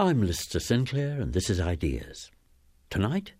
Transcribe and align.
I'm 0.00 0.22
Lister 0.22 0.60
Sinclair, 0.60 1.20
and 1.20 1.32
this 1.32 1.50
is 1.50 1.58
Ideas. 1.58 2.30
Tonight, 2.88 3.32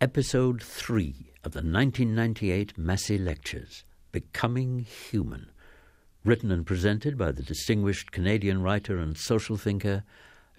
episode 0.00 0.62
3 0.62 1.32
of 1.42 1.54
the 1.54 1.58
1998 1.58 2.78
Massey 2.78 3.18
Lectures 3.18 3.82
Becoming 4.12 4.78
Human, 4.78 5.50
written 6.24 6.52
and 6.52 6.64
presented 6.64 7.18
by 7.18 7.32
the 7.32 7.42
distinguished 7.42 8.12
Canadian 8.12 8.62
writer 8.62 8.98
and 8.98 9.18
social 9.18 9.56
thinker 9.56 10.04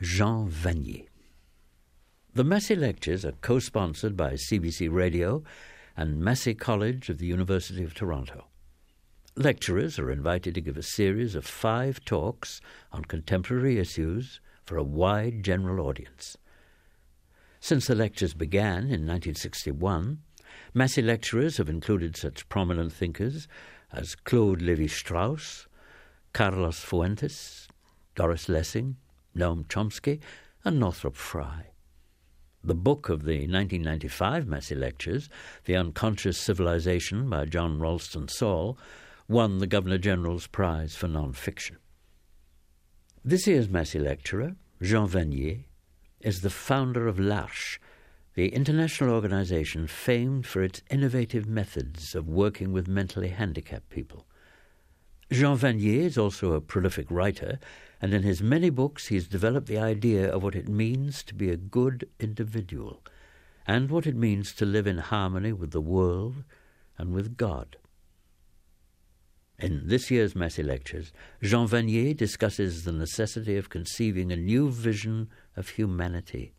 Jean 0.01 0.49
Vanier. 0.49 1.07
The 2.33 2.43
Massey 2.43 2.75
Lectures 2.75 3.23
are 3.23 3.31
co 3.31 3.59
sponsored 3.59 4.17
by 4.17 4.33
CBC 4.33 4.91
Radio 4.91 5.45
and 5.95 6.19
Massey 6.19 6.53
College 6.53 7.07
of 7.07 7.17
the 7.17 7.27
University 7.27 7.85
of 7.85 7.93
Toronto. 7.93 8.47
Lecturers 9.37 9.97
are 9.99 10.11
invited 10.11 10.53
to 10.55 10.61
give 10.61 10.75
a 10.75 10.83
series 10.83 11.33
of 11.33 11.45
five 11.45 12.03
talks 12.03 12.59
on 12.91 13.05
contemporary 13.05 13.79
issues 13.79 14.41
for 14.69 14.77
a 14.77 14.83
wide 14.83 15.41
general 15.41 15.87
audience. 15.87 16.37
Since 17.59 17.87
the 17.87 17.95
lectures 17.95 18.35
began 18.35 18.83
in 18.83 19.07
1961, 19.07 20.19
Massey 20.75 21.01
lecturers 21.01 21.57
have 21.57 21.69
included 21.69 22.15
such 22.15 22.47
prominent 22.49 22.93
thinkers 22.93 23.47
as 23.91 24.13
Claude 24.13 24.61
Levi 24.61 24.85
Strauss, 24.85 25.67
Carlos 26.33 26.81
Fuentes, 26.81 27.67
Doris 28.13 28.47
Lessing, 28.47 28.97
Noam 29.35 29.65
Chomsky, 29.65 30.19
and 30.63 30.79
Northrop 30.79 31.15
Frye. 31.15 31.71
The 32.63 32.75
book 32.75 33.09
of 33.09 33.23
the 33.23 33.47
1995 33.47 34.45
Massey 34.45 34.75
Lectures, 34.75 35.29
The 35.65 35.77
Unconscious 35.77 36.37
Civilization 36.37 37.27
by 37.27 37.45
John 37.45 37.79
Ralston 37.79 38.27
Saul, 38.27 38.77
won 39.27 39.57
the 39.57 39.65
Governor 39.65 39.97
General's 39.97 40.45
Prize 40.45 40.93
for 40.93 41.07
Non-Fiction. 41.07 41.77
This 43.25 43.47
year's 43.47 43.67
Massey 43.67 43.99
lecturer, 43.99 44.55
Jean 44.81 45.05
Vanier, 45.05 45.65
is 46.21 46.39
the 46.39 46.49
founder 46.49 47.05
of 47.05 47.19
l'Arche, 47.19 47.77
the 48.35 48.47
international 48.47 49.13
organization 49.13 49.87
famed 49.87 50.47
for 50.47 50.63
its 50.63 50.81
innovative 50.89 51.45
methods 51.45 52.15
of 52.15 52.29
working 52.29 52.71
with 52.71 52.87
mentally 52.87 53.27
handicapped 53.27 53.89
people. 53.89 54.25
Jean 55.29 55.57
Vanier 55.57 56.05
is 56.05 56.17
also 56.17 56.53
a 56.53 56.61
prolific 56.61 57.11
writer, 57.11 57.59
and 58.01 58.13
in 58.13 58.23
his 58.23 58.41
many 58.41 58.69
books 58.69 59.07
he 59.07 59.15
has 59.15 59.27
developed 59.27 59.67
the 59.67 59.77
idea 59.77 60.31
of 60.33 60.41
what 60.41 60.55
it 60.55 60.69
means 60.69 61.21
to 61.23 61.35
be 61.35 61.49
a 61.49 61.57
good 61.57 62.07
individual 62.21 63.03
and 63.67 63.91
what 63.91 64.07
it 64.07 64.15
means 64.15 64.53
to 64.53 64.65
live 64.65 64.87
in 64.87 64.97
harmony 64.97 65.51
with 65.51 65.71
the 65.71 65.81
world 65.81 66.45
and 66.97 67.13
with 67.13 67.35
God. 67.35 67.75
In 69.59 69.81
this 69.87 70.09
year's 70.09 70.37
Massey 70.37 70.63
Lectures, 70.63 71.11
Jean 71.43 71.67
Vanier 71.67 72.15
discusses 72.15 72.85
the 72.85 72.93
necessity 72.93 73.57
of 73.57 73.69
conceiving 73.69 74.31
a 74.31 74.37
new 74.37 74.71
vision 74.71 75.27
of 75.57 75.69
humanity, 75.69 76.53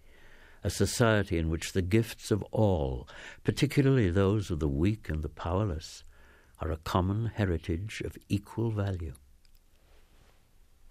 a 0.62 0.68
society 0.68 1.38
in 1.38 1.48
which 1.48 1.72
the 1.72 1.80
gifts 1.80 2.30
of 2.30 2.42
all, 2.52 3.08
particularly 3.42 4.10
those 4.10 4.50
of 4.50 4.58
the 4.58 4.68
weak 4.68 5.08
and 5.08 5.22
the 5.22 5.30
powerless, 5.30 6.04
are 6.60 6.70
a 6.70 6.76
common 6.76 7.32
heritage 7.34 8.02
of 8.04 8.18
equal 8.28 8.70
value. 8.70 9.14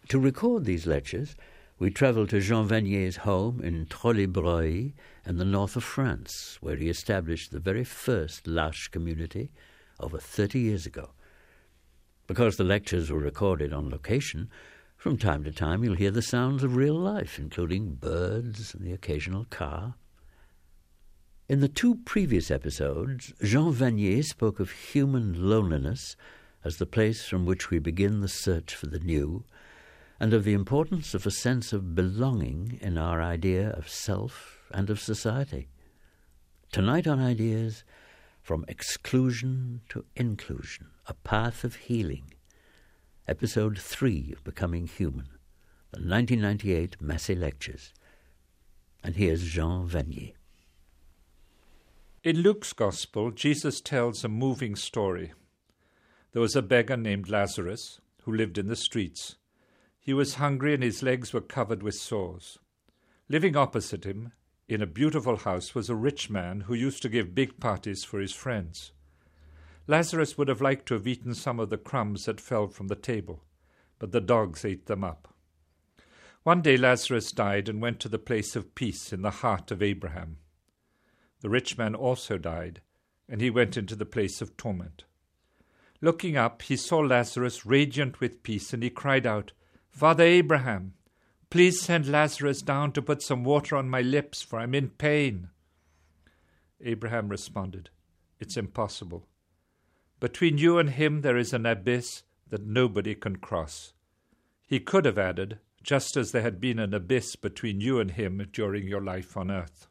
To 0.08 0.18
record 0.18 0.66
these 0.66 0.88
lectures, 0.88 1.36
we 1.78 1.92
travelled 1.92 2.30
to 2.30 2.42
Jean 2.42 2.68
Vanier's 2.68 3.18
home 3.18 3.62
in 3.62 3.86
Trosly-Breuil 3.86 4.94
in 5.28 5.38
the 5.38 5.46
north 5.46 5.76
of 5.76 5.84
France, 5.84 6.58
where 6.60 6.76
he 6.76 6.90
established 6.90 7.52
the 7.52 7.60
very 7.60 7.84
first 7.84 8.48
L'Arche 8.48 8.90
community 8.90 9.52
over 10.00 10.18
30 10.18 10.60
years 10.60 10.88
ago. 10.88 11.12
Because 12.30 12.58
the 12.58 12.64
lectures 12.64 13.12
were 13.12 13.18
recorded 13.18 13.74
on 13.74 13.90
location, 13.90 14.52
from 14.96 15.18
time 15.18 15.44
to 15.46 15.52
time 15.52 15.84
you'll 15.84 15.96
hear 15.96 16.12
the 16.12 16.22
sounds 16.22 16.64
of 16.64 16.76
real 16.76 16.94
life, 16.94 17.40
including 17.40 17.96
birds 17.96 18.76
and 18.76 18.86
the 18.86 18.94
occasional 18.94 19.46
car. 19.46 19.96
In 21.48 21.60
the 21.60 21.68
two 21.68 21.96
previous 22.06 22.52
episodes, 22.52 23.34
Jean 23.42 23.74
Vanier 23.74 24.24
spoke 24.24 24.60
of 24.60 24.70
human 24.70 25.50
loneliness 25.50 26.16
as 26.64 26.78
the 26.78 26.86
place 26.86 27.26
from 27.26 27.48
which 27.48 27.72
we 27.72 27.80
begin 27.80 28.22
the 28.22 28.28
search 28.28 28.76
for 28.76 28.86
the 28.86 29.00
new, 29.00 29.44
and 30.20 30.32
of 30.32 30.44
the 30.44 30.54
importance 30.54 31.16
of 31.16 31.26
a 31.26 31.32
sense 31.32 31.74
of 31.74 31.96
belonging 31.96 32.78
in 32.80 32.96
our 32.96 33.24
idea 33.24 33.72
of 33.72 33.90
self 33.90 34.60
and 34.72 34.92
of 34.92 35.00
society. 35.00 35.68
Tonight 36.72 37.08
on 37.08 37.20
Ideas, 37.20 37.84
from 38.50 38.66
exclusion 38.68 39.80
to 39.90 40.04
inclusion, 40.16 40.88
a 41.06 41.14
path 41.14 41.64
of 41.64 41.76
healing. 41.76 42.34
Episode 43.28 43.78
3 43.78 44.34
of 44.36 44.44
Becoming 44.44 44.88
Human, 44.88 45.28
the 45.92 46.00
1998 46.00 47.00
Massey 47.00 47.36
Lectures. 47.36 47.94
And 49.04 49.18
here's 49.18 49.44
Jean 49.44 49.88
Vanier. 49.88 50.34
In 52.24 52.38
Luke's 52.38 52.74
Gospel, 52.74 53.30
Jesus 53.30 53.82
tells 53.82 54.24
a 54.24 54.28
moving 54.28 54.76
story. 54.76 55.32
There 56.32 56.42
was 56.42 56.56
a 56.56 56.64
beggar 56.64 56.98
named 56.98 57.30
Lazarus 57.30 58.02
who 58.24 58.34
lived 58.34 58.58
in 58.58 58.66
the 58.66 58.76
streets. 58.76 59.36
He 60.00 60.12
was 60.12 60.42
hungry 60.42 60.74
and 60.74 60.82
his 60.82 61.04
legs 61.04 61.34
were 61.34 61.42
covered 61.42 61.84
with 61.84 61.94
sores. 61.94 62.58
Living 63.28 63.56
opposite 63.56 64.06
him 64.06 64.32
in 64.70 64.84
a 64.84 64.88
beautiful 64.88 65.36
house 65.36 65.74
was 65.74 65.90
a 65.90 65.96
rich 65.96 66.30
man 66.30 66.62
who 66.62 66.76
used 66.76 67.02
to 67.02 67.10
give 67.10 67.34
big 67.34 67.60
parties 67.60 68.04
for 68.04 68.20
his 68.20 68.34
friends. 68.34 68.92
Lazarus 69.88 70.38
would 70.38 70.48
have 70.48 70.62
liked 70.62 70.86
to 70.86 70.94
have 70.94 71.08
eaten 71.08 71.34
some 71.34 71.60
of 71.60 71.72
the 71.72 71.78
crumbs 71.78 72.26
that 72.26 72.40
fell 72.40 72.68
from 72.68 72.88
the 72.88 72.96
table, 72.96 73.44
but 73.98 74.12
the 74.12 74.22
dogs 74.22 74.64
ate 74.64 74.86
them 74.86 75.04
up. 75.04 75.34
One 76.44 76.62
day 76.62 76.78
Lazarus 76.78 77.32
died 77.32 77.68
and 77.68 77.82
went 77.82 78.00
to 78.02 78.10
the 78.10 78.20
place 78.20 78.56
of 78.56 78.76
peace 78.76 79.12
in 79.12 79.24
the 79.24 79.32
heart 79.32 79.72
of 79.72 79.82
Abraham. 79.82 80.38
The 81.42 81.50
rich 81.50 81.76
man 81.76 81.96
also 81.96 82.38
died, 82.38 82.82
and 83.28 83.42
he 83.42 83.50
went 83.50 83.76
into 83.76 83.96
the 83.96 84.06
place 84.06 84.40
of 84.40 84.56
torment. 84.56 85.04
Looking 86.00 86.38
up, 86.38 86.62
he 86.62 86.76
saw 86.76 87.00
Lazarus 87.00 87.66
radiant 87.66 88.20
with 88.20 88.44
peace, 88.44 88.72
and 88.72 88.84
he 88.84 88.92
cried 88.92 89.26
out, 89.26 89.52
Father 89.90 90.24
Abraham, 90.24 90.94
Please 91.50 91.82
send 91.82 92.08
Lazarus 92.08 92.62
down 92.62 92.92
to 92.92 93.02
put 93.02 93.24
some 93.24 93.44
water 93.44 93.76
on 93.76 93.90
my 93.90 94.02
lips, 94.02 94.44
for 94.44 94.60
I'm 94.60 94.76
in 94.76 94.90
pain. 94.90 95.50
Abraham 96.80 97.28
responded, 97.28 97.90
It's 98.40 98.56
impossible. 98.56 99.26
Between 100.20 100.60
you 100.60 100.78
and 100.78 100.92
him 100.92 101.22
there 101.22 101.38
is 101.38 101.52
an 101.52 101.66
abyss 101.66 102.22
that 102.50 102.68
nobody 102.68 103.16
can 103.16 103.38
cross. 103.38 103.94
He 104.68 104.80
could 104.80 105.06
have 105.06 105.18
added, 105.18 105.58
just 105.82 106.16
as 106.16 106.32
there 106.32 106.44
had 106.44 106.62
been 106.62 106.78
an 106.78 106.94
abyss 106.94 107.36
between 107.36 107.82
you 107.82 108.00
and 108.00 108.12
him 108.12 108.48
during 108.54 108.88
your 108.88 109.02
life 109.02 109.36
on 109.36 109.50
earth. 109.50 109.88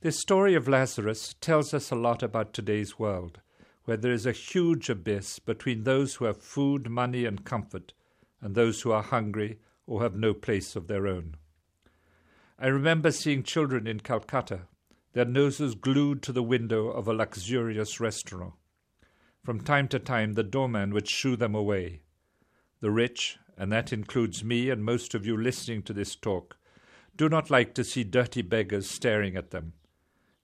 This 0.00 0.18
story 0.20 0.56
of 0.56 0.66
Lazarus 0.66 1.36
tells 1.40 1.72
us 1.72 1.92
a 1.92 1.96
lot 1.96 2.24
about 2.24 2.52
today's 2.52 2.98
world, 2.98 3.40
where 3.84 3.96
there 3.96 4.12
is 4.12 4.26
a 4.26 4.32
huge 4.32 4.90
abyss 4.90 5.38
between 5.38 5.84
those 5.84 6.16
who 6.16 6.24
have 6.24 6.42
food, 6.42 6.90
money, 6.90 7.24
and 7.24 7.44
comfort, 7.44 7.92
and 8.40 8.56
those 8.56 8.80
who 8.80 8.90
are 8.90 9.02
hungry 9.02 9.60
or 9.86 10.02
have 10.02 10.14
no 10.14 10.34
place 10.34 10.76
of 10.76 10.86
their 10.86 11.06
own. 11.06 11.36
I 12.58 12.68
remember 12.68 13.10
seeing 13.10 13.42
children 13.42 13.86
in 13.86 14.00
Calcutta, 14.00 14.62
their 15.12 15.24
noses 15.24 15.74
glued 15.74 16.22
to 16.22 16.32
the 16.32 16.42
window 16.42 16.88
of 16.88 17.06
a 17.06 17.12
luxurious 17.12 18.00
restaurant. 18.00 18.54
From 19.44 19.60
time 19.60 19.88
to 19.88 19.98
time, 19.98 20.34
the 20.34 20.44
doorman 20.44 20.94
would 20.94 21.08
shoo 21.08 21.36
them 21.36 21.54
away. 21.54 22.02
The 22.80 22.90
rich, 22.90 23.38
and 23.56 23.70
that 23.72 23.92
includes 23.92 24.44
me 24.44 24.70
and 24.70 24.84
most 24.84 25.14
of 25.14 25.26
you 25.26 25.36
listening 25.36 25.82
to 25.82 25.92
this 25.92 26.16
talk, 26.16 26.56
do 27.16 27.28
not 27.28 27.50
like 27.50 27.74
to 27.74 27.84
see 27.84 28.04
dirty 28.04 28.42
beggars 28.42 28.88
staring 28.88 29.36
at 29.36 29.50
them. 29.50 29.74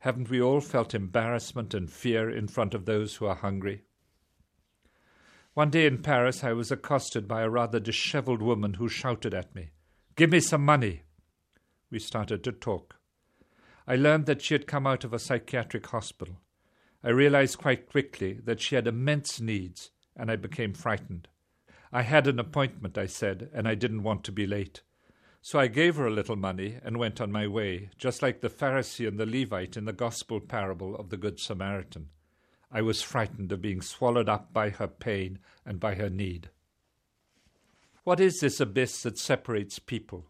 Haven't 0.01 0.31
we 0.31 0.41
all 0.41 0.61
felt 0.61 0.95
embarrassment 0.95 1.75
and 1.75 1.91
fear 1.91 2.31
in 2.31 2.47
front 2.47 2.75
of 2.75 2.85
those 2.85 3.17
who 3.17 3.27
are 3.27 3.35
hungry? 3.35 3.85
One 5.59 5.71
day 5.71 5.87
in 5.87 6.03
Paris, 6.03 6.45
I 6.45 6.53
was 6.53 6.71
accosted 6.71 7.27
by 7.27 7.43
a 7.43 7.51
rather 7.51 7.81
dishevelled 7.81 8.41
woman 8.41 8.75
who 8.75 8.89
shouted 8.89 9.35
at 9.35 9.57
me, 9.57 9.71
Give 10.15 10.31
me 10.31 10.39
some 10.39 10.65
money. 10.65 11.03
We 11.91 11.99
started 11.99 12.45
to 12.45 12.53
talk. 12.53 12.95
I 13.85 13.97
learned 13.97 14.27
that 14.27 14.41
she 14.41 14.55
had 14.55 14.69
come 14.69 14.87
out 14.87 15.03
of 15.03 15.13
a 15.13 15.19
psychiatric 15.19 15.85
hospital. 15.89 16.37
I 17.03 17.09
realized 17.09 17.59
quite 17.59 17.91
quickly 17.91 18.35
that 18.45 18.61
she 18.61 18.77
had 18.77 18.87
immense 18.87 19.41
needs, 19.41 19.91
and 20.15 20.31
I 20.31 20.37
became 20.37 20.75
frightened. 20.75 21.27
I 21.93 22.03
had 22.03 22.29
an 22.29 22.39
appointment, 22.39 22.97
I 22.97 23.07
said, 23.07 23.51
and 23.53 23.67
I 23.67 23.75
didn't 23.75 24.05
want 24.05 24.23
to 24.27 24.31
be 24.31 24.47
late. 24.47 24.83
So 25.43 25.59
I 25.59 25.67
gave 25.67 25.97
her 25.97 26.07
a 26.07 26.15
little 26.15 26.37
money 26.37 26.79
and 26.85 26.99
went 26.99 27.21
on 27.21 27.33
my 27.33 27.49
way, 27.49 27.91
just 27.99 28.23
like 28.23 28.43
the 28.43 28.49
Pharisee 28.49 29.09
and 29.09 29.19
the 29.19 29.27
Levite 29.27 29.77
in 29.77 29.87
the 29.87 29.93
Gospel 29.93 30.39
parable 30.39 30.95
of 30.95 31.11
the 31.11 31.17
Good 31.17 31.41
Samaritan. 31.41 32.11
I 32.71 32.83
was 32.83 33.03
frightened 33.03 33.51
of 33.53 33.63
being 33.63 33.81
swallowed 33.81 34.29
up 34.29 34.53
by 34.53 34.71
her 34.71 34.89
pain 34.89 35.39
and 35.65 35.81
by 35.81 35.95
her 35.95 36.11
need. 36.11 36.51
What 38.05 38.21
is 38.21 38.41
this 38.41 38.61
abyss 38.61 39.03
that 39.03 39.19
separates 39.19 39.79
people? 39.79 40.27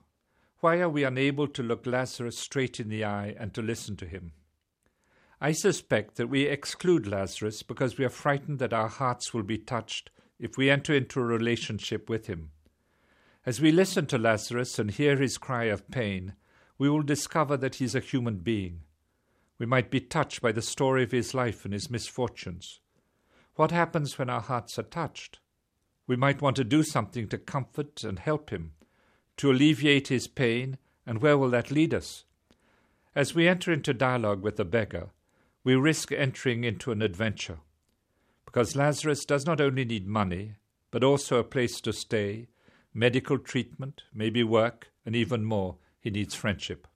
Why 0.61 0.81
are 0.81 0.89
we 0.89 1.05
unable 1.05 1.47
to 1.49 1.63
look 1.63 1.87
Lazarus 1.87 2.39
straight 2.39 2.81
in 2.81 2.89
the 2.89 3.05
eye 3.05 3.35
and 3.39 3.55
to 3.55 3.63
listen 3.63 3.97
to 3.97 4.07
him? 4.07 4.33
I 5.41 5.53
suspect 5.53 6.17
that 6.17 6.29
we 6.29 6.47
exclude 6.47 7.07
Lazarus 7.07 7.63
because 7.63 7.97
we 7.97 8.05
are 8.05 8.11
frightened 8.11 8.59
that 8.59 8.73
our 8.73 8.89
hearts 8.89 9.33
will 9.33 9.45
be 9.45 9.59
touched 9.59 10.11
if 10.39 10.57
we 10.57 10.71
enter 10.71 10.93
into 10.93 11.21
a 11.21 11.25
relationship 11.25 12.09
with 12.09 12.27
him. 12.27 12.51
As 13.47 13.61
we 13.61 13.71
listen 13.71 14.07
to 14.07 14.19
Lazarus 14.19 14.79
and 14.79 14.91
hear 14.91 15.17
his 15.17 15.39
cry 15.39 15.65
of 15.65 15.89
pain, 15.91 16.35
we 16.77 16.91
will 16.91 17.03
discover 17.03 17.57
that 17.57 17.77
he 17.77 17.85
is 17.85 17.95
a 17.95 18.01
human 18.01 18.39
being. 18.39 18.83
We 19.59 19.67
might 19.67 19.91
be 19.91 20.01
touched 20.01 20.41
by 20.41 20.53
the 20.53 20.63
story 20.63 21.03
of 21.03 21.11
his 21.11 21.35
life 21.35 21.65
and 21.65 21.75
his 21.75 21.91
misfortunes. 21.91 22.81
What 23.57 23.73
happens 23.73 24.19
when 24.19 24.31
our 24.31 24.41
hearts 24.41 24.79
are 24.79 24.85
touched? 24.85 25.41
We 26.07 26.17
might 26.17 26.41
want 26.41 26.57
to 26.57 26.65
do 26.65 26.83
something 26.85 27.29
to 27.29 27.39
comfort 27.39 28.05
and 28.05 28.19
help 28.19 28.51
him, 28.51 28.73
to 29.39 29.51
alleviate 29.51 30.09
his 30.09 30.29
pain, 30.29 30.79
and 31.05 31.21
where 31.21 31.37
will 31.37 31.51
that 31.51 31.71
lead 31.71 31.93
us? 31.93 32.25
As 33.15 33.35
we 33.35 33.49
enter 33.49 33.73
into 33.73 33.93
dialogue 33.93 34.43
with 34.43 34.57
the 34.57 34.65
beggar, 34.65 35.11
we 35.65 35.75
risk 35.75 36.13
entering 36.13 36.63
into 36.63 36.93
an 36.93 37.03
adventure. 37.03 37.59
Because 38.45 38.77
Lazarus 38.77 39.25
does 39.25 39.45
not 39.45 39.61
only 39.61 39.85
need 39.85 40.07
money, 40.07 40.53
but 40.91 41.05
also 41.05 41.39
a 41.39 41.45
place 41.45 41.81
to 41.81 41.93
stay, 41.93 42.49
medical 42.95 43.39
treatment, 43.39 44.05
maybe 44.15 44.43
work, 44.43 44.89
and 45.05 45.17
even 45.17 45.45
more, 45.45 45.77
he 46.01 46.11
needs 46.11 46.35
friendship. 46.35 46.87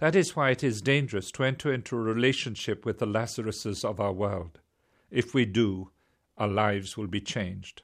That 0.00 0.16
is 0.16 0.34
why 0.34 0.48
it 0.48 0.64
is 0.64 0.80
dangerous 0.80 1.30
to 1.32 1.44
enter 1.44 1.70
into 1.70 1.94
a 1.94 2.00
relationship 2.00 2.86
with 2.86 3.00
the 3.00 3.06
Lazaruses 3.06 3.84
of 3.84 4.00
our 4.00 4.14
world. 4.14 4.58
If 5.10 5.34
we 5.34 5.44
do, 5.44 5.90
our 6.38 6.48
lives 6.48 6.96
will 6.96 7.06
be 7.06 7.20
changed. 7.20 7.82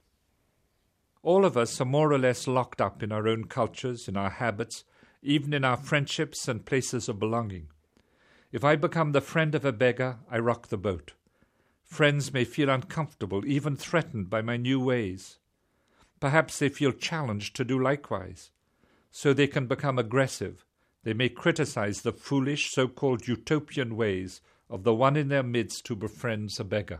All 1.22 1.44
of 1.44 1.58
us 1.58 1.78
are 1.78 1.84
more 1.84 2.10
or 2.10 2.18
less 2.18 2.46
locked 2.46 2.80
up 2.80 3.02
in 3.02 3.12
our 3.12 3.28
own 3.28 3.44
cultures, 3.44 4.08
in 4.08 4.16
our 4.16 4.30
habits, 4.30 4.82
even 5.22 5.52
in 5.52 5.62
our 5.62 5.76
friendships 5.76 6.48
and 6.48 6.64
places 6.64 7.06
of 7.10 7.18
belonging. 7.18 7.68
If 8.50 8.64
I 8.64 8.76
become 8.76 9.12
the 9.12 9.20
friend 9.20 9.54
of 9.54 9.66
a 9.66 9.72
beggar, 9.72 10.16
I 10.30 10.38
rock 10.38 10.68
the 10.68 10.78
boat. 10.78 11.12
Friends 11.82 12.32
may 12.32 12.44
feel 12.44 12.70
uncomfortable, 12.70 13.44
even 13.44 13.76
threatened 13.76 14.30
by 14.30 14.40
my 14.40 14.56
new 14.56 14.80
ways. 14.80 15.36
Perhaps 16.18 16.60
they 16.60 16.70
feel 16.70 16.92
challenged 16.92 17.54
to 17.56 17.64
do 17.64 17.78
likewise. 17.78 18.52
So 19.10 19.34
they 19.34 19.46
can 19.46 19.66
become 19.66 19.98
aggressive. 19.98 20.64
They 21.06 21.14
may 21.14 21.28
criticize 21.28 22.02
the 22.02 22.10
foolish, 22.10 22.72
so 22.72 22.88
called 22.88 23.28
utopian 23.28 23.94
ways 23.94 24.40
of 24.68 24.82
the 24.82 24.92
one 24.92 25.16
in 25.16 25.28
their 25.28 25.44
midst 25.44 25.86
who 25.86 25.94
befriends 25.94 26.58
a 26.58 26.64
beggar. 26.64 26.98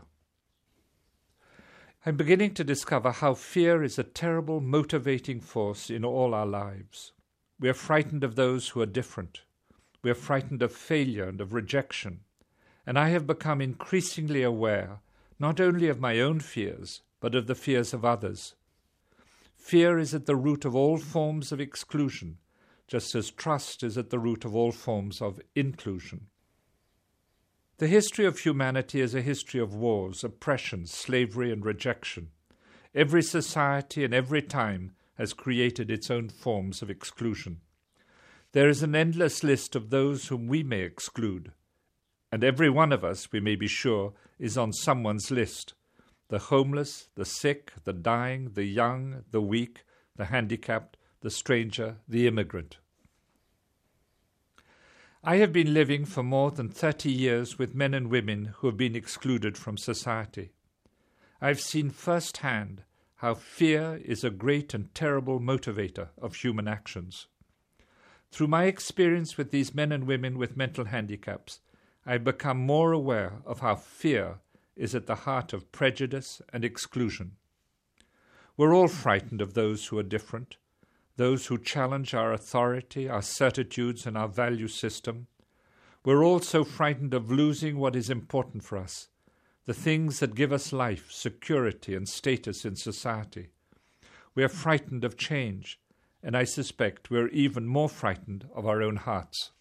I'm 2.05 2.15
beginning 2.15 2.53
to 2.53 2.63
discover 2.63 3.11
how 3.11 3.33
fear 3.33 3.83
is 3.83 3.99
a 3.99 4.05
terrible 4.05 4.61
motivating 4.61 5.41
force 5.41 5.89
in 5.89 6.05
all 6.05 6.33
our 6.33 6.45
lives. 6.45 7.11
We 7.59 7.67
are 7.67 7.73
frightened 7.73 8.23
of 8.23 8.37
those 8.37 8.69
who 8.69 8.79
are 8.79 8.85
different. 8.85 9.41
We 10.01 10.09
are 10.09 10.15
frightened 10.15 10.61
of 10.61 10.71
failure 10.71 11.27
and 11.27 11.41
of 11.41 11.53
rejection. 11.53 12.21
And 12.85 12.97
I 12.97 13.09
have 13.09 13.27
become 13.27 13.59
increasingly 13.59 14.41
aware 14.41 15.01
not 15.37 15.59
only 15.59 15.89
of 15.89 15.99
my 15.99 16.21
own 16.21 16.39
fears, 16.39 17.01
but 17.19 17.35
of 17.35 17.47
the 17.47 17.55
fears 17.55 17.93
of 17.93 18.05
others. 18.05 18.55
Fear 19.57 19.99
is 19.99 20.13
at 20.15 20.27
the 20.27 20.37
root 20.37 20.63
of 20.63 20.77
all 20.77 20.97
forms 20.97 21.51
of 21.51 21.59
exclusion, 21.59 22.37
just 22.87 23.13
as 23.15 23.31
trust 23.31 23.83
is 23.83 23.97
at 23.97 24.09
the 24.09 24.19
root 24.19 24.45
of 24.45 24.55
all 24.55 24.71
forms 24.71 25.21
of 25.21 25.41
inclusion. 25.55 26.27
The 27.77 27.87
history 27.87 28.25
of 28.25 28.39
humanity 28.39 29.01
is 29.01 29.13
a 29.13 29.21
history 29.21 29.59
of 29.59 29.75
wars, 29.75 30.23
oppression, 30.23 30.87
slavery, 30.87 31.51
and 31.51 31.63
rejection. 31.63 32.29
Every 32.95 33.21
society 33.21 34.03
and 34.03 34.13
every 34.13 34.41
time 34.41 34.93
has 35.15 35.33
created 35.33 35.91
its 35.91 36.09
own 36.09 36.29
forms 36.29 36.81
of 36.81 36.89
exclusion. 36.89 37.61
There 38.53 38.69
is 38.69 38.81
an 38.81 38.95
endless 38.95 39.43
list 39.43 39.75
of 39.75 39.89
those 39.89 40.27
whom 40.27 40.47
we 40.47 40.63
may 40.63 40.81
exclude, 40.81 41.51
and 42.31 42.43
every 42.43 42.69
one 42.69 42.91
of 42.91 43.03
us, 43.03 43.31
we 43.31 43.39
may 43.39 43.55
be 43.55 43.67
sure, 43.67 44.13
is 44.39 44.57
on 44.57 44.73
someone's 44.73 45.31
list 45.31 45.73
the 46.29 46.39
homeless, 46.39 47.07
the 47.15 47.23
sick, 47.23 47.71
the 47.85 47.93
dying, 47.93 48.51
the 48.53 48.65
young, 48.65 49.23
the 49.31 49.41
weak, 49.41 49.85
the 50.17 50.25
handicapped, 50.25 50.96
the 51.21 51.31
stranger, 51.31 51.97
the 52.07 52.27
immigrant. 52.27 52.77
I 55.23 55.37
have 55.37 55.51
been 55.51 55.73
living 55.73 56.05
for 56.05 56.23
more 56.23 56.51
than 56.51 56.69
30 56.69 57.11
years 57.11 57.59
with 57.59 57.75
men 57.75 57.93
and 57.93 58.09
women 58.09 58.53
who 58.57 58.67
have 58.67 58.77
been 58.77 58.95
excluded 58.95 59.57
from 59.57 59.77
society. 59.77 60.51
I 61.41 61.47
have 61.47 61.59
seen 61.59 61.89
firsthand 61.89 62.83
how 63.15 63.33
fear 63.33 63.99
is 64.05 64.23
a 64.23 64.29
great 64.29 64.73
and 64.73 64.93
terrible 64.93 65.39
motivator 65.39 66.09
of 66.21 66.35
human 66.35 66.67
actions. 66.67 67.27
Through 68.31 68.47
my 68.47 68.65
experience 68.65 69.37
with 69.37 69.51
these 69.51 69.73
men 69.73 69.91
and 69.91 70.05
women 70.05 70.37
with 70.37 70.55
mental 70.55 70.85
handicaps, 70.85 71.59
I 72.05 72.13
have 72.13 72.23
become 72.23 72.59
more 72.59 72.91
aware 72.91 73.41
of 73.45 73.59
how 73.59 73.75
fear 73.75 74.39
is 74.75 74.93
at 74.93 75.07
the 75.07 75.15
heart 75.15 75.51
of 75.51 75.71
prejudice 75.71 76.41
and 76.53 76.63
exclusion. 76.63 77.31
We're 78.55 78.73
all 78.73 78.87
frightened 78.87 79.41
of 79.41 79.55
those 79.55 79.87
who 79.87 79.97
are 79.97 80.03
different, 80.03 80.57
those 81.17 81.47
who 81.47 81.57
challenge 81.57 82.13
our 82.13 82.31
authority, 82.31 83.09
our 83.09 83.21
certitudes, 83.21 84.05
and 84.05 84.17
our 84.17 84.27
value 84.27 84.67
system. 84.67 85.27
We're 86.05 86.23
also 86.23 86.63
frightened 86.63 87.13
of 87.13 87.31
losing 87.31 87.77
what 87.77 87.95
is 87.95 88.09
important 88.09 88.63
for 88.63 88.77
us, 88.77 89.09
the 89.65 89.73
things 89.73 90.19
that 90.19 90.35
give 90.35 90.53
us 90.53 90.71
life, 90.71 91.11
security, 91.11 91.93
and 91.95 92.07
status 92.07 92.63
in 92.63 92.75
society. 92.75 93.49
We 94.33 94.43
are 94.43 94.49
frightened 94.49 95.03
of 95.03 95.17
change, 95.17 95.79
and 96.23 96.37
I 96.37 96.43
suspect 96.43 97.09
we're 97.09 97.29
even 97.29 97.67
more 97.67 97.89
frightened 97.89 98.47
of 98.55 98.65
our 98.65 98.81
own 98.81 98.97
hearts. 98.97 99.51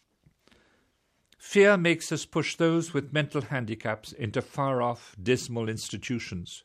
Fear 1.39 1.79
makes 1.79 2.13
us 2.13 2.27
push 2.27 2.57
those 2.57 2.93
with 2.93 3.13
mental 3.13 3.41
handicaps 3.41 4.13
into 4.13 4.43
far 4.43 4.83
off, 4.83 5.17
dismal 5.23 5.69
institutions. 5.69 6.65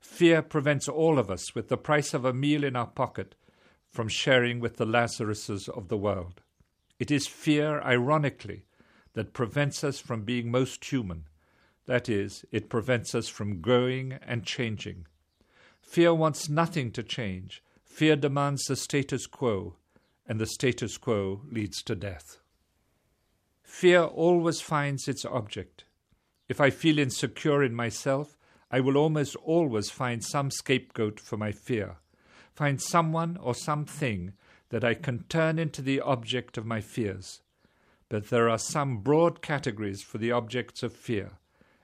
Fear 0.00 0.42
prevents 0.42 0.88
all 0.88 1.18
of 1.18 1.30
us, 1.30 1.54
with 1.54 1.68
the 1.68 1.76
price 1.76 2.14
of 2.14 2.24
a 2.24 2.32
meal 2.32 2.64
in 2.64 2.76
our 2.76 2.86
pocket, 2.86 3.34
from 3.94 4.08
sharing 4.08 4.60
with 4.60 4.76
the 4.76 4.86
Lazaruses 4.86 5.68
of 5.68 5.88
the 5.88 5.96
world. 5.96 6.42
It 6.98 7.10
is 7.10 7.26
fear, 7.26 7.80
ironically, 7.80 8.66
that 9.14 9.32
prevents 9.32 9.82
us 9.82 9.98
from 10.00 10.22
being 10.22 10.50
most 10.50 10.84
human 10.84 11.24
that 11.86 12.08
is, 12.08 12.44
it 12.50 12.68
prevents 12.68 13.14
us 13.14 13.28
from 13.28 13.60
growing 13.60 14.14
and 14.26 14.44
changing. 14.44 15.06
Fear 15.80 16.14
wants 16.14 16.48
nothing 16.48 16.90
to 16.92 17.02
change. 17.02 17.62
Fear 17.84 18.16
demands 18.16 18.64
the 18.64 18.76
status 18.76 19.26
quo, 19.26 19.76
and 20.26 20.40
the 20.40 20.46
status 20.46 20.96
quo 20.96 21.42
leads 21.50 21.82
to 21.82 21.94
death. 21.94 22.38
Fear 23.62 24.04
always 24.04 24.60
finds 24.60 25.08
its 25.08 25.24
object. 25.24 25.84
If 26.48 26.60
I 26.60 26.70
feel 26.70 26.98
insecure 26.98 27.62
in 27.62 27.74
myself, 27.74 28.36
I 28.70 28.80
will 28.80 28.96
almost 28.96 29.36
always 29.36 29.90
find 29.90 30.24
some 30.24 30.50
scapegoat 30.50 31.20
for 31.20 31.36
my 31.36 31.52
fear, 31.52 31.96
find 32.54 32.80
someone 32.80 33.36
or 33.36 33.54
something 33.54 34.32
that 34.70 34.84
I 34.84 34.94
can 34.94 35.24
turn 35.24 35.58
into 35.58 35.82
the 35.82 36.00
object 36.00 36.56
of 36.56 36.66
my 36.66 36.80
fears. 36.80 37.40
But 38.08 38.30
there 38.30 38.48
are 38.48 38.58
some 38.58 38.98
broad 38.98 39.42
categories 39.42 40.02
for 40.02 40.18
the 40.18 40.32
objects 40.32 40.82
of 40.82 40.92
fear 40.92 41.38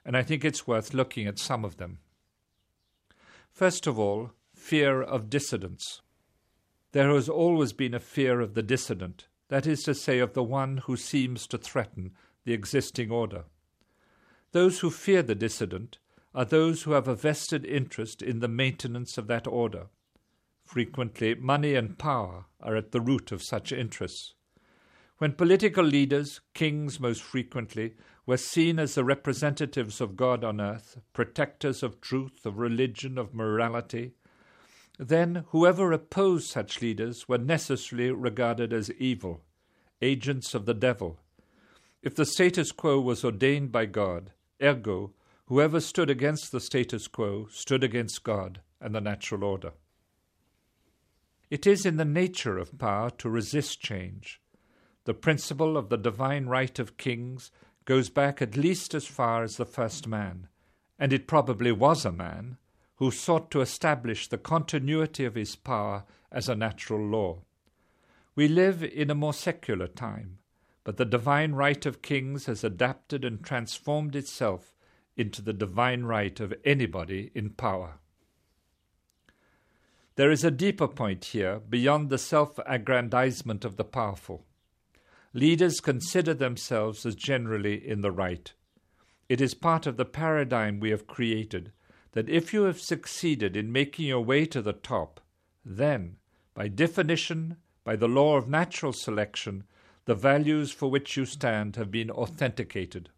and 0.05 0.17
I 0.17 0.23
think 0.23 0.45
it's 0.45 0.67
worth 0.67 0.95
looking 0.95 1.27
at 1.27 1.39
some 1.39 1.65
of 1.65 1.77
them. 1.77 1.99
First 3.51 3.87
of 3.87 3.99
all, 3.99 4.33
fear 4.55 5.03
of 5.03 5.31
dissidence. 5.31 6.01
There 6.93 7.11
has 7.11 7.29
always 7.29 7.73
been 7.73 7.95
a 7.95 8.01
fear 8.01 8.41
of 8.41 8.55
the 8.55 8.63
dissident, 8.63 9.29
that 9.49 9.67
is 9.67 9.83
to 9.85 9.95
say, 9.95 10.19
of 10.19 10.33
the 10.33 10.43
one 10.43 10.79
who 10.79 10.97
seems 10.97 11.47
to 11.49 11.59
threaten 11.59 12.13
the 12.45 12.53
existing 12.53 13.11
order. 13.11 13.45
Those 14.53 14.81
who 14.81 14.91
fear 14.91 15.23
the 15.23 15.35
dissident 15.35 15.99
are 16.35 16.45
those 16.45 16.83
who 16.83 16.93
have 16.93 17.09
a 17.09 17.15
vested 17.15 17.65
interest 17.65 18.23
in 18.23 18.41
the 18.41 18.49
maintenance 18.49 19.19
of 19.19 19.27
that 19.27 19.47
order. 19.47 19.87
Frequently, 20.71 21.35
money 21.35 21.75
and 21.75 21.99
power 21.99 22.45
are 22.61 22.77
at 22.77 22.93
the 22.93 23.01
root 23.01 23.33
of 23.33 23.43
such 23.43 23.73
interests. 23.73 24.35
When 25.19 25.33
political 25.33 25.85
leaders, 25.85 26.41
kings 26.55 27.01
most 27.01 27.25
frequently, 27.25 27.95
were 28.25 28.37
seen 28.37 28.79
as 28.79 28.95
the 28.95 29.03
representatives 29.03 30.01
of 30.01 30.17
God 30.17 30.45
on 30.45 30.61
earth, 30.61 31.01
protectors 31.13 31.83
of 31.83 32.01
truth, 32.01 32.47
of 32.47 32.59
religion, 32.59 33.19
of 33.19 33.35
morality, 33.35 34.13
then 34.97 35.45
whoever 35.49 35.91
opposed 35.91 36.49
such 36.49 36.81
leaders 36.81 37.29
were 37.29 37.37
necessarily 37.37 38.13
regarded 38.13 38.73
as 38.73 38.93
evil, 38.93 39.43
agents 40.01 40.55
of 40.55 40.67
the 40.67 40.75
devil. 40.75 41.19
If 42.01 42.15
the 42.15 42.25
status 42.25 42.71
quo 42.71 43.01
was 43.01 43.25
ordained 43.25 43.73
by 43.73 43.87
God, 43.87 44.31
ergo, 44.63 45.15
whoever 45.47 45.81
stood 45.81 46.11
against 46.11 46.53
the 46.53 46.61
status 46.61 47.09
quo 47.09 47.49
stood 47.51 47.83
against 47.83 48.23
God 48.23 48.61
and 48.81 48.95
the 48.95 49.01
natural 49.01 49.43
order. 49.43 49.73
It 51.51 51.67
is 51.67 51.85
in 51.85 51.97
the 51.97 52.05
nature 52.05 52.59
of 52.59 52.79
power 52.79 53.11
to 53.11 53.29
resist 53.29 53.81
change. 53.81 54.41
The 55.05 55.15
principle 55.15 55.77
of 55.77 55.89
the 55.89 55.97
divine 55.97 56.47
right 56.47 56.79
of 56.79 56.97
kings 56.97 57.51
goes 57.85 58.09
back 58.09 58.41
at 58.41 58.57
least 58.57 58.95
as 58.95 59.07
far 59.07 59.43
as 59.43 59.57
the 59.57 59.65
first 59.65 60.07
man, 60.07 60.47
and 60.97 61.13
it 61.13 61.27
probably 61.27 61.73
was 61.73 62.05
a 62.05 62.13
man, 62.13 62.59
who 62.97 63.11
sought 63.11 63.51
to 63.51 63.63
establish 63.63 64.29
the 64.29 64.39
continuity 64.39 65.25
of 65.25 65.35
his 65.35 65.57
power 65.57 66.05
as 66.31 66.49
a 66.49 66.55
natural 66.55 67.01
law. 67.01 67.43
We 68.37 68.47
live 68.47 68.85
in 68.85 69.11
a 69.11 69.15
more 69.15 69.33
secular 69.33 69.89
time, 69.89 70.39
but 70.85 70.99
the 70.99 71.05
divine 71.05 71.53
right 71.53 71.85
of 71.85 72.03
kings 72.03 72.47
has 72.47 72.63
adapted 72.63 73.25
and 73.25 73.43
transformed 73.43 74.15
itself 74.15 74.77
into 75.17 75.43
the 75.43 75.53
divine 75.53 76.05
right 76.05 76.39
of 76.39 76.55
anybody 76.65 77.31
in 77.35 77.51
power. 77.51 78.00
There 80.21 80.31
is 80.31 80.45
a 80.45 80.51
deeper 80.51 80.87
point 80.87 81.25
here 81.25 81.61
beyond 81.61 82.11
the 82.11 82.19
self 82.19 82.59
aggrandizement 82.67 83.65
of 83.65 83.77
the 83.77 83.85
powerful. 83.85 84.45
Leaders 85.33 85.81
consider 85.81 86.35
themselves 86.35 87.07
as 87.07 87.15
generally 87.15 87.89
in 87.89 88.03
the 88.03 88.11
right. 88.11 88.53
It 89.31 89.41
is 89.41 89.55
part 89.55 89.87
of 89.87 89.97
the 89.97 90.05
paradigm 90.05 90.79
we 90.79 90.91
have 90.91 91.07
created 91.07 91.73
that 92.13 92.29
if 92.29 92.53
you 92.53 92.65
have 92.65 92.83
succeeded 92.83 93.57
in 93.57 93.73
making 93.73 94.09
your 94.09 94.21
way 94.21 94.45
to 94.45 94.61
the 94.61 94.75
top, 94.75 95.23
then, 95.65 96.17
by 96.53 96.69
definition, 96.69 97.57
by 97.83 97.97
the 97.97 98.07
law 98.07 98.37
of 98.37 98.47
natural 98.47 98.93
selection, 98.93 99.65
the 100.05 100.15
values 100.15 100.71
for 100.71 100.91
which 100.91 101.17
you 101.17 101.25
stand 101.25 101.77
have 101.77 101.91
been 101.91 102.11
authenticated. 102.11 103.09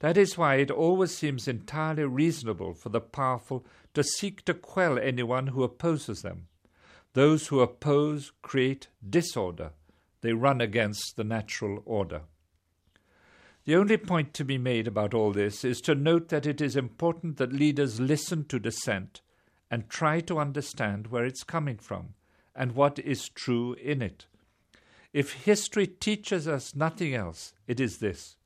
That 0.00 0.16
is 0.16 0.36
why 0.36 0.56
it 0.56 0.70
always 0.70 1.16
seems 1.16 1.48
entirely 1.48 2.04
reasonable 2.04 2.74
for 2.74 2.88
the 2.88 3.00
powerful 3.00 3.64
to 3.94 4.02
seek 4.02 4.44
to 4.44 4.54
quell 4.54 4.98
anyone 4.98 5.48
who 5.48 5.62
opposes 5.62 6.22
them. 6.22 6.48
Those 7.12 7.46
who 7.46 7.60
oppose 7.60 8.32
create 8.42 8.88
disorder, 9.08 9.70
they 10.20 10.32
run 10.32 10.60
against 10.60 11.16
the 11.16 11.24
natural 11.24 11.82
order. 11.84 12.22
The 13.64 13.76
only 13.76 13.96
point 13.96 14.34
to 14.34 14.44
be 14.44 14.58
made 14.58 14.86
about 14.86 15.14
all 15.14 15.32
this 15.32 15.64
is 15.64 15.80
to 15.82 15.94
note 15.94 16.28
that 16.28 16.44
it 16.44 16.60
is 16.60 16.76
important 16.76 17.38
that 17.38 17.52
leaders 17.52 18.00
listen 18.00 18.44
to 18.46 18.58
dissent 18.58 19.22
and 19.70 19.88
try 19.88 20.20
to 20.20 20.38
understand 20.38 21.06
where 21.06 21.24
it's 21.24 21.44
coming 21.44 21.78
from 21.78 22.14
and 22.54 22.72
what 22.72 22.98
is 22.98 23.28
true 23.28 23.74
in 23.74 24.02
it. 24.02 24.26
If 25.12 25.32
history 25.32 25.86
teaches 25.86 26.46
us 26.46 26.74
nothing 26.74 27.14
else, 27.14 27.54
it 27.66 27.80
is 27.80 27.98
this 27.98 28.36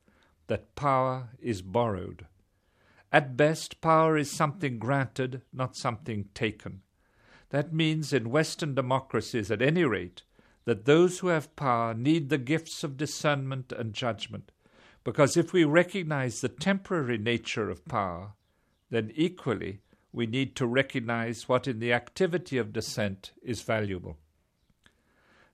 that 0.48 0.74
power 0.74 1.30
is 1.40 1.62
borrowed. 1.62 2.26
At 3.10 3.36
best, 3.36 3.80
power 3.80 4.18
is 4.18 4.30
something 4.30 4.78
granted, 4.78 5.40
not 5.52 5.76
something 5.76 6.28
taken. 6.34 6.82
That 7.50 7.72
means, 7.72 8.12
in 8.12 8.30
Western 8.30 8.74
democracies 8.74 9.50
at 9.50 9.62
any 9.62 9.84
rate, 9.84 10.24
that 10.66 10.84
those 10.84 11.20
who 11.20 11.28
have 11.28 11.56
power 11.56 11.94
need 11.94 12.28
the 12.28 12.36
gifts 12.36 12.84
of 12.84 12.98
discernment 12.98 13.72
and 13.72 13.94
judgment 13.94 14.52
because 15.08 15.38
if 15.38 15.54
we 15.54 15.64
recognize 15.64 16.42
the 16.42 16.50
temporary 16.50 17.16
nature 17.16 17.70
of 17.70 17.82
power, 17.86 18.32
then 18.90 19.10
equally 19.14 19.80
we 20.12 20.26
need 20.26 20.54
to 20.56 20.66
recognize 20.66 21.48
what 21.48 21.66
in 21.66 21.78
the 21.78 21.94
activity 21.94 22.58
of 22.58 22.74
dissent 22.74 23.32
is 23.42 23.62
valuable. 23.62 24.18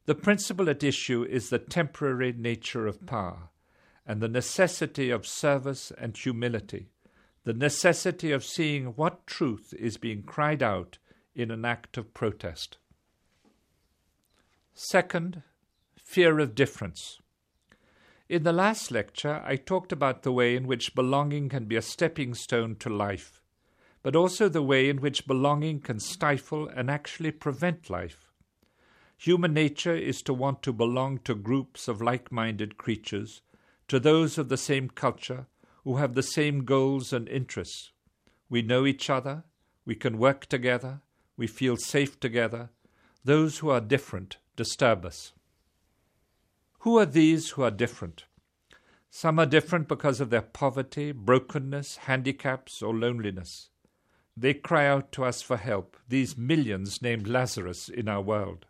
The 0.06 0.16
principle 0.16 0.68
at 0.68 0.82
issue 0.82 1.22
is 1.22 1.50
the 1.50 1.60
temporary 1.60 2.32
nature 2.32 2.88
of 2.88 3.06
power 3.06 3.50
and 4.06 4.20
the 4.20 4.28
necessity 4.28 5.10
of 5.10 5.26
service 5.26 5.92
and 5.98 6.16
humility, 6.16 6.88
the 7.44 7.54
necessity 7.54 8.32
of 8.32 8.44
seeing 8.44 8.86
what 8.96 9.26
truth 9.26 9.74
is 9.78 9.96
being 9.96 10.22
cried 10.22 10.62
out 10.62 10.98
in 11.34 11.50
an 11.50 11.64
act 11.64 11.96
of 11.96 12.14
protest. 12.14 12.78
Second, 14.74 15.42
fear 15.96 16.38
of 16.38 16.54
difference. 16.54 17.18
In 18.28 18.42
the 18.42 18.52
last 18.52 18.90
lecture, 18.90 19.42
I 19.44 19.56
talked 19.56 19.92
about 19.92 20.22
the 20.22 20.32
way 20.32 20.56
in 20.56 20.66
which 20.66 20.94
belonging 20.94 21.48
can 21.48 21.66
be 21.66 21.76
a 21.76 21.82
stepping 21.82 22.34
stone 22.34 22.76
to 22.76 22.88
life, 22.88 23.42
but 24.02 24.16
also 24.16 24.48
the 24.48 24.62
way 24.62 24.88
in 24.88 25.00
which 25.00 25.26
belonging 25.26 25.80
can 25.80 26.00
stifle 26.00 26.68
and 26.68 26.90
actually 26.90 27.30
prevent 27.30 27.90
life. 27.90 28.32
Human 29.18 29.54
nature 29.54 29.94
is 29.94 30.22
to 30.22 30.34
want 30.34 30.62
to 30.62 30.72
belong 30.72 31.18
to 31.20 31.34
groups 31.34 31.86
of 31.86 32.02
like 32.02 32.32
minded 32.32 32.76
creatures, 32.76 33.42
to 33.88 34.00
those 34.00 34.38
of 34.38 34.48
the 34.48 34.56
same 34.56 34.88
culture, 34.88 35.46
who 35.84 35.96
have 35.96 36.14
the 36.14 36.22
same 36.22 36.64
goals 36.64 37.12
and 37.12 37.28
interests. 37.28 37.92
We 38.48 38.62
know 38.62 38.86
each 38.86 39.10
other, 39.10 39.44
we 39.84 39.94
can 39.94 40.18
work 40.18 40.46
together, 40.46 41.02
we 41.36 41.46
feel 41.46 41.76
safe 41.76 42.18
together. 42.18 42.70
Those 43.24 43.58
who 43.58 43.70
are 43.70 43.80
different 43.80 44.38
disturb 44.56 45.04
us. 45.04 45.32
Who 46.80 46.98
are 46.98 47.06
these 47.06 47.50
who 47.50 47.62
are 47.62 47.70
different? 47.70 48.24
Some 49.10 49.38
are 49.38 49.46
different 49.46 49.88
because 49.88 50.20
of 50.20 50.30
their 50.30 50.42
poverty, 50.42 51.12
brokenness, 51.12 51.98
handicaps, 51.98 52.82
or 52.82 52.94
loneliness. 52.94 53.70
They 54.36 54.54
cry 54.54 54.86
out 54.86 55.12
to 55.12 55.24
us 55.24 55.40
for 55.40 55.56
help, 55.56 55.96
these 56.08 56.36
millions 56.36 57.00
named 57.00 57.28
Lazarus 57.28 57.88
in 57.88 58.08
our 58.08 58.20
world. 58.20 58.66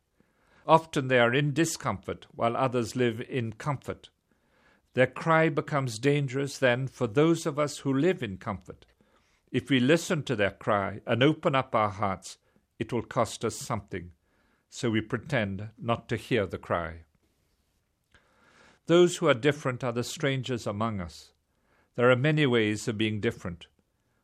Often 0.67 1.09
they 1.09 1.19
are 1.19 1.33
in 1.33 1.55
discomfort, 1.55 2.27
while 2.35 2.57
others 2.57 2.95
live 2.95 3.21
in 3.23 3.55
comfort. 3.55 4.11
Their 4.95 5.07
cry 5.09 5.49
becomes 5.49 5.99
dangerous 5.99 6.59
then 6.59 6.87
for 6.87 7.07
those 7.07 7.47
of 7.47 7.59
us 7.59 7.79
who 7.79 7.93
live 7.93 8.23
in 8.23 8.39
comfort. 8.39 8.87
If 9.51 9.69
we 9.69 9.81
listen 9.81 10.23
to 10.25 10.37
their 10.37 10.53
cry 10.53 11.01
and 11.07 11.23
open 11.23 11.55
up 11.55 11.75
our 11.75 11.91
hearts, 11.91 12.39
it 12.79 12.93
will 12.93 13.03
cost 13.03 13.45
us 13.45 13.57
something, 13.57 14.13
so 14.71 14.91
we 14.91 15.01
pretend 15.01 15.69
not 15.79 16.09
to 16.09 16.17
hear 16.17 16.47
the 16.47 16.59
cry. 16.59 17.03
Those 18.87 19.17
who 19.17 19.29
are 19.29 19.35
different 19.35 19.83
are 19.83 19.93
the 19.93 20.05
strangers 20.05 20.67
among 20.67 21.01
us. 21.01 21.33
There 21.97 22.11
are 22.11 22.17
many 22.17 22.47
ways 22.47 22.87
of 22.87 22.99
being 22.99 23.21
different. 23.21 23.67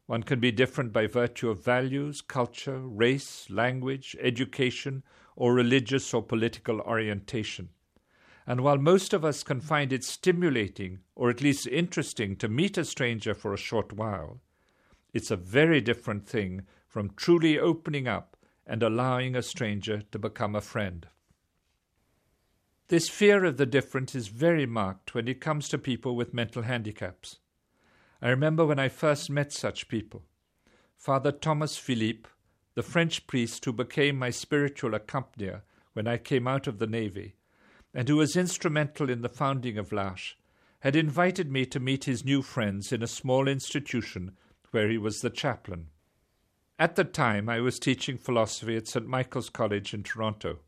One 0.07 0.23
can 0.23 0.41
be 0.41 0.51
different 0.51 0.93
by 0.93 1.07
virtue 1.07 1.51
of 1.51 1.65
values, 1.65 2.21
culture, 2.21 2.81
race, 2.81 3.49
language, 3.49 4.17
education, 4.21 5.03
or 5.37 5.55
religious 5.55 6.13
or 6.13 6.23
political 6.23 6.81
orientation. 6.81 7.71
And 8.51 8.63
while 8.63 8.79
most 8.79 9.13
of 9.13 9.25
us 9.25 9.45
can 9.45 9.61
find 9.61 9.93
it 9.93 10.03
stimulating 10.03 11.03
or 11.15 11.31
at 11.31 11.41
least 11.41 11.69
interesting 11.69 12.35
to 12.39 12.49
meet 12.49 12.77
a 12.77 12.85
stranger 12.85 13.33
for 13.33 13.55
a 13.55 13.57
short 13.57 13.93
while, 13.93 14.41
it's 15.13 15.31
a 15.31 15.37
very 15.37 15.81
different 15.81 16.27
thing 16.27 16.67
from 16.89 17.15
truly 17.15 17.61
opening 17.61 18.09
up 18.09 18.37
and 18.67 18.83
allowing 18.83 19.37
a 19.37 19.43
stranger 19.43 20.03
to 20.11 20.19
become 20.19 20.57
a 20.57 20.61
friend. 20.61 21.07
This 22.89 23.09
fear 23.09 23.45
of 23.45 23.57
the 23.57 23.67
different 23.67 24.17
is 24.17 24.27
very 24.27 24.67
marked 24.67 25.15
when 25.15 25.29
it 25.29 25.41
comes 25.41 25.69
to 25.69 25.79
people 25.79 26.17
with 26.17 26.35
mental 26.35 26.63
handicaps. 26.63 27.39
I 28.21 28.31
remember 28.31 28.67
when 28.67 28.81
I 28.81 28.89
first 28.89 29.31
met 29.31 29.53
such 29.53 29.87
people. 29.87 30.25
Father 30.97 31.31
Thomas 31.31 31.77
Philippe, 31.77 32.29
the 32.75 32.83
French 32.83 33.29
priest 33.29 33.65
who 33.65 33.73
became 33.73 34.19
my 34.19 34.31
spiritual 34.31 34.97
accompanier 34.97 35.63
when 35.93 36.09
I 36.09 36.19
came 36.19 36.49
out 36.49 36.67
of 36.67 36.81
the 36.81 36.89
Navy, 36.89 37.37
and 37.95 38.09
who 38.09 38.17
was 38.17 38.37
instrumental 38.37 39.11
in 39.11 39.23
the 39.23 39.29
founding 39.29 39.79
of 39.79 39.93
L'Arche, 39.93 40.37
had 40.81 40.97
invited 40.97 41.51
me 41.51 41.67
to 41.67 41.81
meet 41.81 42.05
his 42.05 42.25
new 42.25 42.43
friends 42.43 42.93
in 42.93 43.03
a 43.03 43.07
small 43.07 43.49
institution 43.49 44.37
where 44.71 44.89
he 44.89 44.99
was 44.99 45.21
the 45.21 45.31
chaplain. 45.31 45.89
At 46.79 46.97
the 46.97 47.05
time, 47.05 47.49
I 47.49 47.61
was 47.61 47.79
teaching 47.79 48.17
philosophy 48.17 48.77
at 48.77 48.89
St. 48.89 49.07
Michael's 49.07 49.51
College 49.51 49.93
in 49.93 50.03
Toronto. 50.03 50.61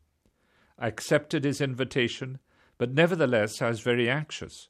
I 0.77 0.87
accepted 0.87 1.43
his 1.43 1.61
invitation, 1.61 2.39
but 2.77 2.93
nevertheless 2.93 3.61
I 3.61 3.69
was 3.69 3.79
very 3.79 4.09
anxious. 4.09 4.69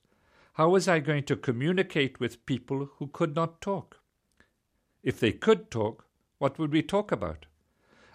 How 0.54 0.70
was 0.70 0.88
I 0.88 1.00
going 1.00 1.24
to 1.24 1.36
communicate 1.36 2.20
with 2.20 2.46
people 2.46 2.90
who 2.98 3.08
could 3.08 3.36
not 3.36 3.60
talk? 3.60 4.00
If 5.02 5.20
they 5.20 5.32
could 5.32 5.70
talk, 5.70 6.06
what 6.38 6.60
would 6.60 6.72
we 6.72 6.82
talk 6.82 7.12
about? 7.12 7.48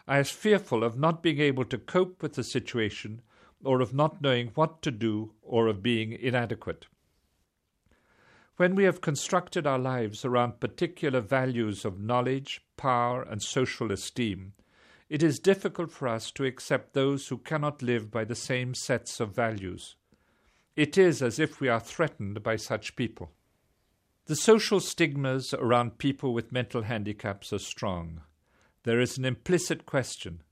I 0.07 0.18
was 0.18 0.30
fearful 0.30 0.85
of 0.85 0.99
not 0.99 1.23
being 1.23 1.40
able 1.40 1.64
to 1.66 1.76
cope 1.76 2.23
with 2.23 2.35
the 2.35 2.45
situation, 2.45 3.21
or 3.65 3.81
of 3.81 3.95
not 3.95 4.23
knowing 4.23 4.49
what 4.55 4.83
to 4.83 4.91
do, 4.91 5.33
or 5.43 5.67
of 5.67 5.83
being 5.83 6.12
inadequate. 6.12 6.87
When 8.57 8.75
we 8.75 8.85
have 8.85 9.00
constructed 9.00 9.67
our 9.67 9.79
lives 9.79 10.25
around 10.25 10.61
particular 10.61 11.21
values 11.21 11.85
of 11.85 12.00
knowledge, 12.00 12.61
power, 12.77 13.23
and 13.23 13.41
social 13.43 13.93
esteem, 13.93 14.53
it 15.09 15.23
is 15.23 15.38
difficult 15.38 15.91
for 15.91 16.09
us 16.09 16.31
to 16.33 16.45
accept 16.45 16.93
those 16.93 17.29
who 17.29 17.38
cannot 17.38 17.83
live 17.83 18.11
by 18.11 18.25
the 18.25 18.35
same 18.35 18.75
sets 18.75 19.21
of 19.21 19.35
values. 19.35 19.97
It 20.77 20.99
is 20.99 21.23
as 21.23 21.38
if 21.38 21.61
we 21.61 21.69
are 21.69 21.81
threatened 21.81 22.43
by 22.43 22.57
such 22.57 22.95
people. 22.95 23.33
The 24.27 24.37
social 24.37 24.81
stigmas 24.81 25.55
around 25.55 25.99
people 25.99 26.35
with 26.35 26.53
mental 26.53 26.83
handicaps 26.83 27.53
are 27.53 27.59
strong. 27.59 28.21
There 28.83 29.00
is 29.00 29.17
an 29.17 29.25
implicit 29.25 29.87
question. 29.87 30.43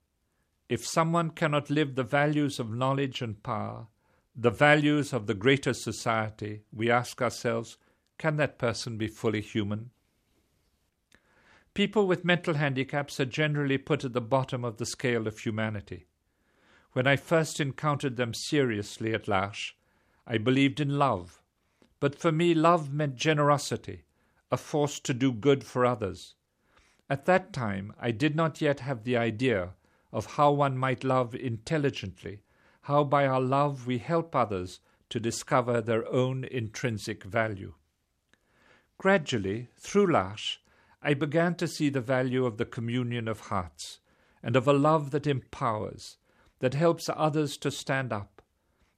If 0.69 0.85
someone 0.85 1.31
cannot 1.31 1.71
live 1.71 1.95
the 1.95 2.03
values 2.03 2.59
of 2.59 2.73
knowledge 2.73 3.23
and 3.23 3.41
power, 3.43 3.87
the 4.35 4.51
values 4.51 5.13
of 5.13 5.27
the 5.27 5.35
greater 5.35 5.73
society, 5.73 6.63
we 6.73 6.91
ask 6.91 7.23
ourselves, 7.23 7.79
can 8.19 8.37
that 8.37 8.59
person 8.59 8.99
be 8.99 9.07
fully 9.07 9.41
human? 9.41 9.91
People 11.73 12.07
with 12.07 12.25
mental 12.25 12.55
handicaps 12.55 13.21
are 13.21 13.27
generally 13.27 13.79
put 13.79 14.05
at 14.05 14.13
the 14.13 14.21
bottom 14.21 14.65
of 14.65 14.79
the 14.79 14.87
scale 14.87 15.27
of 15.27 15.39
humanity. 15.39 16.07
When 16.93 17.07
I 17.07 17.17
first 17.17 17.61
encountered 17.61 18.17
them 18.17 18.35
seriously 18.35 19.15
at 19.15 19.29
L'Arche, 19.29 19.75
I 20.27 20.39
believed 20.39 20.81
in 20.81 20.99
love. 20.99 21.43
But 22.01 22.19
for 22.19 22.33
me, 22.33 22.55
love 22.55 22.93
meant 22.93 23.17
generosity, 23.17 24.05
a 24.51 24.57
force 24.57 24.99
to 25.01 25.15
do 25.15 25.33
good 25.33 25.63
for 25.63 25.87
others. 25.87 26.35
At 27.09 27.27
that 27.27 27.53
time, 27.53 27.93
I 28.01 28.11
did 28.11 28.35
not 28.35 28.61
yet 28.61 28.81
have 28.81 29.05
the 29.05 29.17
idea 29.17 29.75
of 30.13 30.27
how 30.37 30.53
one 30.53 30.77
might 30.77 31.05
love 31.05 31.35
intelligently, 31.35 32.43
how 32.83 33.05
by 33.05 33.27
our 33.27 33.41
love 33.41 33.87
we 33.87 33.99
help 33.99 34.35
others 34.35 34.81
to 35.11 35.21
discover 35.21 35.81
their 35.81 36.07
own 36.13 36.45
intrinsic 36.45 37.25
value. 37.25 37.75
Gradually, 38.99 39.69
through 39.77 40.07
L'Arche, 40.07 40.59
I 41.03 41.15
began 41.15 41.55
to 41.57 41.69
see 41.69 41.89
the 41.89 42.01
value 42.01 42.47
of 42.47 42.57
the 42.57 42.65
communion 42.65 43.29
of 43.29 43.41
hearts, 43.41 44.01
and 44.43 44.57
of 44.57 44.67
a 44.67 44.73
love 44.73 45.11
that 45.11 45.27
empowers, 45.27 46.17
that 46.61 46.75
helps 46.75 47.11
others 47.15 47.57
to 47.59 47.71
stand 47.71 48.13
up, 48.13 48.43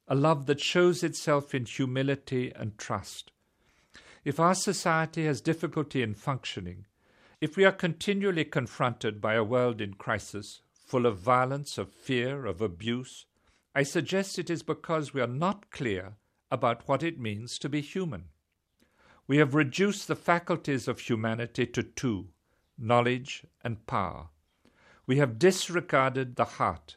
a 0.06 0.14
love 0.14 0.46
that 0.46 0.60
shows 0.60 1.02
itself 1.02 1.54
in 1.54 1.64
humility 1.64 2.52
and 2.54 2.78
trust. 2.78 3.32
If 4.24 4.38
our 4.38 4.54
society 4.54 5.26
has 5.26 5.40
difficulty 5.40 6.02
in 6.02 6.14
functioning, 6.14 6.86
if 7.40 7.56
we 7.56 7.64
are 7.64 7.72
continually 7.72 8.44
confronted 8.44 9.20
by 9.20 9.34
a 9.34 9.44
world 9.44 9.80
in 9.80 9.94
crisis, 9.94 10.60
full 10.88 11.04
of 11.04 11.18
violence, 11.18 11.76
of 11.76 11.92
fear, 11.92 12.46
of 12.46 12.62
abuse, 12.62 13.26
I 13.74 13.82
suggest 13.82 14.38
it 14.38 14.48
is 14.48 14.62
because 14.62 15.12
we 15.12 15.20
are 15.20 15.26
not 15.26 15.70
clear 15.70 16.14
about 16.50 16.88
what 16.88 17.02
it 17.02 17.20
means 17.20 17.58
to 17.58 17.68
be 17.68 17.82
human. 17.82 18.30
We 19.26 19.36
have 19.36 19.54
reduced 19.54 20.08
the 20.08 20.16
faculties 20.16 20.88
of 20.88 21.00
humanity 21.00 21.66
to 21.66 21.82
two 21.82 22.28
knowledge 22.78 23.44
and 23.62 23.86
power. 23.86 24.28
We 25.06 25.18
have 25.18 25.38
disregarded 25.38 26.36
the 26.36 26.44
heart, 26.44 26.96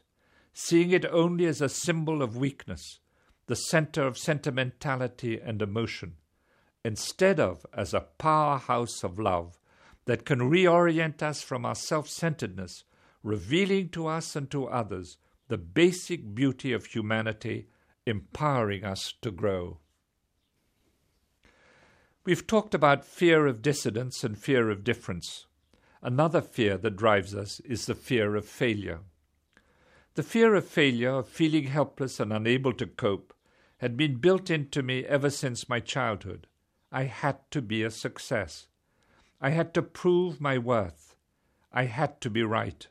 seeing 0.54 0.90
it 0.90 1.04
only 1.04 1.44
as 1.44 1.60
a 1.60 1.68
symbol 1.68 2.22
of 2.22 2.36
weakness, 2.36 3.00
the 3.46 3.56
center 3.56 4.06
of 4.06 4.16
sentimentality 4.16 5.38
and 5.38 5.60
emotion, 5.60 6.14
instead 6.82 7.38
of 7.38 7.66
as 7.74 7.92
a 7.92 8.06
powerhouse 8.16 9.04
of 9.04 9.18
love 9.18 9.58
that 10.06 10.24
can 10.24 10.50
reorient 10.50 11.22
us 11.22 11.42
from 11.42 11.66
our 11.66 11.74
self 11.74 12.08
centeredness, 12.08 12.84
revealing 13.22 13.88
to 13.90 14.06
us 14.06 14.34
and 14.36 14.50
to 14.50 14.66
others 14.66 15.16
the 15.48 15.58
basic 15.58 16.34
beauty 16.34 16.72
of 16.72 16.86
humanity, 16.86 17.68
empowering 18.06 18.84
us 18.84 19.14
to 19.22 19.30
grow. 19.30 19.78
We've 22.24 22.46
talked 22.46 22.74
about 22.74 23.04
fear 23.04 23.46
of 23.46 23.62
dissidence 23.62 24.22
and 24.22 24.38
fear 24.38 24.70
of 24.70 24.84
difference. 24.84 25.46
Another 26.00 26.40
fear 26.40 26.76
that 26.78 26.96
drives 26.96 27.34
us 27.34 27.60
is 27.60 27.86
the 27.86 27.94
fear 27.94 28.36
of 28.36 28.44
failure. 28.44 29.00
The 30.14 30.22
fear 30.22 30.54
of 30.54 30.66
failure, 30.66 31.10
of 31.10 31.28
feeling 31.28 31.64
helpless 31.64 32.20
and 32.20 32.32
unable 32.32 32.72
to 32.74 32.86
cope, 32.86 33.34
had 33.78 33.96
been 33.96 34.16
built 34.16 34.50
into 34.50 34.82
me 34.82 35.04
ever 35.04 35.30
since 35.30 35.68
my 35.68 35.80
childhood. 35.80 36.46
I 36.92 37.04
had 37.04 37.38
to 37.50 37.62
be 37.62 37.82
a 37.82 37.90
success. 37.90 38.68
I 39.40 39.50
had 39.50 39.74
to 39.74 39.82
prove 39.82 40.40
my 40.40 40.58
worth. 40.58 41.16
I 41.72 41.84
had 41.84 42.20
to 42.20 42.30
be 42.30 42.42
right. 42.42 42.86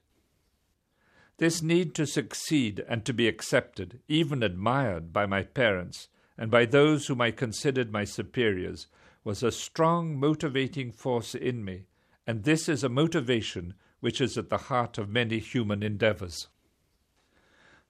This 1.41 1.63
need 1.63 1.95
to 1.95 2.05
succeed 2.05 2.85
and 2.87 3.03
to 3.03 3.13
be 3.13 3.27
accepted, 3.27 3.99
even 4.07 4.43
admired 4.43 5.11
by 5.11 5.25
my 5.25 5.41
parents 5.41 6.07
and 6.37 6.51
by 6.51 6.65
those 6.65 7.07
whom 7.07 7.19
I 7.19 7.31
considered 7.31 7.91
my 7.91 8.03
superiors, 8.03 8.85
was 9.23 9.41
a 9.41 9.51
strong 9.51 10.19
motivating 10.19 10.91
force 10.91 11.33
in 11.33 11.65
me, 11.65 11.85
and 12.27 12.43
this 12.43 12.69
is 12.69 12.83
a 12.83 12.89
motivation 12.89 13.73
which 14.01 14.21
is 14.21 14.37
at 14.37 14.51
the 14.51 14.69
heart 14.69 14.99
of 14.99 15.09
many 15.09 15.39
human 15.39 15.81
endeavors. 15.81 16.47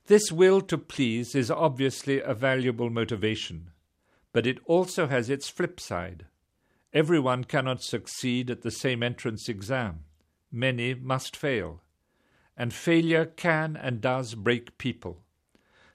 This 0.06 0.32
will 0.32 0.62
to 0.62 0.78
please 0.78 1.36
is 1.36 1.52
obviously 1.52 2.22
a 2.22 2.34
valuable 2.34 2.90
motivation, 2.90 3.72
but 4.32 4.48
it 4.48 4.60
also 4.64 5.08
has 5.08 5.30
its 5.30 5.50
flip 5.50 5.78
side. 5.82 6.26
Everyone 6.94 7.44
cannot 7.44 7.84
succeed 7.84 8.50
at 8.50 8.62
the 8.62 8.72
same 8.72 9.04
entrance 9.04 9.50
exam. 9.50 10.06
Many 10.54 10.94
must 10.94 11.36
fail. 11.36 11.82
And 12.58 12.74
failure 12.74 13.26
can 13.26 13.76
and 13.76 14.02
does 14.02 14.36
break 14.36 14.78
people. 14.78 15.24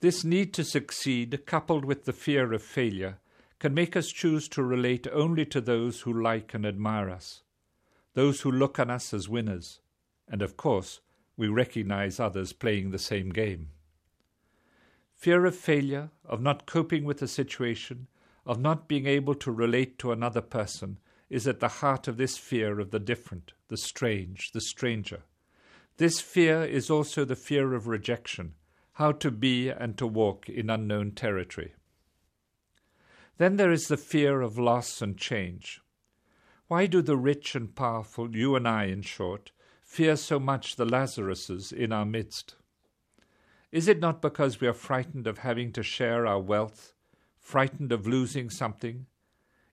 This 0.00 0.24
need 0.24 0.52
to 0.54 0.64
succeed, 0.64 1.46
coupled 1.46 1.84
with 1.84 2.04
the 2.04 2.12
fear 2.12 2.52
of 2.52 2.62
failure, 2.62 3.18
can 3.58 3.74
make 3.74 3.96
us 3.96 4.08
choose 4.08 4.48
to 4.48 4.62
relate 4.62 5.06
only 5.12 5.46
to 5.46 5.60
those 5.60 6.02
who 6.02 6.12
like 6.12 6.54
and 6.54 6.66
admire 6.66 7.08
us, 7.08 7.42
those 8.14 8.42
who 8.42 8.50
look 8.50 8.78
on 8.78 8.90
us 8.90 9.14
as 9.14 9.28
winners, 9.28 9.80
and 10.28 10.42
of 10.42 10.56
course, 10.56 11.00
we 11.36 11.48
recognize 11.48 12.20
others 12.20 12.52
playing 12.52 12.90
the 12.90 12.98
same 12.98 13.30
game. 13.30 13.70
Fear 15.14 15.46
of 15.46 15.56
failure, 15.56 16.10
of 16.24 16.40
not 16.42 16.66
coping 16.66 17.04
with 17.04 17.22
a 17.22 17.28
situation, 17.28 18.06
of 18.44 18.60
not 18.60 18.88
being 18.88 19.06
able 19.06 19.34
to 19.34 19.50
relate 19.50 19.98
to 19.98 20.12
another 20.12 20.42
person 20.42 20.98
is 21.30 21.48
at 21.48 21.60
the 21.60 21.68
heart 21.68 22.06
of 22.06 22.16
this 22.16 22.36
fear 22.36 22.78
of 22.78 22.90
the 22.90 23.00
different, 23.00 23.52
the 23.68 23.76
strange, 23.76 24.52
the 24.52 24.60
stranger. 24.60 25.22
This 25.96 26.20
fear 26.20 26.62
is 26.62 26.90
also 26.90 27.24
the 27.24 27.36
fear 27.36 27.74
of 27.74 27.86
rejection, 27.86 28.54
how 28.94 29.12
to 29.12 29.30
be 29.30 29.68
and 29.70 29.96
to 29.98 30.06
walk 30.06 30.48
in 30.48 30.70
unknown 30.70 31.12
territory. 31.12 31.74
Then 33.38 33.56
there 33.56 33.72
is 33.72 33.88
the 33.88 33.96
fear 33.96 34.40
of 34.40 34.58
loss 34.58 35.00
and 35.00 35.16
change. 35.16 35.80
Why 36.68 36.86
do 36.86 37.02
the 37.02 37.16
rich 37.16 37.54
and 37.54 37.74
powerful, 37.74 38.34
you 38.34 38.56
and 38.56 38.66
I 38.66 38.84
in 38.84 39.02
short, 39.02 39.52
fear 39.82 40.16
so 40.16 40.38
much 40.38 40.76
the 40.76 40.86
Lazaruses 40.86 41.72
in 41.72 41.92
our 41.92 42.06
midst? 42.06 42.56
Is 43.70 43.88
it 43.88 44.00
not 44.00 44.22
because 44.22 44.60
we 44.60 44.66
are 44.66 44.72
frightened 44.72 45.26
of 45.26 45.38
having 45.38 45.72
to 45.72 45.82
share 45.82 46.26
our 46.26 46.40
wealth 46.40 46.94
frightened 47.46 47.92
of 47.92 48.08
losing 48.08 48.50
something. 48.50 49.06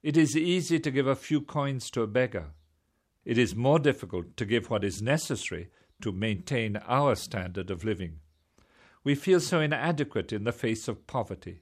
It 0.03 0.15
is 0.15 0.38
easy 0.38 0.79
to 0.79 0.91
give 0.91 1.07
a 1.07 1.15
few 1.15 1.41
coins 1.41 1.89
to 1.89 2.03
a 2.03 2.07
beggar. 2.07 2.51
It 3.25 3.39
is 3.39 3.55
more 3.55 3.79
difficult 3.79 4.38
to 4.38 4.45
give 4.45 4.69
what 4.69 4.83
is 4.83 5.01
necessary 5.01 5.69
to 6.01 6.12
maintain 6.12 6.77
our 6.88 7.15
standard 7.15 7.69
of 7.69 7.84
living. 7.84 8.19
We 9.03 9.15
feel 9.15 9.39
so 9.39 9.60
inadequate 9.60 10.32
in 10.32 10.43
the 10.43 10.51
face 10.51 10.88
of 10.88 11.08
poverty. 11.08 11.62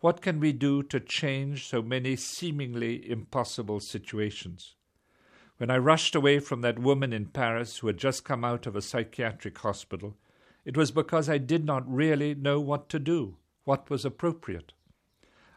What 0.00 0.20
can 0.20 0.40
we 0.40 0.52
do 0.52 0.82
to 0.84 1.00
change 1.00 1.66
so 1.66 1.80
many 1.80 2.16
seemingly 2.16 3.10
impossible 3.10 3.80
situations? 3.80 4.74
When 5.56 5.70
I 5.70 5.78
rushed 5.78 6.14
away 6.14 6.38
from 6.38 6.60
that 6.60 6.78
woman 6.78 7.14
in 7.14 7.26
Paris 7.26 7.78
who 7.78 7.86
had 7.86 7.96
just 7.96 8.24
come 8.24 8.44
out 8.44 8.66
of 8.66 8.76
a 8.76 8.82
psychiatric 8.82 9.56
hospital, 9.58 10.16
it 10.66 10.76
was 10.76 10.90
because 10.90 11.30
I 11.30 11.38
did 11.38 11.64
not 11.64 11.90
really 11.90 12.34
know 12.34 12.60
what 12.60 12.90
to 12.90 12.98
do, 12.98 13.36
what 13.64 13.88
was 13.88 14.04
appropriate. 14.04 14.74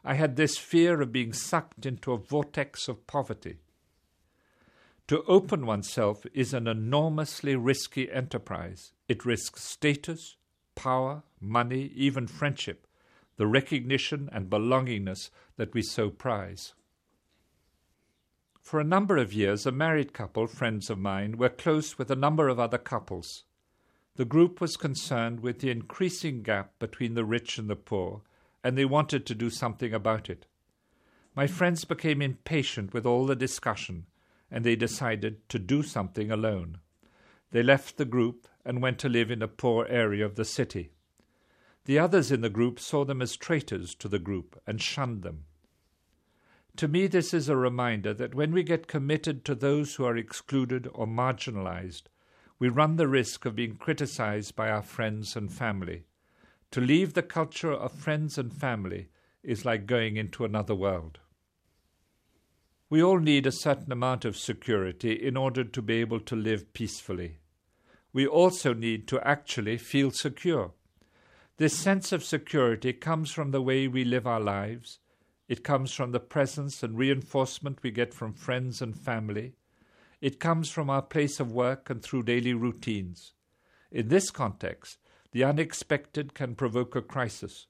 I 0.05 0.13
had 0.13 0.37
this 0.37 0.57
fear 0.57 1.01
of 1.01 1.11
being 1.11 1.33
sucked 1.33 1.85
into 1.85 2.13
a 2.13 2.17
vortex 2.17 2.87
of 2.87 3.05
poverty. 3.07 3.57
To 5.09 5.23
open 5.23 5.65
oneself 5.65 6.23
is 6.35 6.53
an 6.53 6.67
enormously 6.67 7.55
risky 7.55 8.11
enterprise. 8.11 8.93
It 9.07 9.25
risks 9.25 9.63
status, 9.63 10.37
power, 10.75 11.23
money, 11.41 11.91
even 11.95 12.27
friendship, 12.27 12.85
the 13.37 13.47
recognition 13.47 14.29
and 14.31 14.51
belongingness 14.51 15.31
that 15.55 15.73
we 15.73 15.81
so 15.81 16.11
prize. 16.11 16.75
For 18.61 18.79
a 18.79 18.83
number 18.83 19.17
of 19.17 19.33
years, 19.33 19.65
a 19.65 19.71
married 19.71 20.13
couple, 20.13 20.45
friends 20.45 20.91
of 20.91 20.99
mine, 20.99 21.37
were 21.37 21.49
close 21.49 21.97
with 21.97 22.11
a 22.11 22.15
number 22.15 22.47
of 22.47 22.59
other 22.59 22.77
couples. 22.77 23.45
The 24.15 24.25
group 24.25 24.61
was 24.61 24.77
concerned 24.77 25.39
with 25.39 25.57
the 25.57 25.71
increasing 25.71 26.43
gap 26.43 26.77
between 26.77 27.15
the 27.15 27.25
rich 27.25 27.57
and 27.57 27.67
the 27.67 27.75
poor 27.75 28.21
and 28.63 28.77
they 28.77 28.85
wanted 28.85 29.25
to 29.25 29.33
do 29.33 29.49
something 29.49 29.91
about 29.91 30.29
it. 30.29 30.45
My 31.35 31.47
friends 31.47 31.83
became 31.83 32.21
impatient 32.21 32.93
with 32.93 33.07
all 33.07 33.25
the 33.25 33.35
discussion, 33.35 34.05
and 34.51 34.63
they 34.63 34.75
decided 34.75 35.47
to 35.49 35.59
do 35.59 35.83
something 35.83 36.31
alone. 36.31 36.79
They 37.51 37.63
left 37.63 37.97
the 37.97 38.05
group 38.05 38.47
and 38.65 38.81
went 38.81 38.99
to 38.99 39.09
live 39.09 39.31
in 39.31 39.41
a 39.41 39.47
poor 39.47 39.85
area 39.87 40.25
of 40.25 40.35
the 40.35 40.45
city. 40.45 40.91
The 41.85 41.99
others 41.99 42.31
in 42.31 42.41
the 42.41 42.49
group 42.49 42.79
saw 42.79 43.05
them 43.05 43.21
as 43.21 43.35
traitors 43.35 43.95
to 43.95 44.07
the 44.07 44.19
group 44.19 44.61
and 44.67 44.81
shunned 44.81 45.23
them. 45.23 45.45
To 46.75 46.87
me, 46.87 47.07
this 47.07 47.33
is 47.33 47.49
a 47.49 47.55
reminder 47.55 48.13
that 48.13 48.35
when 48.35 48.51
we 48.51 48.63
get 48.63 48.87
committed 48.87 49.43
to 49.45 49.55
those 49.55 49.95
who 49.95 50.05
are 50.05 50.15
excluded 50.15 50.87
or 50.93 51.07
marginalized, 51.07 52.03
we 52.59 52.69
run 52.69 52.97
the 52.97 53.07
risk 53.07 53.45
of 53.45 53.55
being 53.55 53.75
criticized 53.75 54.55
by 54.55 54.69
our 54.69 54.81
friends 54.81 55.35
and 55.35 55.51
family. 55.51 56.03
To 56.71 56.81
leave 56.81 57.13
the 57.13 57.23
culture 57.23 57.73
of 57.73 57.91
friends 57.91 58.37
and 58.37 58.53
family 58.53 59.09
is 59.41 59.65
like 59.65 59.87
going 59.87 60.17
into 60.17 60.45
another 60.45 60.75
world. 60.75 61.19
We 62.91 63.03
all 63.03 63.19
need 63.19 63.45
a 63.45 63.51
certain 63.51 63.91
amount 63.91 64.25
of 64.25 64.35
security 64.35 65.13
in 65.13 65.37
order 65.37 65.63
to 65.63 65.81
be 65.81 65.95
able 65.95 66.19
to 66.21 66.35
live 66.35 66.73
peacefully. 66.73 67.37
We 68.11 68.25
also 68.25 68.73
need 68.73 69.07
to 69.09 69.21
actually 69.27 69.77
feel 69.77 70.09
secure. 70.09 70.71
This 71.57 71.77
sense 71.77 72.11
of 72.11 72.23
security 72.23 72.93
comes 72.93 73.31
from 73.31 73.51
the 73.51 73.61
way 73.61 73.87
we 73.87 74.03
live 74.03 74.25
our 74.25 74.39
lives. 74.39 74.97
It 75.47 75.63
comes 75.63 75.93
from 75.93 76.13
the 76.13 76.19
presence 76.19 76.81
and 76.81 76.97
reinforcement 76.97 77.83
we 77.83 77.91
get 77.91 78.11
from 78.11 78.33
friends 78.33 78.81
and 78.81 78.97
family. 78.97 79.53
It 80.19 80.39
comes 80.39 80.71
from 80.71 80.89
our 80.89 81.03
place 81.03 81.39
of 81.39 81.51
work 81.51 81.91
and 81.91 82.01
through 82.01 82.23
daily 82.23 82.53
routines. 82.53 83.33
In 83.91 84.07
this 84.07 84.31
context, 84.31 84.97
the 85.31 85.43
unexpected 85.43 86.33
can 86.33 86.55
provoke 86.55 86.95
a 86.95 87.03
crisis. 87.03 87.67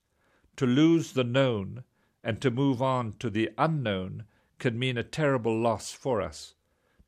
To 0.56 0.66
lose 0.66 1.12
the 1.12 1.26
known 1.26 1.84
and 2.24 2.40
to 2.42 2.52
move 2.52 2.82
on 2.82 3.16
to 3.20 3.30
the 3.30 3.50
unknown 3.58 4.24
can 4.60 4.78
mean 4.78 4.98
a 4.98 5.04
terrible 5.04 5.58
loss 5.58 5.92
for 5.92 6.22
us. 6.22 6.54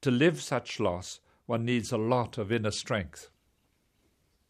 To 0.02 0.10
live 0.10 0.42
such 0.42 0.80
loss, 0.80 1.20
one 1.46 1.66
needs 1.66 1.92
a 1.92 1.98
lot 1.98 2.38
of 2.38 2.52
inner 2.52 2.72
strength. 2.72 3.30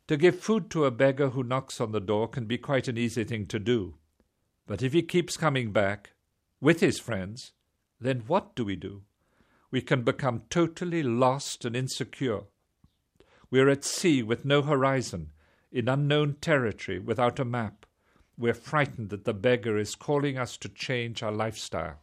To 0.07 0.17
give 0.17 0.39
food 0.39 0.69
to 0.71 0.85
a 0.85 0.91
beggar 0.91 1.29
who 1.29 1.43
knocks 1.43 1.81
on 1.81 1.91
the 1.91 1.99
door 1.99 2.27
can 2.27 2.45
be 2.45 2.57
quite 2.57 2.87
an 2.87 2.97
easy 2.97 3.23
thing 3.23 3.45
to 3.47 3.59
do. 3.59 3.95
But 4.67 4.81
if 4.81 4.93
he 4.93 5.01
keeps 5.01 5.37
coming 5.37 5.71
back 5.71 6.11
with 6.59 6.79
his 6.79 6.99
friends, 6.99 7.53
then 7.99 8.23
what 8.27 8.55
do 8.55 8.63
we 8.63 8.75
do? 8.75 9.03
We 9.71 9.81
can 9.81 10.03
become 10.03 10.43
totally 10.49 11.01
lost 11.01 11.65
and 11.65 11.75
insecure. 11.75 12.41
We 13.49 13.59
are 13.59 13.69
at 13.69 13.83
sea 13.83 14.21
with 14.21 14.45
no 14.45 14.61
horizon, 14.61 15.31
in 15.71 15.87
unknown 15.87 16.35
territory 16.41 16.99
without 16.99 17.39
a 17.39 17.45
map. 17.45 17.85
We're 18.37 18.53
frightened 18.53 19.09
that 19.09 19.25
the 19.25 19.33
beggar 19.33 19.77
is 19.77 19.95
calling 19.95 20.37
us 20.37 20.57
to 20.57 20.69
change 20.69 21.23
our 21.23 21.31
lifestyle. 21.31 21.99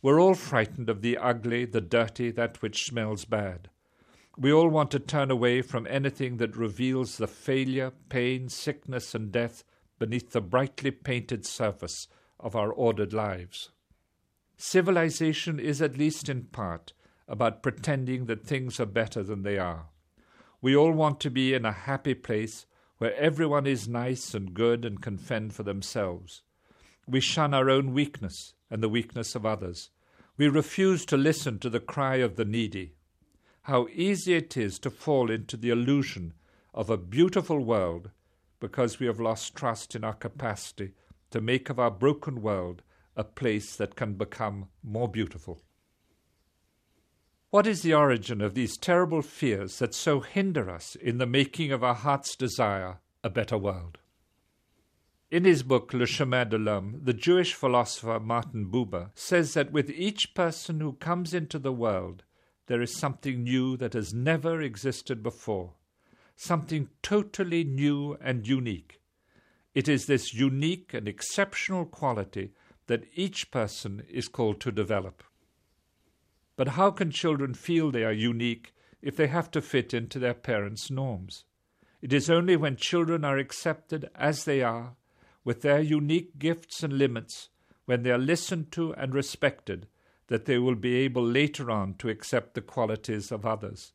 We're 0.00 0.20
all 0.20 0.34
frightened 0.34 0.88
of 0.88 1.02
the 1.02 1.18
ugly, 1.18 1.64
the 1.64 1.80
dirty, 1.80 2.30
that 2.30 2.62
which 2.62 2.84
smells 2.84 3.24
bad. 3.24 3.68
We 4.36 4.52
all 4.52 4.68
want 4.68 4.92
to 4.92 5.00
turn 5.00 5.32
away 5.32 5.62
from 5.62 5.88
anything 5.90 6.36
that 6.36 6.56
reveals 6.56 7.16
the 7.16 7.26
failure, 7.26 7.92
pain, 8.08 8.48
sickness, 8.48 9.14
and 9.14 9.32
death 9.32 9.64
beneath 9.98 10.30
the 10.30 10.40
brightly 10.40 10.92
painted 10.92 11.44
surface 11.44 12.06
of 12.38 12.54
our 12.54 12.70
ordered 12.70 13.12
lives. 13.12 13.70
Civilization 14.56 15.58
is, 15.58 15.82
at 15.82 15.98
least 15.98 16.28
in 16.28 16.44
part, 16.44 16.92
about 17.26 17.62
pretending 17.62 18.26
that 18.26 18.44
things 18.44 18.78
are 18.78 18.86
better 18.86 19.24
than 19.24 19.42
they 19.42 19.58
are. 19.58 19.86
We 20.60 20.76
all 20.76 20.92
want 20.92 21.18
to 21.20 21.30
be 21.30 21.54
in 21.54 21.64
a 21.64 21.72
happy 21.72 22.14
place 22.14 22.66
where 22.98 23.14
everyone 23.16 23.66
is 23.66 23.88
nice 23.88 24.34
and 24.34 24.54
good 24.54 24.84
and 24.84 25.02
can 25.02 25.16
fend 25.16 25.54
for 25.54 25.64
themselves. 25.64 26.42
We 27.08 27.20
shun 27.20 27.54
our 27.54 27.70
own 27.70 27.94
weakness 27.94 28.54
and 28.70 28.82
the 28.82 28.88
weakness 28.88 29.34
of 29.34 29.46
others. 29.46 29.90
We 30.36 30.48
refuse 30.48 31.04
to 31.06 31.16
listen 31.16 31.58
to 31.60 31.70
the 31.70 31.80
cry 31.80 32.16
of 32.16 32.36
the 32.36 32.44
needy 32.44 32.94
how 33.68 33.86
easy 33.92 34.32
it 34.32 34.56
is 34.56 34.78
to 34.78 34.88
fall 34.88 35.30
into 35.30 35.54
the 35.54 35.68
illusion 35.68 36.32
of 36.72 36.88
a 36.88 36.96
beautiful 36.96 37.62
world 37.62 38.10
because 38.60 38.98
we 38.98 39.04
have 39.04 39.20
lost 39.20 39.54
trust 39.54 39.94
in 39.94 40.02
our 40.02 40.14
capacity 40.14 40.94
to 41.30 41.38
make 41.38 41.68
of 41.68 41.78
our 41.78 41.90
broken 41.90 42.40
world 42.40 42.82
a 43.14 43.22
place 43.22 43.76
that 43.76 43.94
can 43.94 44.14
become 44.14 44.68
more 44.82 45.06
beautiful. 45.06 45.60
What 47.50 47.66
is 47.66 47.82
the 47.82 47.92
origin 47.92 48.40
of 48.40 48.54
these 48.54 48.78
terrible 48.78 49.20
fears 49.20 49.78
that 49.80 49.94
so 49.94 50.20
hinder 50.20 50.70
us 50.70 50.94
in 50.94 51.18
the 51.18 51.26
making 51.26 51.70
of 51.70 51.84
our 51.84 51.94
heart's 51.94 52.36
desire 52.36 53.00
a 53.22 53.28
better 53.28 53.58
world? 53.58 53.98
In 55.30 55.44
his 55.44 55.62
book 55.62 55.92
Le 55.92 56.06
Chemin 56.06 56.48
de 56.48 56.56
l'Homme, 56.56 57.00
the 57.02 57.12
Jewish 57.12 57.52
philosopher 57.52 58.18
Martin 58.18 58.70
Buber 58.70 59.10
says 59.14 59.52
that 59.52 59.70
with 59.70 59.90
each 59.90 60.32
person 60.32 60.80
who 60.80 60.94
comes 60.94 61.34
into 61.34 61.58
the 61.58 61.72
world, 61.72 62.24
there 62.66 62.80
is 62.80 62.96
something 62.96 63.42
new 63.42 63.76
that 63.76 63.92
has 63.92 64.14
never 64.14 64.62
existed 64.62 65.22
before, 65.22 65.74
something 66.34 66.88
totally 67.02 67.62
new 67.62 68.16
and 68.22 68.48
unique. 68.48 69.02
It 69.74 69.86
is 69.86 70.06
this 70.06 70.32
unique 70.32 70.94
and 70.94 71.06
exceptional 71.06 71.84
quality 71.84 72.52
that 72.86 73.04
each 73.14 73.50
person 73.50 74.04
is 74.08 74.28
called 74.28 74.62
to 74.62 74.72
develop. 74.72 75.22
But 76.56 76.68
how 76.68 76.90
can 76.90 77.10
children 77.10 77.52
feel 77.52 77.90
they 77.90 78.04
are 78.04 78.12
unique 78.12 78.72
if 79.02 79.16
they 79.16 79.26
have 79.26 79.50
to 79.50 79.60
fit 79.60 79.92
into 79.92 80.18
their 80.18 80.32
parents' 80.32 80.90
norms? 80.90 81.44
It 82.00 82.14
is 82.14 82.30
only 82.30 82.56
when 82.56 82.76
children 82.76 83.26
are 83.26 83.36
accepted 83.36 84.08
as 84.14 84.44
they 84.44 84.62
are, 84.62 84.96
with 85.48 85.62
their 85.62 85.80
unique 85.80 86.38
gifts 86.38 86.82
and 86.82 86.92
limits, 86.92 87.48
when 87.86 88.02
they 88.02 88.10
are 88.10 88.18
listened 88.18 88.70
to 88.70 88.92
and 88.96 89.14
respected, 89.14 89.88
that 90.26 90.44
they 90.44 90.58
will 90.58 90.74
be 90.74 90.96
able 90.96 91.24
later 91.24 91.70
on 91.70 91.94
to 91.94 92.10
accept 92.10 92.52
the 92.52 92.60
qualities 92.60 93.32
of 93.32 93.46
others. 93.46 93.94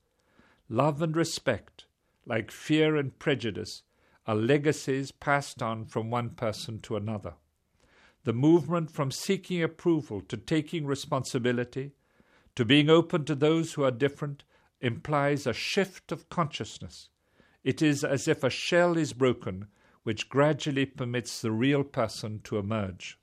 Love 0.68 1.00
and 1.00 1.16
respect, 1.16 1.86
like 2.26 2.50
fear 2.50 2.96
and 2.96 3.20
prejudice, 3.20 3.84
are 4.26 4.34
legacies 4.34 5.12
passed 5.12 5.62
on 5.62 5.86
from 5.86 6.10
one 6.10 6.32
person 6.32 6.80
to 6.80 6.96
another. 6.96 7.36
The 8.24 8.34
movement 8.34 8.90
from 8.90 9.12
seeking 9.12 9.62
approval 9.62 10.22
to 10.22 10.38
taking 10.38 10.88
responsibility, 10.88 11.92
to 12.56 12.66
being 12.66 12.90
open 12.90 13.26
to 13.26 13.36
those 13.36 13.74
who 13.74 13.84
are 13.84 13.92
different, 13.92 14.44
implies 14.82 15.46
a 15.46 15.54
shift 15.54 16.12
of 16.12 16.30
consciousness. 16.30 17.10
It 17.64 17.84
is 17.84 18.04
as 18.04 18.28
if 18.28 18.44
a 18.44 18.50
shell 18.50 18.98
is 18.98 19.14
broken, 19.14 19.68
which 20.04 20.30
gradually 20.30 20.86
permits 20.86 21.42
the 21.42 21.52
real 21.52 21.84
person 21.84 22.40
to 22.44 22.58
emerge. 22.58 23.18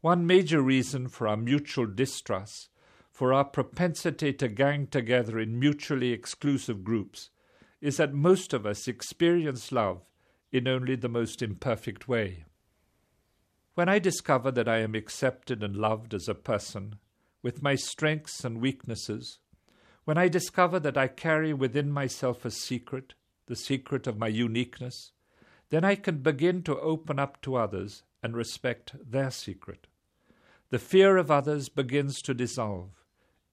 One 0.00 0.26
major 0.26 0.62
reason 0.62 1.08
for 1.08 1.26
our 1.26 1.36
mutual 1.36 1.86
distrust, 1.86 2.68
for 3.10 3.32
our 3.32 3.44
propensity 3.44 4.32
to 4.34 4.48
gang 4.48 4.86
together 4.86 5.38
in 5.40 5.58
mutually 5.58 6.12
exclusive 6.12 6.84
groups, 6.84 7.30
is 7.80 7.96
that 7.96 8.14
most 8.14 8.52
of 8.52 8.64
us 8.64 8.86
experience 8.86 9.72
love 9.72 10.02
in 10.52 10.68
only 10.68 10.96
the 10.96 11.08
most 11.08 11.42
imperfect 11.42 12.06
way. 12.06 12.44
When 13.74 13.88
I 13.88 13.98
discover 13.98 14.50
that 14.52 14.68
I 14.68 14.78
am 14.78 14.94
accepted 14.94 15.62
and 15.62 15.76
loved 15.76 16.14
as 16.14 16.28
a 16.28 16.34
person, 16.34 16.96
with 17.42 17.62
my 17.62 17.74
strengths 17.74 18.44
and 18.44 18.60
weaknesses, 18.60 19.38
when 20.04 20.18
I 20.18 20.28
discover 20.28 20.80
that 20.80 20.96
I 20.96 21.06
carry 21.08 21.52
within 21.52 21.90
myself 21.90 22.44
a 22.44 22.50
secret, 22.50 23.14
the 23.46 23.56
secret 23.56 24.06
of 24.06 24.18
my 24.18 24.28
uniqueness, 24.28 25.12
then 25.70 25.84
I 25.84 25.94
can 25.94 26.18
begin 26.18 26.62
to 26.62 26.78
open 26.78 27.18
up 27.18 27.40
to 27.42 27.56
others 27.56 28.02
and 28.22 28.36
respect 28.36 28.94
their 29.10 29.30
secret. 29.30 29.86
The 30.70 30.78
fear 30.78 31.16
of 31.16 31.30
others 31.30 31.68
begins 31.68 32.20
to 32.22 32.34
dissolve. 32.34 33.04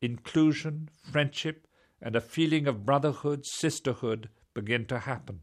Inclusion, 0.01 0.89
friendship, 1.11 1.67
and 2.01 2.15
a 2.15 2.21
feeling 2.21 2.67
of 2.67 2.85
brotherhood, 2.85 3.45
sisterhood 3.45 4.29
begin 4.53 4.85
to 4.85 4.99
happen. 4.99 5.41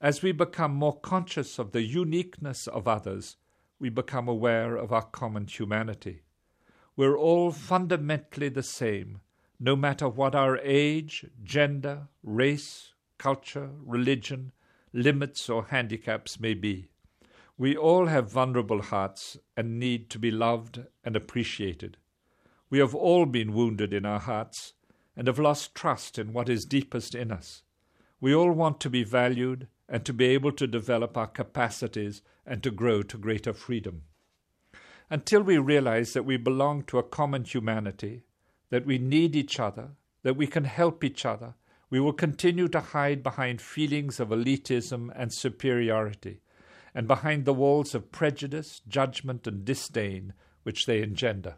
As 0.00 0.22
we 0.22 0.32
become 0.32 0.74
more 0.74 0.98
conscious 1.00 1.58
of 1.58 1.72
the 1.72 1.82
uniqueness 1.82 2.66
of 2.66 2.86
others, 2.86 3.36
we 3.78 3.88
become 3.88 4.28
aware 4.28 4.76
of 4.76 4.92
our 4.92 5.02
common 5.02 5.46
humanity. 5.46 6.22
We're 6.96 7.18
all 7.18 7.50
fundamentally 7.50 8.48
the 8.48 8.62
same, 8.62 9.20
no 9.58 9.76
matter 9.76 10.08
what 10.08 10.34
our 10.34 10.58
age, 10.58 11.26
gender, 11.42 12.08
race, 12.22 12.94
culture, 13.18 13.70
religion, 13.84 14.52
limits, 14.96 15.48
or 15.48 15.66
handicaps 15.66 16.40
may 16.40 16.54
be. 16.54 16.88
We 17.58 17.76
all 17.76 18.06
have 18.06 18.30
vulnerable 18.30 18.82
hearts 18.82 19.38
and 19.56 19.78
need 19.78 20.10
to 20.10 20.18
be 20.18 20.30
loved 20.30 20.80
and 21.04 21.14
appreciated. 21.14 21.96
We 22.68 22.78
have 22.80 22.94
all 22.94 23.26
been 23.26 23.52
wounded 23.52 23.92
in 23.92 24.04
our 24.04 24.18
hearts 24.18 24.72
and 25.16 25.26
have 25.26 25.38
lost 25.38 25.74
trust 25.74 26.18
in 26.18 26.32
what 26.32 26.48
is 26.48 26.64
deepest 26.64 27.14
in 27.14 27.30
us. 27.30 27.62
We 28.20 28.34
all 28.34 28.52
want 28.52 28.80
to 28.80 28.90
be 28.90 29.04
valued 29.04 29.68
and 29.88 30.04
to 30.04 30.12
be 30.12 30.26
able 30.26 30.52
to 30.52 30.66
develop 30.66 31.16
our 31.16 31.26
capacities 31.26 32.22
and 32.44 32.62
to 32.62 32.70
grow 32.70 33.02
to 33.02 33.18
greater 33.18 33.52
freedom. 33.52 34.02
Until 35.08 35.42
we 35.42 35.58
realize 35.58 36.12
that 36.12 36.24
we 36.24 36.36
belong 36.36 36.82
to 36.84 36.98
a 36.98 37.02
common 37.02 37.44
humanity, 37.44 38.24
that 38.70 38.84
we 38.84 38.98
need 38.98 39.36
each 39.36 39.60
other, 39.60 39.90
that 40.22 40.36
we 40.36 40.46
can 40.46 40.64
help 40.64 41.04
each 41.04 41.24
other, 41.24 41.54
we 41.88 42.00
will 42.00 42.12
continue 42.12 42.68
to 42.68 42.80
hide 42.80 43.22
behind 43.22 43.60
feelings 43.60 44.18
of 44.18 44.28
elitism 44.28 45.10
and 45.14 45.32
superiority 45.32 46.40
and 46.94 47.06
behind 47.06 47.44
the 47.44 47.54
walls 47.54 47.94
of 47.94 48.10
prejudice, 48.10 48.80
judgment, 48.88 49.46
and 49.46 49.64
disdain 49.64 50.32
which 50.62 50.86
they 50.86 51.02
engender. 51.02 51.56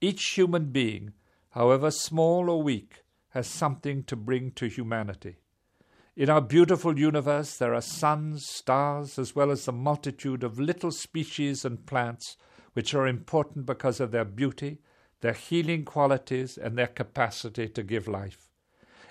Each 0.00 0.32
human 0.32 0.66
being, 0.66 1.12
however 1.50 1.90
small 1.90 2.50
or 2.50 2.62
weak, 2.62 3.04
has 3.30 3.46
something 3.46 4.02
to 4.04 4.16
bring 4.16 4.50
to 4.52 4.66
humanity. 4.66 5.36
In 6.16 6.28
our 6.28 6.40
beautiful 6.40 6.98
universe, 6.98 7.56
there 7.56 7.72
are 7.74 7.80
suns, 7.80 8.44
stars, 8.44 9.18
as 9.18 9.34
well 9.34 9.50
as 9.50 9.64
the 9.64 9.72
multitude 9.72 10.42
of 10.42 10.58
little 10.58 10.90
species 10.90 11.64
and 11.64 11.86
plants 11.86 12.36
which 12.72 12.92
are 12.92 13.06
important 13.06 13.66
because 13.66 14.00
of 14.00 14.10
their 14.10 14.24
beauty, 14.24 14.78
their 15.20 15.32
healing 15.32 15.84
qualities, 15.84 16.58
and 16.58 16.76
their 16.76 16.88
capacity 16.88 17.68
to 17.68 17.82
give 17.82 18.08
life. 18.08 18.49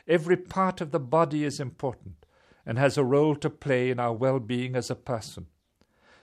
Every 0.09 0.37
part 0.37 0.81
of 0.81 0.89
the 0.89 0.99
body 0.99 1.43
is 1.43 1.59
important, 1.59 2.25
and 2.65 2.79
has 2.79 2.97
a 2.97 3.03
role 3.03 3.35
to 3.35 3.49
play 3.49 3.91
in 3.91 3.99
our 3.99 4.11
well 4.11 4.39
being 4.39 4.75
as 4.75 4.89
a 4.89 4.95
person. 4.95 5.45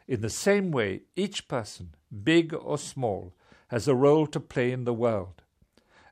In 0.09 0.23
the 0.23 0.29
same 0.29 0.73
way, 0.73 1.03
each 1.15 1.47
person, 1.47 1.95
big 2.25 2.53
or 2.53 2.79
small, 2.79 3.33
has 3.69 3.87
a 3.87 3.95
role 3.95 4.27
to 4.27 4.41
play 4.41 4.73
in 4.73 4.85
the 4.85 4.93
world. 4.93 5.43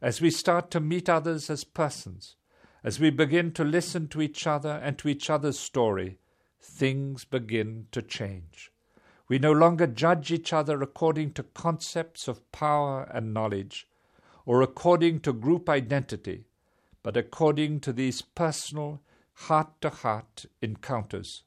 As 0.00 0.20
we 0.20 0.30
start 0.30 0.70
to 0.70 0.78
meet 0.78 1.08
others 1.08 1.50
as 1.50 1.64
persons, 1.64 2.36
as 2.84 3.00
we 3.00 3.10
begin 3.10 3.50
to 3.52 3.64
listen 3.64 4.06
to 4.08 4.22
each 4.22 4.46
other 4.46 4.80
and 4.82 4.96
to 4.98 5.08
each 5.08 5.28
other's 5.28 5.58
story, 5.58 6.18
things 6.60 7.24
begin 7.24 7.88
to 7.90 8.02
change. 8.02 8.70
We 9.26 9.40
no 9.40 9.52
longer 9.52 9.88
judge 9.88 10.30
each 10.30 10.52
other 10.52 10.80
according 10.80 11.32
to 11.32 11.42
concepts 11.42 12.28
of 12.28 12.52
power 12.52 13.08
and 13.12 13.34
knowledge, 13.34 13.88
or 14.46 14.62
according 14.62 15.20
to 15.20 15.32
group 15.32 15.68
identity, 15.68 16.44
but 17.04 17.16
according 17.16 17.78
to 17.78 17.92
these 17.92 18.22
personal 18.22 19.00
heart 19.34 19.80
to 19.82 19.90
heart 19.90 20.46
encounters. 20.62 21.44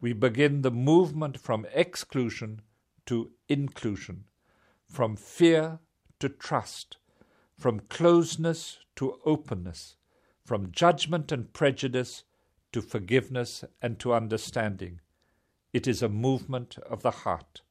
We 0.00 0.12
begin 0.12 0.60
the 0.60 0.70
movement 0.70 1.40
from 1.40 1.66
exclusion 1.72 2.60
to 3.06 3.30
inclusion, 3.48 4.24
from 4.86 5.16
fear 5.16 5.78
to 6.20 6.28
trust, 6.28 6.98
from 7.58 7.80
closeness 7.88 8.78
to 8.96 9.18
openness, 9.24 9.96
from 10.44 10.70
judgment 10.72 11.32
and 11.32 11.52
prejudice 11.52 12.24
to 12.72 12.82
forgiveness 12.82 13.64
and 13.80 13.98
to 13.98 14.12
understanding. 14.12 15.00
It 15.72 15.86
is 15.86 16.02
a 16.02 16.08
movement 16.08 16.76
of 16.78 17.02
the 17.02 17.10
heart. 17.10 17.62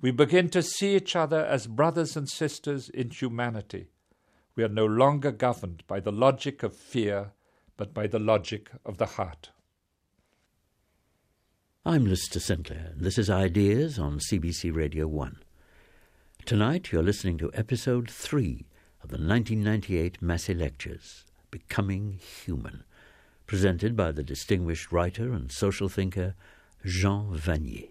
We 0.00 0.10
begin 0.10 0.48
to 0.50 0.62
see 0.62 0.96
each 0.96 1.14
other 1.14 1.44
as 1.44 1.68
brothers 1.68 2.16
and 2.16 2.28
sisters 2.28 2.88
in 2.88 3.10
humanity. 3.10 3.88
We 4.56 4.64
are 4.64 4.68
no 4.68 4.86
longer 4.86 5.30
governed 5.30 5.82
by 5.86 6.00
the 6.00 6.10
logic 6.10 6.62
of 6.62 6.74
fear, 6.74 7.32
but 7.76 7.92
by 7.92 8.06
the 8.06 8.18
logic 8.18 8.70
of 8.86 8.96
the 8.96 9.04
heart. 9.06 9.50
I'm 11.84 12.06
Lister 12.06 12.40
Sinclair, 12.40 12.92
and 12.94 13.02
this 13.02 13.18
is 13.18 13.28
Ideas 13.28 13.98
on 13.98 14.18
CBC 14.18 14.74
Radio 14.74 15.06
1. 15.06 15.36
Tonight 16.46 16.90
you're 16.90 17.02
listening 17.02 17.36
to 17.38 17.50
episode 17.52 18.10
3 18.10 18.66
of 19.02 19.10
the 19.10 19.18
1998 19.18 20.22
Massey 20.22 20.54
Lectures, 20.54 21.26
Becoming 21.50 22.18
Human, 22.44 22.84
presented 23.46 23.94
by 23.94 24.10
the 24.10 24.22
distinguished 24.22 24.90
writer 24.90 25.34
and 25.34 25.52
social 25.52 25.90
thinker 25.90 26.34
Jean 26.82 27.36
Vanier. 27.36 27.90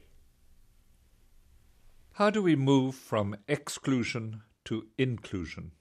How 2.13 2.31
do 2.31 2.41
we 2.41 2.55
move 2.55 2.95
from 2.95 3.35
exclusion 3.47 4.41
to 4.65 4.87
inclusion? 4.97 5.71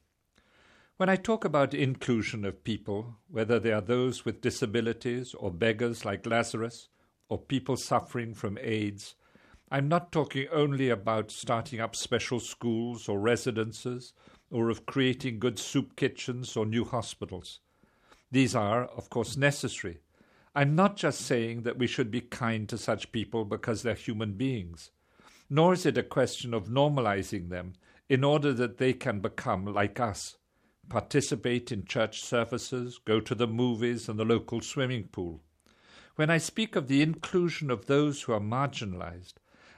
When 0.96 1.08
I 1.08 1.16
talk 1.16 1.44
about 1.44 1.74
inclusion 1.74 2.44
of 2.44 2.62
people, 2.62 3.16
whether 3.26 3.58
they 3.58 3.72
are 3.72 3.80
those 3.80 4.24
with 4.24 4.40
disabilities 4.40 5.34
or 5.34 5.50
beggars 5.50 6.04
like 6.04 6.24
Lazarus 6.24 6.88
or 7.28 7.36
people 7.36 7.76
suffering 7.76 8.32
from 8.32 8.58
AIDS, 8.60 9.16
I'm 9.72 9.88
not 9.88 10.12
talking 10.12 10.46
only 10.52 10.90
about 10.90 11.32
starting 11.32 11.80
up 11.80 11.96
special 11.96 12.38
schools 12.38 13.08
or 13.08 13.18
residences 13.18 14.12
or 14.52 14.70
of 14.70 14.86
creating 14.86 15.40
good 15.40 15.58
soup 15.58 15.96
kitchens 15.96 16.56
or 16.56 16.64
new 16.64 16.84
hospitals. 16.84 17.58
These 18.30 18.54
are, 18.54 18.84
of 18.84 19.10
course, 19.10 19.36
necessary. 19.36 19.98
I'm 20.54 20.76
not 20.76 20.96
just 20.96 21.22
saying 21.22 21.62
that 21.62 21.76
we 21.76 21.88
should 21.88 22.12
be 22.12 22.20
kind 22.20 22.68
to 22.68 22.78
such 22.78 23.10
people 23.10 23.44
because 23.44 23.82
they're 23.82 23.94
human 23.94 24.34
beings, 24.34 24.92
nor 25.50 25.72
is 25.72 25.86
it 25.86 25.98
a 25.98 26.04
question 26.04 26.54
of 26.54 26.68
normalizing 26.68 27.48
them 27.48 27.72
in 28.08 28.22
order 28.22 28.52
that 28.52 28.78
they 28.78 28.92
can 28.92 29.18
become 29.18 29.64
like 29.64 29.98
us 29.98 30.36
participate 30.88 31.72
in 31.72 31.84
church 31.84 32.22
services, 32.22 32.98
go 33.04 33.20
to 33.20 33.34
the 33.34 33.46
movies 33.46 34.08
and 34.08 34.18
the 34.18 34.24
local 34.24 34.60
swimming 34.60 35.04
pool. 35.04 35.40
When 36.16 36.30
I 36.30 36.38
speak 36.38 36.76
of 36.76 36.88
the 36.88 37.02
inclusion 37.02 37.70
of 37.70 37.86
those 37.86 38.22
who 38.22 38.32
are 38.32 38.40
marginalized, 38.40 39.34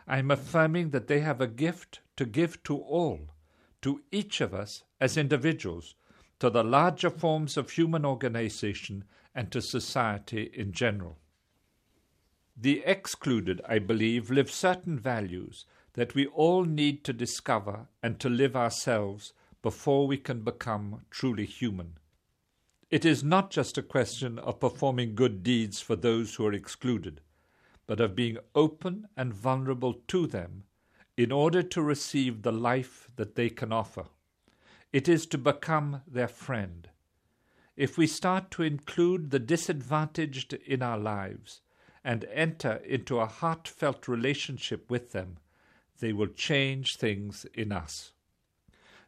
I 0.06 0.18
am 0.18 0.30
affirming 0.30 0.90
that 0.90 1.08
they 1.08 1.20
have 1.20 1.40
a 1.40 1.46
gift 1.46 2.00
to 2.16 2.26
give 2.26 2.62
to 2.64 2.76
all, 2.76 3.30
to 3.82 4.02
each 4.12 4.40
of 4.40 4.54
us 4.54 4.84
as 5.00 5.16
individuals, 5.16 5.94
to 6.38 6.50
the 6.50 6.62
larger 6.62 7.10
forms 7.10 7.56
of 7.56 7.70
human 7.70 8.04
organization, 8.04 9.04
and 9.34 9.50
to 9.52 9.60
society 9.60 10.50
in 10.54 10.72
general. 10.72 11.18
The 12.56 12.82
excluded, 12.84 13.60
I 13.68 13.78
believe, 13.78 14.30
live 14.30 14.50
certain 14.50 14.98
values 14.98 15.66
that 15.92 16.14
we 16.14 16.26
all 16.26 16.64
need 16.64 17.04
to 17.04 17.12
discover 17.12 17.88
and 18.02 18.18
to 18.20 18.28
live 18.28 18.56
ourselves 18.56 19.32
before 19.66 20.06
we 20.06 20.16
can 20.16 20.42
become 20.42 21.00
truly 21.10 21.44
human. 21.44 21.98
It 22.88 23.04
is 23.04 23.24
not 23.24 23.50
just 23.50 23.76
a 23.76 23.82
question 23.82 24.38
of 24.38 24.60
performing 24.60 25.16
good 25.16 25.42
deeds 25.42 25.80
for 25.80 25.96
those 25.96 26.36
who 26.36 26.46
are 26.46 26.52
excluded, 26.52 27.20
but 27.84 27.98
of 27.98 28.14
being 28.14 28.38
open 28.54 29.08
and 29.16 29.34
vulnerable 29.34 29.94
to 30.06 30.28
them 30.28 30.62
in 31.16 31.32
order 31.32 31.64
to 31.64 31.82
receive 31.82 32.42
the 32.42 32.52
life 32.52 33.08
that 33.16 33.34
they 33.34 33.50
can 33.50 33.72
offer. 33.72 34.04
It 34.92 35.08
is 35.08 35.26
to 35.26 35.36
become 35.36 36.02
their 36.06 36.28
friend. 36.28 36.88
If 37.76 37.98
we 37.98 38.06
start 38.06 38.52
to 38.52 38.62
include 38.62 39.32
the 39.32 39.40
disadvantaged 39.40 40.52
in 40.52 40.80
our 40.80 40.96
lives 40.96 41.60
and 42.04 42.24
enter 42.32 42.74
into 42.86 43.18
a 43.18 43.26
heartfelt 43.26 44.06
relationship 44.06 44.88
with 44.88 45.10
them, 45.10 45.38
they 45.98 46.12
will 46.12 46.28
change 46.28 46.94
things 46.94 47.46
in 47.52 47.72
us. 47.72 48.12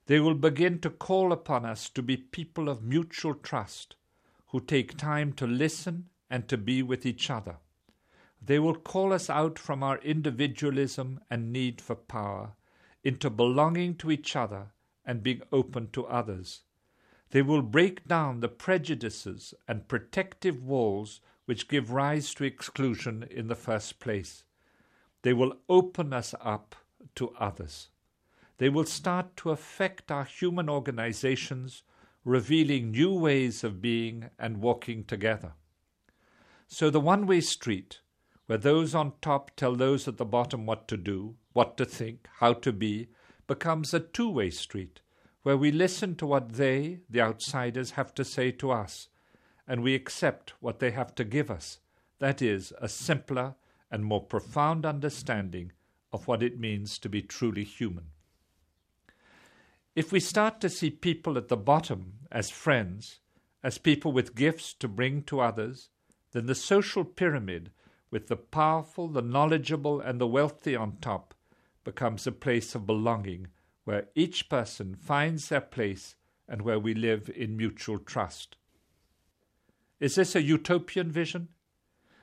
They 0.08 0.20
will 0.20 0.34
begin 0.34 0.78
to 0.80 0.88
call 0.88 1.32
upon 1.32 1.66
us 1.66 1.90
to 1.90 2.02
be 2.02 2.16
people 2.16 2.70
of 2.70 2.82
mutual 2.82 3.34
trust, 3.34 3.94
who 4.46 4.58
take 4.58 4.96
time 4.96 5.34
to 5.34 5.46
listen 5.46 6.08
and 6.30 6.48
to 6.48 6.56
be 6.56 6.82
with 6.82 7.04
each 7.04 7.28
other. 7.28 7.58
They 8.40 8.58
will 8.58 8.74
call 8.74 9.12
us 9.12 9.28
out 9.28 9.58
from 9.58 9.82
our 9.82 9.98
individualism 9.98 11.20
and 11.28 11.52
need 11.52 11.82
for 11.82 11.94
power 11.94 12.54
into 13.04 13.28
belonging 13.28 13.96
to 13.96 14.10
each 14.10 14.34
other 14.34 14.72
and 15.04 15.22
being 15.22 15.42
open 15.52 15.90
to 15.90 16.06
others. 16.06 16.62
They 17.28 17.42
will 17.42 17.60
break 17.60 18.08
down 18.08 18.40
the 18.40 18.48
prejudices 18.48 19.52
and 19.68 19.88
protective 19.88 20.64
walls 20.64 21.20
which 21.44 21.68
give 21.68 21.90
rise 21.92 22.32
to 22.36 22.44
exclusion 22.44 23.28
in 23.30 23.48
the 23.48 23.54
first 23.54 24.00
place. 24.00 24.44
They 25.20 25.34
will 25.34 25.58
open 25.68 26.14
us 26.14 26.34
up 26.40 26.76
to 27.16 27.34
others 27.38 27.90
they 28.58 28.68
will 28.68 28.84
start 28.84 29.36
to 29.36 29.50
affect 29.50 30.10
our 30.10 30.24
human 30.24 30.68
organizations, 30.68 31.82
revealing 32.24 32.90
new 32.90 33.14
ways 33.14 33.64
of 33.64 33.80
being 33.80 34.30
and 34.38 34.58
walking 34.58 35.04
together. 35.04 35.54
So 36.66 36.90
the 36.90 37.00
one 37.00 37.26
way 37.26 37.40
street, 37.40 38.00
where 38.46 38.58
those 38.58 38.94
on 38.94 39.12
top 39.22 39.52
tell 39.56 39.74
those 39.74 40.08
at 40.08 40.16
the 40.16 40.24
bottom 40.24 40.66
what 40.66 40.88
to 40.88 40.96
do, 40.96 41.36
what 41.52 41.76
to 41.76 41.84
think, 41.84 42.28
how 42.40 42.52
to 42.54 42.72
be, 42.72 43.08
becomes 43.46 43.94
a 43.94 44.00
two 44.00 44.28
way 44.28 44.50
street, 44.50 45.00
where 45.42 45.56
we 45.56 45.70
listen 45.70 46.14
to 46.16 46.26
what 46.26 46.52
they, 46.52 47.00
the 47.08 47.20
outsiders, 47.20 47.92
have 47.92 48.12
to 48.14 48.24
say 48.24 48.50
to 48.50 48.70
us, 48.70 49.08
and 49.66 49.82
we 49.82 49.94
accept 49.94 50.52
what 50.60 50.80
they 50.80 50.90
have 50.90 51.14
to 51.14 51.24
give 51.24 51.50
us. 51.50 51.78
That 52.18 52.42
is, 52.42 52.72
a 52.80 52.88
simpler 52.88 53.54
and 53.90 54.04
more 54.04 54.22
profound 54.22 54.84
understanding 54.84 55.72
of 56.12 56.26
what 56.26 56.42
it 56.42 56.58
means 56.58 56.98
to 56.98 57.08
be 57.08 57.22
truly 57.22 57.64
human. 57.64 58.06
If 59.98 60.12
we 60.12 60.20
start 60.20 60.60
to 60.60 60.68
see 60.68 60.90
people 60.90 61.36
at 61.36 61.48
the 61.48 61.56
bottom 61.56 62.20
as 62.30 62.50
friends, 62.50 63.18
as 63.64 63.78
people 63.78 64.12
with 64.12 64.36
gifts 64.36 64.72
to 64.74 64.86
bring 64.86 65.24
to 65.24 65.40
others, 65.40 65.90
then 66.30 66.46
the 66.46 66.54
social 66.54 67.04
pyramid, 67.04 67.72
with 68.08 68.28
the 68.28 68.36
powerful, 68.36 69.08
the 69.08 69.22
knowledgeable, 69.22 70.00
and 70.00 70.20
the 70.20 70.26
wealthy 70.28 70.76
on 70.76 70.98
top, 71.00 71.34
becomes 71.82 72.28
a 72.28 72.30
place 72.30 72.76
of 72.76 72.86
belonging 72.86 73.48
where 73.82 74.06
each 74.14 74.48
person 74.48 74.94
finds 74.94 75.48
their 75.48 75.60
place 75.60 76.14
and 76.48 76.62
where 76.62 76.78
we 76.78 76.94
live 76.94 77.28
in 77.34 77.56
mutual 77.56 77.98
trust. 77.98 78.56
Is 79.98 80.14
this 80.14 80.36
a 80.36 80.42
utopian 80.42 81.10
vision? 81.10 81.48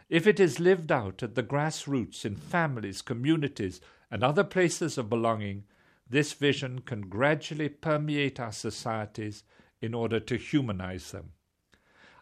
If 0.08 0.26
it 0.28 0.40
is 0.40 0.62
lived 0.62 0.94
out 0.94 1.22
at 1.22 1.36
the 1.36 1.44
grassroots 1.44 2.24
in 2.24 2.38
families, 2.38 3.02
communities, 3.02 3.82
and 4.10 4.24
other 4.24 4.46
places 4.46 4.98
of 4.98 5.10
belonging, 5.10 5.66
this 6.08 6.34
vision 6.34 6.80
can 6.80 7.02
gradually 7.02 7.70
permeate 7.70 8.40
our 8.40 8.52
societies 8.52 9.44
in 9.82 9.94
order 9.94 10.20
to 10.20 10.38
humanize 10.38 11.12
them. 11.12 11.32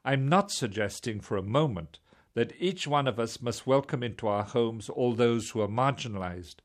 I'm 0.06 0.28
not 0.28 0.52
suggesting 0.52 1.20
for 1.20 1.38
a 1.38 1.44
moment 1.44 2.00
that 2.34 2.54
each 2.60 2.88
one 2.88 3.08
of 3.08 3.20
us 3.20 3.42
must 3.42 3.68
welcome 3.68 4.02
into 4.02 4.28
our 4.28 4.44
homes 4.44 4.90
all 4.90 5.14
those 5.14 5.50
who 5.50 5.62
are 5.62 5.68
marginalized. 5.68 6.56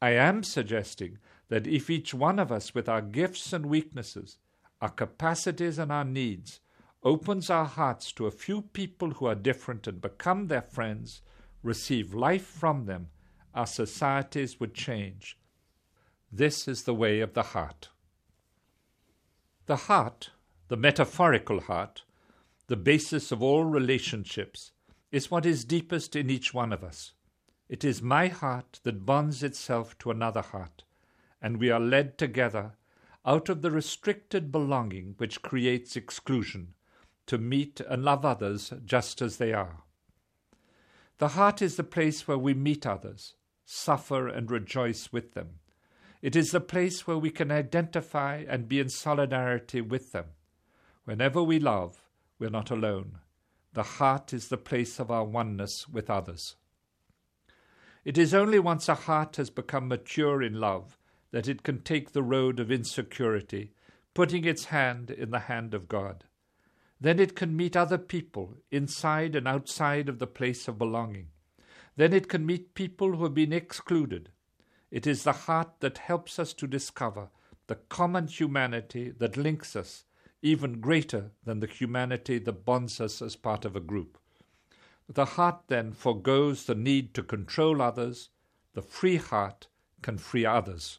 I 0.00 0.10
am 0.10 0.42
suggesting 0.42 1.18
that 1.48 1.66
if 1.66 1.90
each 1.90 2.14
one 2.14 2.38
of 2.38 2.50
us, 2.50 2.74
with 2.74 2.88
our 2.88 3.02
gifts 3.02 3.52
and 3.52 3.66
weaknesses, 3.66 4.38
our 4.80 4.88
capacities 4.88 5.78
and 5.78 5.92
our 5.92 6.04
needs, 6.04 6.60
opens 7.04 7.50
our 7.50 7.66
hearts 7.66 8.12
to 8.12 8.26
a 8.26 8.30
few 8.30 8.62
people 8.62 9.10
who 9.10 9.26
are 9.26 9.34
different 9.34 9.86
and 9.86 10.00
become 10.00 10.46
their 10.46 10.62
friends, 10.62 11.22
receive 11.62 12.14
life 12.14 12.46
from 12.46 12.86
them, 12.86 13.08
our 13.54 13.66
societies 13.66 14.58
would 14.58 14.74
change 14.74 15.36
this 16.32 16.66
is 16.66 16.84
the 16.84 16.94
way 16.94 17.20
of 17.20 17.34
the 17.34 17.42
heart. 17.42 17.90
The 19.66 19.76
heart, 19.76 20.30
the 20.68 20.78
metaphorical 20.78 21.60
heart, 21.60 22.04
the 22.68 22.76
basis 22.76 23.30
of 23.30 23.42
all 23.42 23.64
relationships, 23.64 24.72
is 25.10 25.30
what 25.30 25.44
is 25.44 25.66
deepest 25.66 26.16
in 26.16 26.30
each 26.30 26.54
one 26.54 26.72
of 26.72 26.82
us. 26.82 27.12
It 27.68 27.84
is 27.84 28.00
my 28.00 28.28
heart 28.28 28.80
that 28.84 29.04
bonds 29.04 29.42
itself 29.42 29.98
to 29.98 30.10
another 30.10 30.40
heart, 30.40 30.84
and 31.42 31.58
we 31.58 31.70
are 31.70 31.80
led 31.80 32.16
together 32.16 32.72
out 33.26 33.50
of 33.50 33.60
the 33.60 33.70
restricted 33.70 34.50
belonging 34.50 35.14
which 35.18 35.42
creates 35.42 35.96
exclusion 35.96 36.74
to 37.26 37.36
meet 37.36 37.80
and 37.80 38.04
love 38.04 38.24
others 38.24 38.72
just 38.84 39.20
as 39.20 39.36
they 39.36 39.52
are. 39.52 39.84
The 41.18 41.28
heart 41.28 41.60
is 41.60 41.76
the 41.76 41.84
place 41.84 42.26
where 42.26 42.38
we 42.38 42.54
meet 42.54 42.86
others, 42.86 43.34
suffer 43.64 44.28
and 44.28 44.50
rejoice 44.50 45.12
with 45.12 45.34
them, 45.34 45.60
it 46.22 46.36
is 46.36 46.52
the 46.52 46.60
place 46.60 47.06
where 47.06 47.18
we 47.18 47.30
can 47.30 47.50
identify 47.50 48.44
and 48.48 48.68
be 48.68 48.78
in 48.78 48.88
solidarity 48.88 49.80
with 49.80 50.12
them. 50.12 50.26
Whenever 51.04 51.42
we 51.42 51.58
love, 51.58 52.00
we're 52.38 52.48
not 52.48 52.70
alone. 52.70 53.18
The 53.72 53.82
heart 53.82 54.32
is 54.32 54.48
the 54.48 54.56
place 54.56 55.00
of 55.00 55.10
our 55.10 55.24
oneness 55.24 55.88
with 55.88 56.08
others. 56.08 56.54
It 58.04 58.16
is 58.16 58.34
only 58.34 58.60
once 58.60 58.88
a 58.88 58.94
heart 58.94 59.36
has 59.36 59.50
become 59.50 59.88
mature 59.88 60.42
in 60.42 60.60
love 60.60 60.96
that 61.32 61.48
it 61.48 61.64
can 61.64 61.80
take 61.80 62.12
the 62.12 62.22
road 62.22 62.60
of 62.60 62.70
insecurity, 62.70 63.72
putting 64.14 64.44
its 64.44 64.66
hand 64.66 65.10
in 65.10 65.30
the 65.30 65.40
hand 65.40 65.74
of 65.74 65.88
God. 65.88 66.24
Then 67.00 67.18
it 67.18 67.34
can 67.34 67.56
meet 67.56 67.76
other 67.76 67.98
people 67.98 68.58
inside 68.70 69.34
and 69.34 69.48
outside 69.48 70.08
of 70.08 70.20
the 70.20 70.26
place 70.26 70.68
of 70.68 70.78
belonging. 70.78 71.28
Then 71.96 72.12
it 72.12 72.28
can 72.28 72.46
meet 72.46 72.74
people 72.74 73.16
who 73.16 73.24
have 73.24 73.34
been 73.34 73.52
excluded, 73.52 74.30
it 74.92 75.06
is 75.06 75.24
the 75.24 75.32
heart 75.32 75.80
that 75.80 75.96
helps 75.96 76.38
us 76.38 76.52
to 76.52 76.66
discover 76.66 77.30
the 77.66 77.76
common 77.76 78.26
humanity 78.26 79.10
that 79.10 79.38
links 79.38 79.74
us 79.74 80.04
even 80.42 80.80
greater 80.80 81.30
than 81.44 81.60
the 81.60 81.66
humanity 81.66 82.38
that 82.38 82.66
bonds 82.66 83.00
us 83.00 83.22
as 83.22 83.34
part 83.34 83.64
of 83.64 83.74
a 83.74 83.80
group. 83.80 84.18
The 85.08 85.24
heart 85.24 85.62
then 85.68 85.92
forgoes 85.92 86.66
the 86.66 86.74
need 86.74 87.14
to 87.14 87.22
control 87.22 87.80
others. 87.80 88.28
The 88.74 88.82
free 88.82 89.16
heart 89.16 89.68
can 90.02 90.18
free 90.18 90.44
others. 90.44 90.98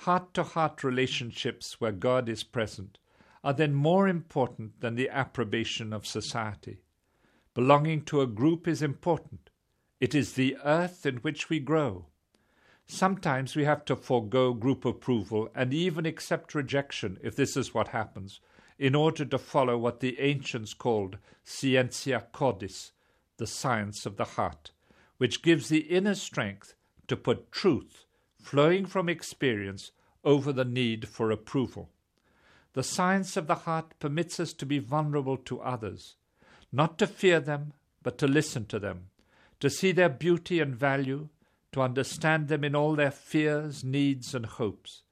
Heart 0.00 0.32
to 0.34 0.44
heart 0.44 0.84
relationships 0.84 1.80
where 1.80 1.92
God 1.92 2.28
is 2.28 2.44
present 2.44 2.98
are 3.42 3.54
then 3.54 3.74
more 3.74 4.06
important 4.06 4.80
than 4.80 4.94
the 4.94 5.08
approbation 5.08 5.92
of 5.92 6.06
society. 6.06 6.82
Belonging 7.54 8.02
to 8.02 8.20
a 8.20 8.26
group 8.28 8.68
is 8.68 8.82
important. 8.82 9.50
It 9.98 10.14
is 10.14 10.34
the 10.34 10.58
earth 10.62 11.06
in 11.06 11.16
which 11.18 11.48
we 11.48 11.58
grow. 11.58 12.06
Sometimes 12.86 13.56
we 13.56 13.64
have 13.64 13.84
to 13.86 13.96
forego 13.96 14.52
group 14.52 14.84
approval 14.84 15.48
and 15.54 15.72
even 15.72 16.04
accept 16.04 16.54
rejection 16.54 17.18
if 17.22 17.34
this 17.34 17.56
is 17.56 17.72
what 17.72 17.88
happens, 17.88 18.40
in 18.78 18.94
order 18.94 19.24
to 19.24 19.38
follow 19.38 19.78
what 19.78 20.00
the 20.00 20.20
ancients 20.20 20.74
called 20.74 21.16
scientia 21.44 22.26
cordis, 22.32 22.92
the 23.38 23.46
science 23.46 24.04
of 24.04 24.16
the 24.16 24.24
heart, 24.24 24.72
which 25.16 25.42
gives 25.42 25.68
the 25.68 25.80
inner 25.80 26.14
strength 26.14 26.74
to 27.08 27.16
put 27.16 27.50
truth, 27.50 28.04
flowing 28.38 28.84
from 28.84 29.08
experience, 29.08 29.92
over 30.24 30.52
the 30.52 30.64
need 30.64 31.08
for 31.08 31.30
approval. 31.30 31.88
The 32.74 32.82
science 32.82 33.36
of 33.36 33.46
the 33.46 33.54
heart 33.54 33.94
permits 33.98 34.38
us 34.38 34.52
to 34.54 34.66
be 34.66 34.78
vulnerable 34.78 35.38
to 35.38 35.60
others, 35.60 36.16
not 36.70 36.98
to 36.98 37.06
fear 37.06 37.40
them, 37.40 37.72
but 38.02 38.18
to 38.18 38.28
listen 38.28 38.66
to 38.66 38.78
them, 38.78 39.08
to 39.66 39.70
see 39.70 39.90
their 39.90 40.08
beauty 40.08 40.60
and 40.60 40.76
value, 40.76 41.28
to 41.72 41.82
understand 41.82 42.46
them 42.46 42.62
in 42.62 42.76
all 42.76 42.94
their 42.94 43.10
fears, 43.10 43.82
needs, 43.82 44.32
and 44.32 44.46
hopes. 44.46 45.02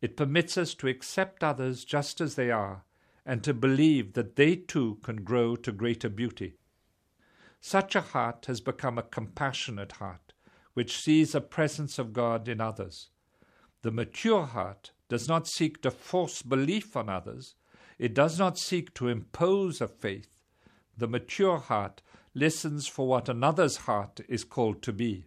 It 0.00 0.16
permits 0.16 0.56
us 0.56 0.72
to 0.74 0.86
accept 0.86 1.42
others 1.42 1.84
just 1.84 2.20
as 2.20 2.36
they 2.36 2.48
are 2.48 2.84
and 3.26 3.42
to 3.42 3.52
believe 3.52 4.12
that 4.12 4.36
they 4.36 4.54
too 4.54 5.00
can 5.02 5.24
grow 5.24 5.56
to 5.56 5.72
greater 5.72 6.08
beauty. 6.08 6.54
Such 7.60 7.96
a 7.96 8.00
heart 8.00 8.46
has 8.46 8.60
become 8.60 8.98
a 8.98 9.02
compassionate 9.02 9.94
heart, 9.94 10.32
which 10.74 10.96
sees 10.96 11.34
a 11.34 11.40
presence 11.40 11.98
of 11.98 12.12
God 12.12 12.46
in 12.46 12.60
others. 12.60 13.08
The 13.82 13.90
mature 13.90 14.46
heart 14.46 14.92
does 15.08 15.26
not 15.26 15.48
seek 15.48 15.82
to 15.82 15.90
force 15.90 16.40
belief 16.40 16.96
on 16.96 17.08
others, 17.08 17.56
it 17.98 18.14
does 18.14 18.38
not 18.38 18.60
seek 18.60 18.94
to 18.94 19.08
impose 19.08 19.80
a 19.80 19.88
faith. 19.88 20.28
The 20.96 21.08
mature 21.08 21.58
heart 21.58 22.00
listens 22.38 22.86
for 22.86 23.06
what 23.06 23.28
another's 23.28 23.78
heart 23.78 24.20
is 24.28 24.44
called 24.44 24.82
to 24.82 24.92
be. 24.92 25.24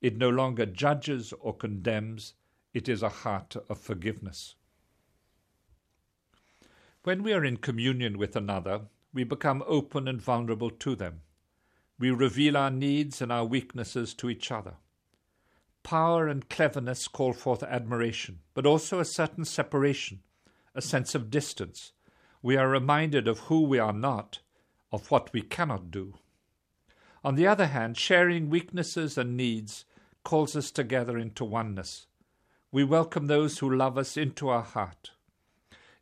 It 0.00 0.16
no 0.16 0.28
longer 0.28 0.66
judges 0.66 1.32
or 1.40 1.54
condemns, 1.54 2.34
it 2.72 2.88
is 2.88 3.02
a 3.02 3.08
heart 3.08 3.56
of 3.68 3.78
forgiveness. 3.78 4.54
When 7.02 7.22
we 7.22 7.32
are 7.32 7.44
in 7.44 7.56
communion 7.56 8.18
with 8.18 8.36
another, 8.36 8.82
we 9.12 9.24
become 9.24 9.64
open 9.66 10.06
and 10.06 10.20
vulnerable 10.20 10.70
to 10.70 10.94
them. 10.94 11.22
We 11.98 12.10
reveal 12.10 12.56
our 12.56 12.70
needs 12.70 13.20
and 13.20 13.32
our 13.32 13.44
weaknesses 13.44 14.14
to 14.14 14.30
each 14.30 14.50
other. 14.50 14.74
Power 15.82 16.28
and 16.28 16.48
cleverness 16.48 17.08
call 17.08 17.32
forth 17.32 17.62
admiration, 17.62 18.40
but 18.54 18.66
also 18.66 19.00
a 19.00 19.04
certain 19.04 19.44
separation, 19.44 20.20
a 20.74 20.82
sense 20.82 21.14
of 21.14 21.30
distance. 21.30 21.92
We 22.42 22.56
are 22.56 22.68
reminded 22.68 23.26
of 23.26 23.40
who 23.40 23.62
we 23.62 23.78
are 23.78 23.92
not, 23.92 24.40
of 24.92 25.10
what 25.10 25.32
we 25.32 25.42
cannot 25.42 25.90
do. 25.90 26.14
On 27.22 27.34
the 27.34 27.46
other 27.46 27.66
hand, 27.66 27.98
sharing 27.98 28.48
weaknesses 28.48 29.18
and 29.18 29.36
needs 29.36 29.84
calls 30.24 30.56
us 30.56 30.70
together 30.70 31.18
into 31.18 31.44
oneness. 31.44 32.06
We 32.72 32.82
welcome 32.84 33.26
those 33.26 33.58
who 33.58 33.74
love 33.74 33.98
us 33.98 34.16
into 34.16 34.48
our 34.48 34.62
heart. 34.62 35.10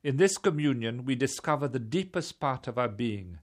In 0.05 0.17
this 0.17 0.39
communion, 0.39 1.05
we 1.05 1.17
discover 1.17 1.67
the 1.67 1.81
deepest 1.81 2.39
part 2.39 2.69
of 2.69 2.79
our 2.79 2.89
being 2.89 3.39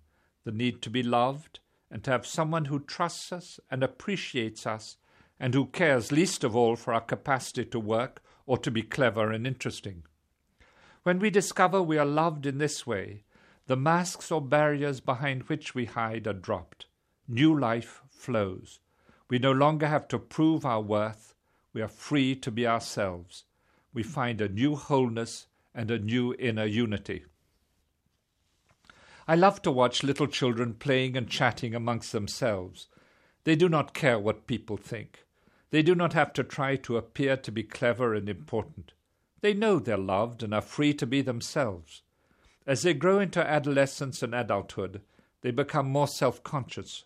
the 0.46 0.52
need 0.52 0.82
to 0.84 0.92
be 0.92 1.02
loved 1.02 1.60
and 1.90 2.04
to 2.04 2.12
have 2.12 2.26
someone 2.26 2.66
who 2.66 2.80
trusts 2.80 3.32
us 3.32 3.60
and 3.72 3.84
appreciates 3.84 4.68
us 4.68 4.98
and 5.40 5.54
who 5.54 5.66
cares 5.66 6.12
least 6.12 6.44
of 6.44 6.56
all 6.56 6.76
for 6.76 6.94
our 6.94 7.02
capacity 7.02 7.66
to 7.66 7.80
work 7.80 8.22
or 8.46 8.58
to 8.60 8.70
be 8.70 8.84
clever 8.84 9.32
and 9.32 9.48
interesting. 9.48 10.04
When 11.04 11.20
we 11.20 11.30
discover 11.30 11.82
we 11.82 11.98
are 11.98 12.06
loved 12.06 12.46
in 12.46 12.60
this 12.60 12.86
way, 12.86 13.24
the 13.68 13.76
masks 13.76 14.32
or 14.32 14.40
barriers 14.40 15.00
behind 15.00 15.44
which 15.44 15.74
we 15.74 15.86
hide 15.86 16.28
are 16.28 16.34
dropped. 16.34 16.86
New 17.28 17.60
life 17.60 18.04
flows. 18.10 18.80
We 19.30 19.40
no 19.40 19.52
longer 19.52 19.88
have 19.88 20.08
to 20.10 20.20
prove 20.20 20.64
our 20.64 20.82
worth. 20.82 21.34
We 21.74 21.82
are 21.82 21.88
free 21.88 22.36
to 22.36 22.52
be 22.52 22.68
ourselves. 22.68 23.46
We 23.94 24.04
find 24.04 24.40
a 24.40 24.48
new 24.48 24.76
wholeness 24.76 25.48
and 25.74 25.90
a 25.90 25.98
new 25.98 26.36
inner 26.38 26.66
unity. 26.66 27.26
I 29.28 29.36
love 29.36 29.64
to 29.64 29.72
watch 29.72 30.04
little 30.04 30.28
children 30.28 30.76
playing 30.76 31.18
and 31.18 31.28
chatting 31.28 31.74
amongst 31.74 32.12
themselves. 32.12 32.88
They 33.44 33.56
do 33.56 33.68
not 33.70 33.96
care 33.96 34.20
what 34.20 34.46
people 34.46 34.78
think. 34.78 35.26
They 35.72 35.82
do 35.82 35.96
not 35.96 36.14
have 36.14 36.32
to 36.34 36.44
try 36.44 36.76
to 36.78 36.98
appear 36.98 37.38
to 37.38 37.52
be 37.52 37.64
clever 37.64 38.14
and 38.14 38.30
important. 38.30 38.94
They 39.42 39.54
know 39.56 39.80
they're 39.80 39.98
loved 39.98 40.44
and 40.44 40.54
are 40.54 40.62
free 40.62 40.94
to 40.94 41.08
be 41.08 41.22
themselves. 41.22 42.04
As 42.68 42.84
they 42.84 42.94
grow 42.94 43.20
into 43.20 43.46
adolescence 43.46 44.22
and 44.22 44.36
adulthood, 44.36 45.02
they 45.42 45.52
become 45.52 45.88
more 45.88 46.08
self 46.08 46.44
conscious. 46.44 47.06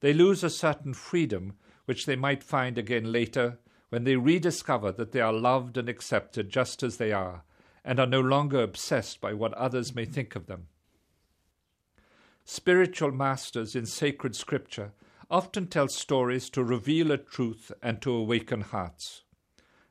They 0.00 0.12
lose 0.12 0.44
a 0.44 0.50
certain 0.50 0.94
freedom 0.94 1.54
which 1.86 2.06
they 2.06 2.16
might 2.16 2.42
find 2.42 2.76
again 2.78 3.10
later 3.12 3.58
when 3.88 4.04
they 4.04 4.16
rediscover 4.16 4.92
that 4.92 5.12
they 5.12 5.20
are 5.20 5.32
loved 5.32 5.76
and 5.76 5.88
accepted 5.88 6.50
just 6.50 6.82
as 6.82 6.96
they 6.96 7.12
are 7.12 7.44
and 7.84 8.00
are 8.00 8.06
no 8.06 8.20
longer 8.20 8.62
obsessed 8.62 9.20
by 9.20 9.32
what 9.32 9.54
others 9.54 9.94
may 9.94 10.04
think 10.04 10.34
of 10.34 10.46
them. 10.46 10.66
Spiritual 12.44 13.12
masters 13.12 13.74
in 13.74 13.86
sacred 13.86 14.34
scripture 14.36 14.92
often 15.30 15.66
tell 15.66 15.88
stories 15.88 16.50
to 16.50 16.62
reveal 16.62 17.10
a 17.10 17.16
truth 17.16 17.72
and 17.82 18.00
to 18.02 18.12
awaken 18.12 18.60
hearts. 18.60 19.22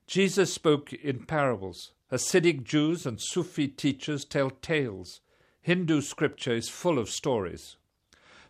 Jesus 0.07 0.53
spoke 0.53 0.93
in 0.93 1.25
parables. 1.25 1.93
Hasidic 2.11 2.63
Jews 2.63 3.05
and 3.05 3.19
Sufi 3.19 3.67
teachers 3.67 4.23
tell 4.23 4.49
tales. 4.49 5.21
Hindu 5.61 6.01
scripture 6.01 6.53
is 6.53 6.69
full 6.69 6.99
of 6.99 7.09
stories. 7.09 7.77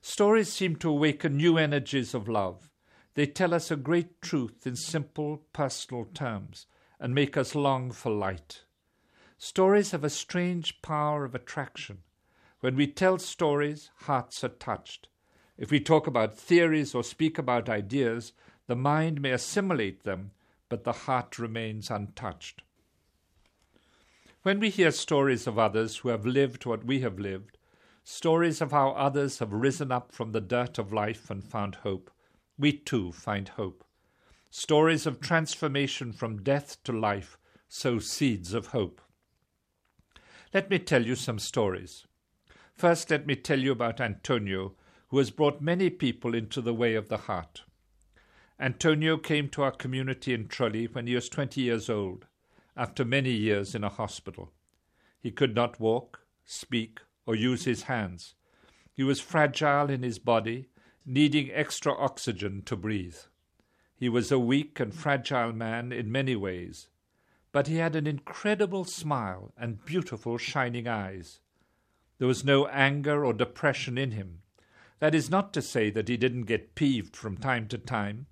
Stories 0.07 0.53
seem 0.53 0.75
to 0.75 0.89
awaken 0.91 1.35
new 1.35 1.57
energies 1.57 2.13
of 2.13 2.29
love. 2.29 2.69
They 3.15 3.25
tell 3.25 3.55
us 3.55 3.71
a 3.71 3.75
great 3.75 4.21
truth 4.21 4.67
in 4.67 4.75
simple, 4.75 5.47
personal 5.51 6.05
terms 6.05 6.67
and 6.99 7.15
make 7.15 7.35
us 7.35 7.55
long 7.55 7.91
for 7.91 8.11
light. 8.11 8.65
Stories 9.39 9.89
have 9.91 10.03
a 10.03 10.11
strange 10.11 10.79
power 10.83 11.25
of 11.25 11.33
attraction. 11.33 12.03
When 12.59 12.75
we 12.75 12.85
tell 12.85 13.17
stories, 13.17 13.89
hearts 14.01 14.43
are 14.43 14.49
touched. 14.49 15.07
If 15.57 15.71
we 15.71 15.79
talk 15.79 16.05
about 16.05 16.37
theories 16.37 16.93
or 16.93 17.03
speak 17.03 17.39
about 17.39 17.67
ideas, 17.67 18.31
the 18.67 18.75
mind 18.75 19.21
may 19.21 19.31
assimilate 19.31 20.03
them, 20.03 20.33
but 20.69 20.83
the 20.83 20.93
heart 20.93 21.39
remains 21.39 21.89
untouched. 21.89 22.61
When 24.43 24.59
we 24.59 24.69
hear 24.69 24.91
stories 24.91 25.47
of 25.47 25.57
others 25.57 25.97
who 25.97 26.09
have 26.09 26.27
lived 26.27 26.67
what 26.67 26.85
we 26.85 26.99
have 26.99 27.17
lived, 27.17 27.54
stories 28.05 28.61
of 28.61 28.71
how 28.71 28.91
others 28.91 29.39
have 29.39 29.51
risen 29.51 29.91
up 29.91 30.11
from 30.11 30.31
the 30.31 30.39
dirt 30.39 30.77
of 30.77 30.93
life 30.93 31.31
and 31.31 31.43
found 31.43 31.75
hope, 31.75 32.11
we 32.57 32.71
too 32.71 33.11
find 33.11 33.49
hope. 33.49 33.83
Stories 34.51 35.07
of 35.07 35.19
transformation 35.19 36.13
from 36.13 36.43
death 36.43 36.81
to 36.83 36.93
life 36.93 37.37
sow 37.67 37.97
seeds 37.97 38.53
of 38.53 38.67
hope. 38.67 39.01
Let 40.53 40.69
me 40.69 40.77
tell 40.77 41.03
you 41.03 41.15
some 41.15 41.39
stories. 41.39 42.05
First, 42.75 43.09
let 43.09 43.25
me 43.25 43.35
tell 43.35 43.59
you 43.59 43.71
about 43.71 43.99
Antonio, 43.99 44.75
who 45.09 45.17
has 45.17 45.31
brought 45.31 45.59
many 45.59 45.89
people 45.89 46.35
into 46.35 46.61
the 46.61 46.73
way 46.75 46.93
of 46.93 47.09
the 47.09 47.17
heart. 47.17 47.63
Antonio 48.59 49.17
came 49.17 49.49
to 49.49 49.63
our 49.63 49.71
community 49.71 50.31
in 50.33 50.47
Trosly 50.47 50.85
when 50.93 51.07
he 51.07 51.15
was 51.15 51.27
20 51.27 51.59
years 51.59 51.89
old, 51.89 52.27
after 52.77 53.03
many 53.03 53.31
years 53.31 53.73
in 53.73 53.83
a 53.83 53.89
hospital. 53.89 54.51
He 55.19 55.31
could 55.31 55.55
not 55.55 55.79
walk, 55.79 56.21
speak, 56.45 56.99
or 57.25 57.35
use 57.35 57.65
his 57.65 57.83
hands. 57.83 58.35
He 58.93 59.03
was 59.03 59.19
fragile 59.19 59.89
in 59.89 60.03
his 60.03 60.19
body, 60.19 60.69
needing 61.05 61.51
extra 61.51 61.93
oxygen 61.93 62.61
to 62.65 62.75
breathe. 62.75 63.17
He 63.95 64.09
was 64.09 64.31
a 64.31 64.39
weak 64.39 64.79
and 64.79 64.93
fragile 64.93 65.53
man 65.53 65.91
in 65.91 66.11
many 66.11 66.35
ways, 66.35 66.87
but 67.51 67.67
he 67.67 67.77
had 67.77 67.95
an 67.95 68.07
incredible 68.07 68.85
smile 68.85 69.53
and 69.57 69.83
beautiful 69.85 70.37
shining 70.37 70.87
eyes. 70.87 71.39
There 72.17 72.27
was 72.27 72.43
no 72.43 72.67
anger 72.67 73.25
or 73.25 73.33
depression 73.33 73.97
in 73.97 74.11
him. 74.11 74.41
That 74.99 75.15
is 75.15 75.29
not 75.29 75.53
to 75.53 75.61
say 75.61 75.89
that 75.89 76.07
he 76.07 76.17
didn't 76.17 76.43
get 76.43 76.75
peeved 76.75 77.15
from 77.15 77.37
time 77.37 77.67
to 77.69 77.77
time, 77.77 78.27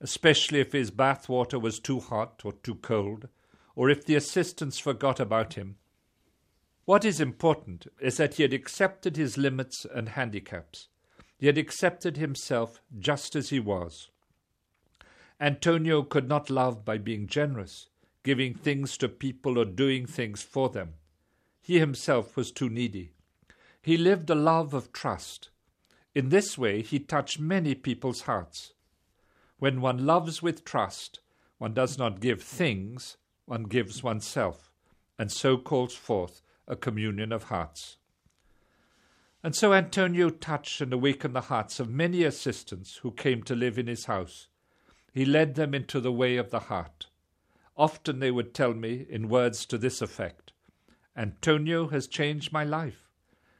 especially 0.00 0.60
if 0.60 0.72
his 0.72 0.90
bath 0.90 1.28
water 1.28 1.58
was 1.58 1.78
too 1.78 2.00
hot 2.00 2.42
or 2.44 2.52
too 2.52 2.76
cold, 2.76 3.28
or 3.74 3.90
if 3.90 4.04
the 4.04 4.14
assistants 4.14 4.78
forgot 4.78 5.18
about 5.18 5.54
him. 5.54 5.76
What 6.84 7.04
is 7.04 7.18
important 7.18 7.86
is 7.98 8.18
that 8.18 8.34
he 8.34 8.42
had 8.42 8.52
accepted 8.52 9.16
his 9.16 9.38
limits 9.38 9.86
and 9.86 10.10
handicaps. 10.10 10.88
He 11.38 11.46
had 11.46 11.56
accepted 11.56 12.18
himself 12.18 12.82
just 12.98 13.34
as 13.34 13.48
he 13.48 13.58
was. 13.58 14.10
Antonio 15.40 16.02
could 16.02 16.28
not 16.28 16.50
love 16.50 16.84
by 16.84 16.98
being 16.98 17.26
generous, 17.26 17.88
giving 18.22 18.54
things 18.54 18.98
to 18.98 19.08
people 19.08 19.58
or 19.58 19.64
doing 19.64 20.06
things 20.06 20.42
for 20.42 20.68
them. 20.68 20.94
He 21.62 21.78
himself 21.78 22.36
was 22.36 22.52
too 22.52 22.68
needy. 22.68 23.12
He 23.80 23.96
lived 23.96 24.28
a 24.28 24.34
love 24.34 24.74
of 24.74 24.92
trust. 24.92 25.48
In 26.14 26.28
this 26.28 26.58
way, 26.58 26.82
he 26.82 26.98
touched 26.98 27.40
many 27.40 27.74
people's 27.74 28.22
hearts. 28.22 28.74
When 29.58 29.80
one 29.80 30.04
loves 30.04 30.42
with 30.42 30.64
trust, 30.64 31.20
one 31.56 31.72
does 31.72 31.96
not 31.96 32.20
give 32.20 32.42
things, 32.42 33.16
one 33.46 33.64
gives 33.64 34.02
oneself, 34.02 34.70
and 35.18 35.32
so 35.32 35.56
calls 35.56 35.94
forth 35.94 36.42
a 36.66 36.76
communion 36.76 37.32
of 37.32 37.44
hearts. 37.44 37.98
And 39.42 39.54
so 39.54 39.74
Antonio 39.74 40.30
touched 40.30 40.80
and 40.80 40.92
awakened 40.92 41.36
the 41.36 41.42
hearts 41.42 41.78
of 41.78 41.90
many 41.90 42.24
assistants 42.24 42.96
who 43.02 43.10
came 43.10 43.42
to 43.42 43.54
live 43.54 43.78
in 43.78 43.86
his 43.86 44.06
house. 44.06 44.48
He 45.12 45.24
led 45.24 45.54
them 45.54 45.74
into 45.74 46.00
the 46.00 46.12
way 46.12 46.38
of 46.38 46.50
the 46.50 46.60
heart. 46.60 47.08
Often 47.76 48.20
they 48.20 48.30
would 48.30 48.54
tell 48.54 48.72
me, 48.72 49.06
in 49.08 49.28
words 49.28 49.66
to 49.66 49.78
this 49.78 50.00
effect 50.00 50.52
Antonio 51.16 51.88
has 51.88 52.06
changed 52.06 52.52
my 52.52 52.64
life. 52.64 53.08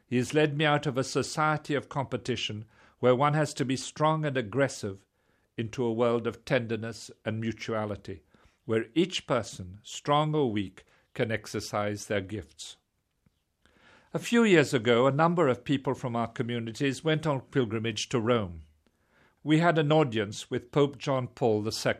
He 0.07 0.17
has 0.17 0.35
led 0.35 0.57
me 0.57 0.65
out 0.65 0.87
of 0.87 0.99
a 0.99 1.05
society 1.05 1.75
of 1.75 1.89
competition 1.89 2.65
where 3.01 3.15
one 3.15 3.35
has 3.35 3.53
to 3.55 3.65
be 3.65 3.77
strong 3.77 4.25
and 4.25 4.37
aggressive 4.37 5.05
into 5.57 5.85
a 5.85 5.93
world 5.93 6.27
of 6.27 6.45
tenderness 6.45 7.11
and 7.25 7.41
mutuality, 7.41 8.23
where 8.65 8.87
each 8.95 9.27
person, 9.27 9.79
strong 9.83 10.35
or 10.35 10.51
weak, 10.51 10.85
can 11.13 11.31
exercise 11.31 12.07
their 12.07 12.21
gifts. 12.21 12.77
A 14.17 14.21
few 14.21 14.45
years 14.45 14.73
ago, 14.73 15.09
a 15.09 15.11
number 15.11 15.49
of 15.49 15.65
people 15.65 15.93
from 15.93 16.15
our 16.15 16.29
communities 16.29 17.03
went 17.03 17.27
on 17.27 17.41
pilgrimage 17.41 18.09
to 18.11 18.21
Rome. 18.21 18.63
We 19.43 19.59
had 19.59 19.77
an 19.77 19.91
audience 19.91 20.49
with 20.49 20.71
Pope 20.71 20.99
John 20.99 21.27
Paul 21.27 21.67
II. 21.67 21.95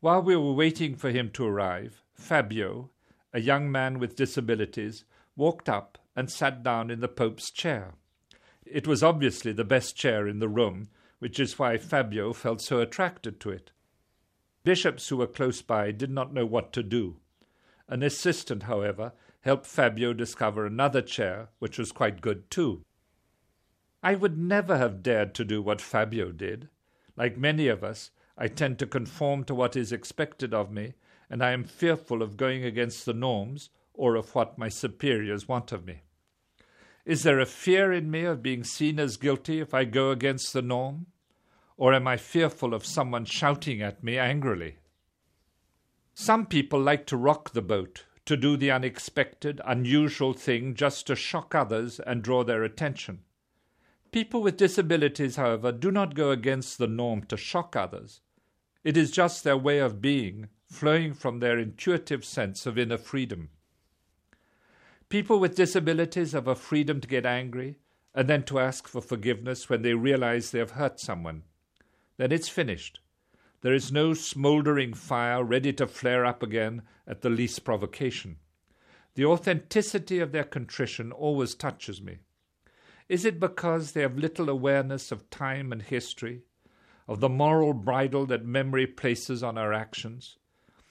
While 0.00 0.20
we 0.20 0.36
were 0.36 0.52
waiting 0.52 0.96
for 0.96 1.08
him 1.08 1.30
to 1.30 1.46
arrive, 1.46 2.02
Fabio, 2.12 2.90
a 3.32 3.40
young 3.40 3.72
man 3.72 3.98
with 3.98 4.16
disabilities, 4.16 5.04
walked 5.34 5.66
up 5.66 5.96
and 6.14 6.30
sat 6.30 6.62
down 6.62 6.90
in 6.90 7.00
the 7.00 7.08
Pope's 7.08 7.50
chair. 7.50 7.94
It 8.66 8.86
was 8.86 9.02
obviously 9.02 9.52
the 9.52 9.64
best 9.64 9.96
chair 9.96 10.28
in 10.28 10.40
the 10.40 10.48
room, 10.48 10.90
which 11.20 11.40
is 11.40 11.58
why 11.58 11.78
Fabio 11.78 12.34
felt 12.34 12.60
so 12.60 12.80
attracted 12.80 13.40
to 13.40 13.48
it. 13.48 13.70
Bishops 14.62 15.08
who 15.08 15.16
were 15.16 15.26
close 15.26 15.62
by 15.62 15.90
did 15.90 16.10
not 16.10 16.34
know 16.34 16.44
what 16.44 16.70
to 16.74 16.82
do. 16.82 17.16
An 17.88 18.02
assistant, 18.02 18.64
however, 18.64 19.14
helped 19.48 19.64
Fabio 19.64 20.12
discover 20.12 20.66
another 20.66 21.00
chair, 21.00 21.48
which 21.58 21.78
was 21.78 21.90
quite 21.90 22.20
good 22.20 22.50
too. 22.50 22.84
I 24.02 24.14
would 24.14 24.36
never 24.36 24.76
have 24.76 25.02
dared 25.02 25.34
to 25.36 25.44
do 25.44 25.62
what 25.62 25.80
Fabio 25.80 26.32
did. 26.32 26.68
Like 27.16 27.38
many 27.38 27.66
of 27.68 27.82
us, 27.82 28.10
I 28.36 28.48
tend 28.48 28.78
to 28.78 28.86
conform 28.86 29.44
to 29.44 29.54
what 29.54 29.74
is 29.74 29.90
expected 29.90 30.52
of 30.52 30.70
me, 30.70 30.92
and 31.30 31.42
I 31.42 31.52
am 31.52 31.64
fearful 31.64 32.20
of 32.20 32.36
going 32.36 32.62
against 32.62 33.06
the 33.06 33.14
norms 33.14 33.70
or 33.94 34.16
of 34.16 34.34
what 34.34 34.58
my 34.58 34.68
superiors 34.68 35.48
want 35.48 35.72
of 35.72 35.86
me. 35.86 36.02
Is 37.06 37.22
there 37.22 37.40
a 37.40 37.46
fear 37.46 37.90
in 37.90 38.10
me 38.10 38.24
of 38.24 38.42
being 38.42 38.64
seen 38.64 39.00
as 39.00 39.16
guilty 39.16 39.60
if 39.60 39.72
I 39.72 39.84
go 39.84 40.10
against 40.10 40.52
the 40.52 40.60
norm? 40.60 41.06
Or 41.78 41.94
am 41.94 42.06
I 42.06 42.18
fearful 42.18 42.74
of 42.74 42.84
someone 42.84 43.24
shouting 43.24 43.80
at 43.80 44.04
me 44.04 44.18
angrily? 44.18 44.76
Some 46.12 46.44
people 46.44 46.80
like 46.80 47.06
to 47.06 47.16
rock 47.16 47.54
the 47.54 47.62
boat, 47.62 48.04
to 48.28 48.36
do 48.36 48.58
the 48.58 48.70
unexpected, 48.70 49.58
unusual 49.64 50.34
thing 50.34 50.74
just 50.74 51.06
to 51.06 51.16
shock 51.16 51.54
others 51.54 51.98
and 51.98 52.22
draw 52.22 52.44
their 52.44 52.62
attention. 52.62 53.20
People 54.12 54.42
with 54.42 54.58
disabilities, 54.58 55.36
however, 55.36 55.72
do 55.72 55.90
not 55.90 56.14
go 56.14 56.30
against 56.30 56.76
the 56.76 56.86
norm 56.86 57.22
to 57.22 57.38
shock 57.38 57.74
others. 57.74 58.20
It 58.84 58.98
is 58.98 59.10
just 59.10 59.44
their 59.44 59.56
way 59.56 59.78
of 59.78 60.02
being, 60.02 60.48
flowing 60.66 61.14
from 61.14 61.38
their 61.38 61.58
intuitive 61.58 62.22
sense 62.22 62.66
of 62.66 62.76
inner 62.76 62.98
freedom. 62.98 63.48
People 65.08 65.40
with 65.40 65.56
disabilities 65.56 66.32
have 66.32 66.48
a 66.48 66.54
freedom 66.54 67.00
to 67.00 67.08
get 67.08 67.24
angry 67.24 67.76
and 68.14 68.28
then 68.28 68.42
to 68.42 68.58
ask 68.58 68.86
for 68.86 69.00
forgiveness 69.00 69.70
when 69.70 69.80
they 69.80 69.94
realize 69.94 70.50
they 70.50 70.58
have 70.58 70.72
hurt 70.72 71.00
someone. 71.00 71.44
Then 72.18 72.30
it's 72.30 72.50
finished. 72.50 73.00
There 73.62 73.72
is 73.72 73.90
no 73.90 74.12
smouldering 74.12 74.92
fire 74.92 75.42
ready 75.42 75.72
to 75.72 75.86
flare 75.86 76.26
up 76.26 76.42
again 76.42 76.82
at 77.08 77.22
the 77.22 77.30
least 77.30 77.64
provocation. 77.64 78.36
The 79.14 79.24
authenticity 79.24 80.20
of 80.20 80.30
their 80.30 80.44
contrition 80.44 81.10
always 81.10 81.56
touches 81.56 82.00
me. 82.00 82.18
Is 83.08 83.24
it 83.24 83.40
because 83.40 83.92
they 83.92 84.02
have 84.02 84.18
little 84.18 84.50
awareness 84.50 85.10
of 85.10 85.30
time 85.30 85.72
and 85.72 85.82
history, 85.82 86.42
of 87.08 87.20
the 87.20 87.28
moral 87.28 87.72
bridle 87.72 88.26
that 88.26 88.44
memory 88.44 88.86
places 88.86 89.42
on 89.42 89.56
our 89.56 89.72
actions? 89.72 90.36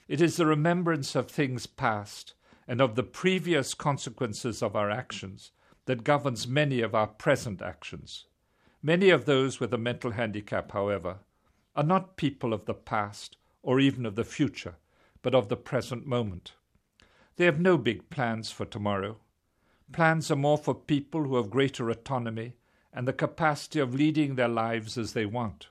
It 0.08 0.20
is 0.20 0.36
the 0.36 0.46
remembrance 0.46 1.14
of 1.14 1.30
things 1.30 1.66
past 1.66 2.34
and 2.66 2.80
of 2.80 2.96
the 2.96 3.04
previous 3.04 3.72
consequences 3.72 4.62
of 4.62 4.74
our 4.74 4.90
actions 4.90 5.52
that 5.86 6.04
governs 6.04 6.48
many 6.48 6.80
of 6.80 6.94
our 6.94 7.06
present 7.06 7.62
actions. 7.62 8.26
Many 8.82 9.10
of 9.10 9.24
those 9.24 9.60
with 9.60 9.72
a 9.72 9.78
mental 9.78 10.10
handicap, 10.10 10.72
however, 10.72 11.18
are 11.76 11.84
not 11.84 12.16
people 12.16 12.52
of 12.52 12.66
the 12.66 12.74
past 12.74 13.36
or 13.62 13.80
even 13.80 14.04
of 14.04 14.16
the 14.16 14.24
future, 14.24 14.74
but 15.22 15.34
of 15.34 15.48
the 15.48 15.56
present 15.56 16.06
moment. 16.06 16.52
They 17.36 17.44
have 17.44 17.60
no 17.60 17.78
big 17.78 18.10
plans 18.10 18.50
for 18.50 18.64
tomorrow. 18.64 19.18
Plans 19.92 20.30
are 20.30 20.36
more 20.36 20.58
for 20.58 20.74
people 20.74 21.24
who 21.24 21.36
have 21.36 21.50
greater 21.50 21.88
autonomy 21.88 22.54
and 22.92 23.06
the 23.06 23.12
capacity 23.12 23.78
of 23.78 23.94
leading 23.94 24.34
their 24.34 24.48
lives 24.48 24.98
as 24.98 25.12
they 25.12 25.26
want. 25.26 25.68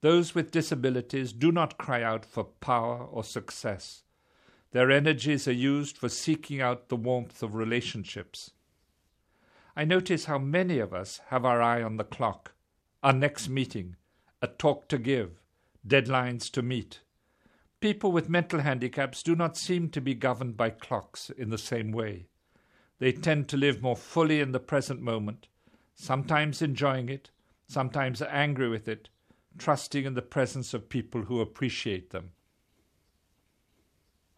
Those 0.00 0.34
with 0.34 0.50
disabilities 0.50 1.32
do 1.32 1.50
not 1.50 1.78
cry 1.78 2.02
out 2.02 2.24
for 2.24 2.44
power 2.44 3.04
or 3.04 3.24
success. 3.24 4.04
Their 4.70 4.90
energies 4.90 5.48
are 5.48 5.52
used 5.52 5.96
for 5.96 6.08
seeking 6.08 6.60
out 6.60 6.88
the 6.88 6.96
warmth 6.96 7.42
of 7.42 7.54
relationships. 7.54 8.52
I 9.76 9.84
notice 9.84 10.26
how 10.26 10.38
many 10.38 10.78
of 10.78 10.92
us 10.92 11.20
have 11.28 11.44
our 11.44 11.62
eye 11.62 11.82
on 11.82 11.96
the 11.96 12.04
clock, 12.04 12.52
our 13.02 13.12
next 13.12 13.48
meeting, 13.48 13.96
a 14.42 14.46
talk 14.46 14.88
to 14.88 14.98
give, 14.98 15.40
deadlines 15.86 16.50
to 16.52 16.62
meet. 16.62 17.00
People 17.80 18.10
with 18.10 18.28
mental 18.28 18.60
handicaps 18.60 19.22
do 19.22 19.36
not 19.36 19.56
seem 19.56 19.88
to 19.90 20.00
be 20.00 20.14
governed 20.14 20.56
by 20.56 20.70
clocks 20.70 21.30
in 21.30 21.50
the 21.50 21.58
same 21.58 21.92
way. 21.92 22.26
They 22.98 23.12
tend 23.12 23.48
to 23.48 23.56
live 23.56 23.80
more 23.80 23.96
fully 23.96 24.40
in 24.40 24.50
the 24.50 24.58
present 24.58 25.00
moment, 25.00 25.46
sometimes 25.94 26.60
enjoying 26.60 27.08
it, 27.08 27.30
sometimes 27.68 28.20
angry 28.20 28.68
with 28.68 28.88
it, 28.88 29.08
trusting 29.58 30.04
in 30.04 30.14
the 30.14 30.22
presence 30.22 30.74
of 30.74 30.88
people 30.88 31.22
who 31.22 31.40
appreciate 31.40 32.10
them. 32.10 32.30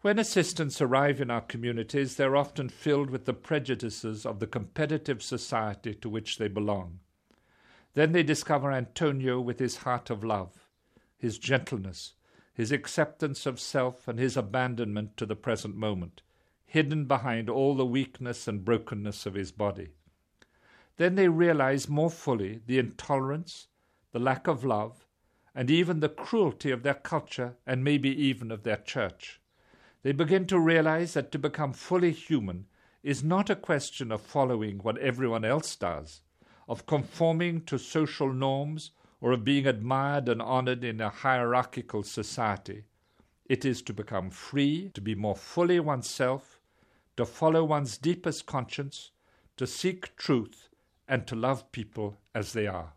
When 0.01 0.19
assistants 0.19 0.81
arrive 0.81 1.21
in 1.21 1.31
our 1.31 1.41
communities, 1.41 2.15
they 2.15 2.23
are 2.23 2.35
often 2.35 2.69
filled 2.69 3.09
with 3.09 3.25
the 3.25 3.33
prejudices 3.33 4.25
of 4.25 4.39
the 4.39 4.47
competitive 4.47 5.21
society 5.21 5.93
to 5.95 6.09
which 6.09 6.37
they 6.37 6.47
belong. 6.47 6.99
Then 7.93 8.11
they 8.11 8.23
discover 8.23 8.71
Antonio 8.71 9.39
with 9.39 9.59
his 9.59 9.77
heart 9.77 10.09
of 10.09 10.23
love, 10.23 10.67
his 11.17 11.37
gentleness, 11.37 12.13
his 12.61 12.71
acceptance 12.71 13.47
of 13.47 13.59
self, 13.59 14.07
and 14.07 14.19
his 14.19 14.37
abandonment 14.37 15.17
to 15.17 15.25
the 15.25 15.35
present 15.35 15.75
moment, 15.75 16.21
hidden 16.63 17.05
behind 17.05 17.49
all 17.49 17.73
the 17.73 17.83
weakness 17.83 18.47
and 18.47 18.63
brokenness 18.63 19.25
of 19.25 19.33
his 19.33 19.51
body. 19.51 19.87
Then 20.97 21.15
they 21.15 21.27
realize 21.27 21.89
more 21.89 22.11
fully 22.11 22.61
the 22.67 22.77
intolerance, 22.77 23.65
the 24.11 24.19
lack 24.19 24.45
of 24.45 24.63
love, 24.63 25.07
and 25.55 25.71
even 25.71 26.01
the 26.01 26.07
cruelty 26.07 26.69
of 26.69 26.83
their 26.83 26.93
culture 26.93 27.55
and 27.65 27.83
maybe 27.83 28.09
even 28.09 28.51
of 28.51 28.61
their 28.61 28.77
church. 28.77 29.41
They 30.03 30.11
begin 30.11 30.45
to 30.45 30.59
realize 30.59 31.15
that 31.15 31.31
to 31.31 31.39
become 31.39 31.73
fully 31.73 32.11
human 32.11 32.67
is 33.01 33.23
not 33.23 33.49
a 33.49 33.55
question 33.55 34.11
of 34.11 34.21
following 34.21 34.77
what 34.77 34.99
everyone 34.99 35.45
else 35.45 35.75
does 35.75 36.21
of 36.69 36.85
conforming 36.85 37.61
to 37.61 37.79
social 37.79 38.31
norms 38.31 38.91
or 39.21 39.31
of 39.31 39.43
being 39.43 39.67
admired 39.67 40.27
and 40.27 40.41
honored 40.41 40.83
in 40.83 40.99
a 40.99 41.09
hierarchical 41.09 42.01
society. 42.01 42.83
It 43.45 43.63
is 43.63 43.81
to 43.83 43.93
become 43.93 44.31
free, 44.31 44.89
to 44.95 45.01
be 45.01 45.13
more 45.13 45.35
fully 45.35 45.79
oneself, 45.79 46.59
to 47.17 47.25
follow 47.25 47.63
one's 47.63 47.97
deepest 47.97 48.47
conscience, 48.47 49.11
to 49.57 49.67
seek 49.67 50.15
truth, 50.15 50.69
and 51.07 51.27
to 51.27 51.35
love 51.35 51.71
people 51.71 52.17
as 52.33 52.53
they 52.53 52.65
are. 52.65 52.93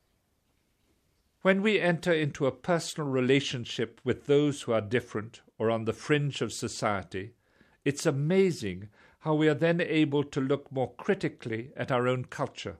When 1.43 1.61
we 1.61 1.79
enter 1.79 2.13
into 2.13 2.47
a 2.47 2.53
personal 2.53 3.11
relationship 3.11 4.01
with 4.03 4.25
those 4.27 4.63
who 4.63 4.73
are 4.73 4.81
different 4.81 5.43
or 5.59 5.71
on 5.71 5.85
the 5.85 5.93
fringe 5.93 6.41
of 6.41 6.55
society, 6.55 7.35
it's 7.85 8.07
amazing 8.07 8.89
how 9.21 9.35
we 9.35 9.49
are 9.49 9.55
then 9.55 9.81
able 9.81 10.25
to 10.25 10.41
look 10.41 10.73
more 10.73 10.95
critically 10.95 11.71
at 11.77 11.93
our 11.93 12.09
own 12.09 12.25
culture 12.25 12.79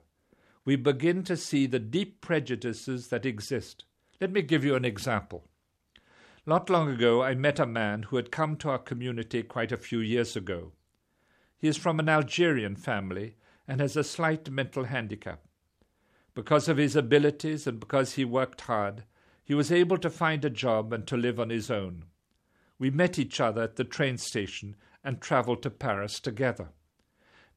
we 0.65 0.75
begin 0.75 1.23
to 1.23 1.37
see 1.37 1.67
the 1.67 1.79
deep 1.79 2.21
prejudices 2.21 3.07
that 3.09 3.25
exist. 3.25 3.85
Let 4.19 4.31
me 4.31 4.41
give 4.41 4.65
you 4.65 4.75
an 4.75 4.83
example. 4.83 5.47
Not 6.45 6.69
long 6.69 6.89
ago, 6.89 7.21
I 7.23 7.35
met 7.35 7.59
a 7.59 7.65
man 7.65 8.03
who 8.03 8.15
had 8.15 8.31
come 8.31 8.55
to 8.57 8.69
our 8.69 8.79
community 8.79 9.43
quite 9.43 9.71
a 9.71 9.77
few 9.77 9.99
years 9.99 10.35
ago. 10.35 10.71
He 11.57 11.67
is 11.67 11.77
from 11.77 11.99
an 11.99 12.09
Algerian 12.09 12.75
family 12.75 13.35
and 13.67 13.79
has 13.79 13.95
a 13.95 14.03
slight 14.03 14.49
mental 14.49 14.85
handicap. 14.85 15.41
Because 16.33 16.67
of 16.67 16.77
his 16.77 16.95
abilities 16.95 17.65
and 17.65 17.79
because 17.79 18.13
he 18.13 18.25
worked 18.25 18.61
hard, 18.61 19.03
he 19.43 19.53
was 19.53 19.71
able 19.71 19.97
to 19.99 20.09
find 20.09 20.43
a 20.43 20.49
job 20.49 20.91
and 20.91 21.07
to 21.07 21.15
live 21.15 21.39
on 21.39 21.49
his 21.49 21.71
own. 21.71 22.05
We 22.77 22.89
met 22.89 23.17
each 23.17 23.39
other 23.39 23.63
at 23.63 23.75
the 23.75 23.83
train 23.83 24.17
station 24.17 24.75
and 25.03 25.21
travelled 25.21 25.63
to 25.63 25.69
Paris 25.69 26.19
together. 26.19 26.69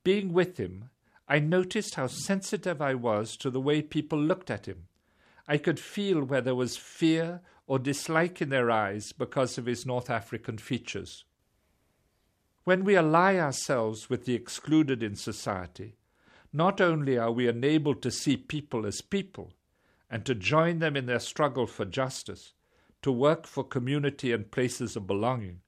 being 0.05 0.33
with 0.33 0.59
him, 0.59 0.91
I 1.29 1.39
noticed 1.41 1.97
how 1.97 2.07
sensitive 2.07 2.81
I 2.81 2.95
was 2.95 3.37
to 3.37 3.51
the 3.51 3.61
way 3.61 3.83
people 3.83 4.19
looked 4.19 4.51
at 4.51 4.67
him. 4.67 4.87
I 5.47 5.59
could 5.59 5.79
feel 5.79 6.25
where 6.25 6.41
there 6.41 6.55
was 6.55 6.79
fear 6.79 7.43
or 7.67 7.79
dislike 7.79 8.41
in 8.41 8.49
their 8.49 8.71
eyes 8.71 9.13
because 9.13 9.59
of 9.59 9.67
his 9.67 9.85
North 9.85 10.09
African 10.09 10.57
features. 10.57 11.25
When 12.65 12.83
we 12.83 12.97
ally 12.97 13.37
ourselves 13.37 14.09
with 14.09 14.25
the 14.25 14.35
excluded 14.35 15.03
in 15.03 15.17
society, 15.17 15.97
not 16.53 16.81
only 16.81 17.19
are 17.19 17.33
we 17.33 17.47
enabled 17.47 18.01
to 18.03 18.11
see 18.11 18.39
people 18.39 18.87
as 18.87 19.03
people 19.03 19.53
and 20.11 20.25
to 20.25 20.35
join 20.35 20.79
them 20.79 20.97
in 20.97 21.05
their 21.05 21.21
struggle 21.21 21.67
for 21.67 21.85
justice, 21.85 22.55
to 23.03 23.13
work 23.13 23.47
for 23.47 23.65
community 23.65 24.33
and 24.33 24.51
places 24.51 24.97
of 24.97 25.07
belonging, 25.07 25.61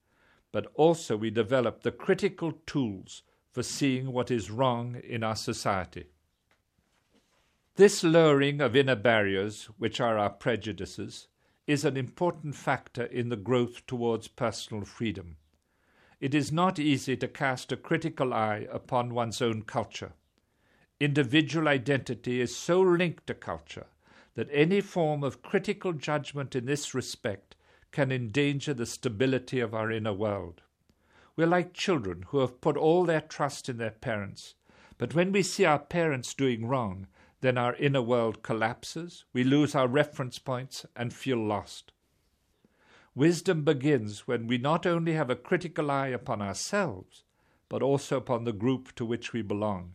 but 0.53 0.73
also 0.75 1.19
we 1.19 1.31
develop 1.31 1.83
the 1.83 1.93
critical 1.93 2.53
tools 2.67 3.23
for 3.53 3.63
seeing 3.63 4.13
what 4.13 4.31
is 4.31 4.51
wrong 4.51 5.01
in 5.05 5.23
our 5.23 5.37
society. 5.37 6.07
This 7.77 8.05
lowering 8.05 8.61
of 8.61 8.77
inner 8.77 8.97
barriers, 8.97 9.65
which 9.79 10.01
are 10.01 10.19
our 10.19 10.31
prejudices, 10.31 11.29
is 11.67 11.85
an 11.85 11.97
important 11.97 12.55
factor 12.55 13.05
in 13.05 13.29
the 13.29 13.37
growth 13.37 13.87
towards 13.87 14.29
personal 14.29 14.85
freedom. 14.85 15.37
It 16.21 16.35
is 16.35 16.53
not 16.53 16.79
easy 16.79 17.17
to 17.17 17.29
cast 17.29 17.73
a 17.73 17.77
critical 17.77 18.35
eye 18.35 18.67
upon 18.71 19.15
one's 19.15 19.41
own 19.41 19.63
culture. 19.63 20.13
Individual 20.99 21.69
identity 21.69 22.41
is 22.41 22.55
so 22.55 22.81
linked 22.83 23.27
to 23.27 23.35
culture 23.35 23.87
that 24.35 24.49
any 24.53 24.81
form 24.81 25.25
of 25.25 25.43
critical 25.43 25.93
judgment 25.93 26.55
in 26.55 26.67
this 26.67 26.95
respect 26.95 27.57
can 27.91 28.13
endanger 28.13 28.75
the 28.75 28.87
stability 28.87 29.61
of 29.61 29.75
our 29.75 29.91
inner 29.91 30.13
world. 30.13 30.61
We're 31.37 31.47
like 31.47 31.73
children 31.73 32.25
who 32.29 32.39
have 32.39 32.61
put 32.61 32.77
all 32.77 33.05
their 33.05 33.21
trust 33.21 33.69
in 33.69 33.79
their 33.79 33.91
parents, 33.91 34.55
but 34.99 35.15
when 35.15 35.33
we 35.33 35.43
see 35.43 35.65
our 35.65 35.79
parents 35.79 36.35
doing 36.35 36.67
wrong, 36.67 37.07
then 37.41 37.57
our 37.57 37.75
inner 37.77 38.03
world 38.03 38.43
collapses, 38.43 39.25
we 39.33 39.45
lose 39.45 39.75
our 39.75 39.89
reference 39.89 40.39
points, 40.39 40.85
and 40.95 41.13
feel 41.13 41.39
lost. 41.39 41.93
Wisdom 43.15 43.65
begins 43.65 44.27
when 44.29 44.47
we 44.47 44.59
not 44.59 44.87
only 44.87 45.15
have 45.15 45.31
a 45.31 45.37
critical 45.37 45.91
eye 45.91 46.09
upon 46.09 46.43
ourselves, 46.43 47.25
but 47.69 47.83
also 47.83 48.17
upon 48.17 48.45
the 48.45 48.53
group 48.53 48.95
to 48.95 49.05
which 49.05 49.33
we 49.33 49.43
belong. 49.43 49.95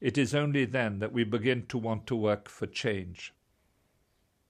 It 0.00 0.16
is 0.16 0.34
only 0.34 0.64
then 0.64 0.98
that 1.00 1.12
we 1.12 1.24
begin 1.24 1.66
to 1.66 1.78
want 1.78 2.06
to 2.06 2.16
work 2.16 2.48
for 2.48 2.66
change. 2.66 3.32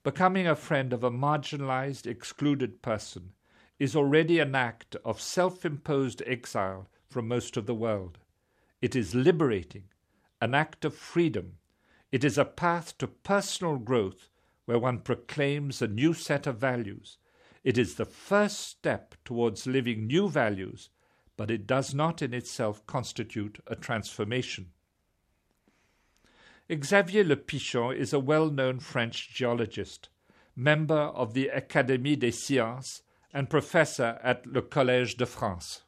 Becoming 0.03 0.47
a 0.47 0.55
friend 0.55 0.93
of 0.93 1.03
a 1.03 1.11
marginalized, 1.11 2.07
excluded 2.07 2.81
person 2.81 3.33
is 3.79 3.95
already 3.95 4.39
an 4.39 4.55
act 4.55 4.97
of 5.05 5.21
self 5.21 5.65
imposed 5.65 6.23
exile 6.27 6.89
from 7.09 7.29
most 7.29 7.57
of 7.57 7.67
the 7.67 7.75
world. 7.75 8.19
It 8.81 8.97
is 8.97 9.15
liberating, 9.15 9.85
an 10.41 10.55
act 10.55 10.85
of 10.85 10.95
freedom. 10.95 11.59
It 12.13 12.25
is 12.25 12.39
a 12.39 12.45
path 12.45 12.97
to 12.99 13.07
personal 13.07 13.77
growth 13.77 14.29
where 14.65 14.79
one 14.79 15.01
proclaims 15.01 15.81
a 15.81 15.89
new 15.89 16.13
set 16.13 16.47
of 16.47 16.59
values. 16.59 17.19
It 17.65 17.79
is 17.79 17.95
the 17.95 18.05
first 18.05 18.61
step 18.61 19.15
towards 19.25 19.67
living 19.67 20.07
new 20.07 20.29
values, 20.29 20.91
but 21.37 21.51
it 21.51 21.67
does 21.67 21.95
not 21.95 22.23
in 22.23 22.33
itself 22.33 22.87
constitute 22.87 23.59
a 23.67 23.77
transformation. 23.77 24.73
Xavier 26.73 27.25
Le 27.25 27.37
Pichon 27.37 27.97
is 27.97 28.13
a 28.13 28.19
well 28.19 28.51
known 28.51 28.81
French 28.81 29.33
geologist, 29.33 30.09
member 30.57 30.95
of 30.95 31.35
the 31.35 31.51
Académie 31.55 32.19
des 32.19 32.33
Sciences, 32.33 33.03
and 33.33 33.51
professor 33.51 34.19
at 34.23 34.47
Le 34.47 34.63
Collège 34.63 35.17
de 35.17 35.27
France. 35.27 35.83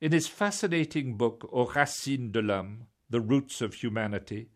In 0.00 0.12
his 0.12 0.28
fascinating 0.28 1.16
book 1.16 1.48
Aux 1.52 1.66
Racines 1.66 2.30
de 2.32 2.42
l'Homme, 2.42 2.86
The 3.08 3.20
Roots 3.20 3.60
of 3.60 3.74
Humanity, 3.74 4.48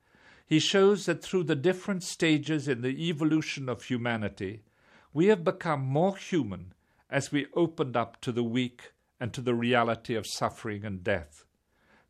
he 0.47 0.59
shows 0.59 1.07
that 1.07 1.22
through 1.22 1.45
the 1.45 1.55
different 1.55 2.03
stages 2.03 2.66
in 2.66 2.82
the 2.82 3.09
evolution 3.09 3.68
of 3.68 3.84
humanity, 3.84 4.62
we 5.12 5.26
have 5.26 5.45
become 5.45 5.80
more 5.80 6.16
human 6.16 6.74
as 7.09 7.32
we 7.32 7.47
opened 7.55 7.97
up 7.97 8.20
to 8.20 8.32
the 8.32 8.45
weak 8.45 8.93
and 9.18 9.32
to 9.32 9.41
the 9.41 9.55
reality 9.55 10.14
of 10.14 10.26
suffering 10.26 10.84
and 10.84 11.05
death. 11.05 11.45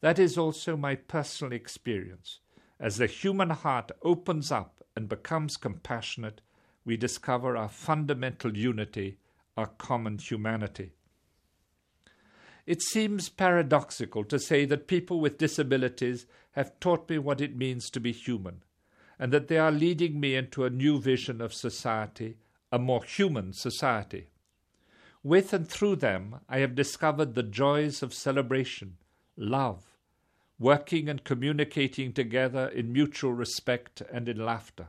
That 0.00 0.18
is 0.18 0.38
also 0.38 0.76
my 0.76 0.94
personal 0.94 1.52
experience. 1.52 2.40
As 2.78 2.96
the 2.96 3.06
human 3.06 3.50
heart 3.50 3.92
opens 4.02 4.50
up 4.50 4.82
and 4.96 5.08
becomes 5.08 5.56
compassionate, 5.56 6.40
we 6.84 6.96
discover 6.96 7.56
our 7.56 7.68
fundamental 7.68 8.56
unity, 8.56 9.18
our 9.56 9.66
common 9.66 10.18
humanity. 10.18 10.92
It 12.66 12.82
seems 12.82 13.28
paradoxical 13.28 14.24
to 14.24 14.38
say 14.38 14.64
that 14.66 14.86
people 14.86 15.20
with 15.20 15.38
disabilities 15.38 16.26
have 16.52 16.78
taught 16.80 17.08
me 17.08 17.18
what 17.18 17.40
it 17.40 17.56
means 17.56 17.90
to 17.90 18.00
be 18.00 18.12
human, 18.12 18.62
and 19.18 19.32
that 19.32 19.48
they 19.48 19.58
are 19.58 19.72
leading 19.72 20.20
me 20.20 20.34
into 20.34 20.64
a 20.64 20.70
new 20.70 21.00
vision 21.00 21.40
of 21.40 21.52
society, 21.52 22.36
a 22.70 22.78
more 22.78 23.04
human 23.04 23.52
society. 23.52 24.28
With 25.22 25.52
and 25.52 25.68
through 25.68 25.96
them, 25.96 26.40
I 26.48 26.58
have 26.58 26.74
discovered 26.74 27.34
the 27.34 27.42
joys 27.42 28.02
of 28.02 28.14
celebration, 28.14 28.96
love, 29.36 29.96
working 30.58 31.08
and 31.08 31.24
communicating 31.24 32.12
together 32.12 32.68
in 32.68 32.92
mutual 32.92 33.32
respect 33.32 34.02
and 34.12 34.28
in 34.28 34.44
laughter. 34.44 34.88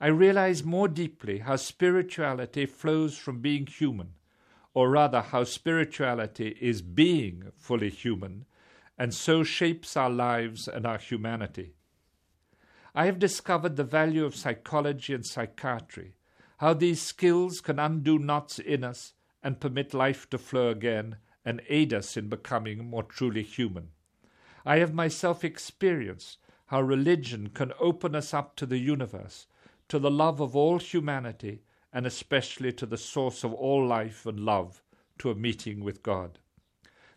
I 0.00 0.06
realize 0.08 0.62
more 0.62 0.86
deeply 0.86 1.38
how 1.40 1.56
spirituality 1.56 2.66
flows 2.66 3.16
from 3.18 3.40
being 3.40 3.66
human, 3.66 4.14
or 4.72 4.90
rather, 4.90 5.20
how 5.20 5.44
spirituality 5.44 6.56
is 6.60 6.82
being 6.82 7.50
fully 7.56 7.90
human, 7.90 8.44
and 8.96 9.12
so 9.12 9.42
shapes 9.42 9.96
our 9.96 10.10
lives 10.10 10.68
and 10.68 10.86
our 10.86 10.98
humanity. 10.98 11.74
I 12.94 13.06
have 13.06 13.18
discovered 13.18 13.76
the 13.76 13.84
value 13.84 14.24
of 14.24 14.36
psychology 14.36 15.14
and 15.14 15.26
psychiatry, 15.26 16.14
how 16.58 16.74
these 16.74 17.02
skills 17.02 17.60
can 17.60 17.78
undo 17.78 18.18
knots 18.18 18.58
in 18.58 18.84
us 18.84 19.14
and 19.42 19.60
permit 19.60 19.94
life 19.94 20.28
to 20.30 20.38
flow 20.38 20.68
again 20.68 21.16
and 21.44 21.62
aid 21.68 21.94
us 21.94 22.16
in 22.16 22.28
becoming 22.28 22.84
more 22.84 23.04
truly 23.04 23.42
human. 23.42 23.88
I 24.64 24.78
have 24.78 24.92
myself 24.92 25.44
experienced 25.44 26.38
how 26.66 26.82
religion 26.82 27.50
can 27.50 27.72
open 27.80 28.14
us 28.14 28.34
up 28.34 28.54
to 28.56 28.66
the 28.66 28.78
universe, 28.78 29.46
to 29.88 29.98
the 29.98 30.10
love 30.10 30.40
of 30.40 30.54
all 30.54 30.78
humanity, 30.78 31.62
and 31.92 32.06
especially 32.06 32.72
to 32.72 32.86
the 32.86 32.98
source 32.98 33.44
of 33.44 33.52
all 33.54 33.86
life 33.86 34.26
and 34.26 34.40
love, 34.40 34.82
to 35.18 35.30
a 35.30 35.34
meeting 35.34 35.82
with 35.82 36.02
God. 36.02 36.38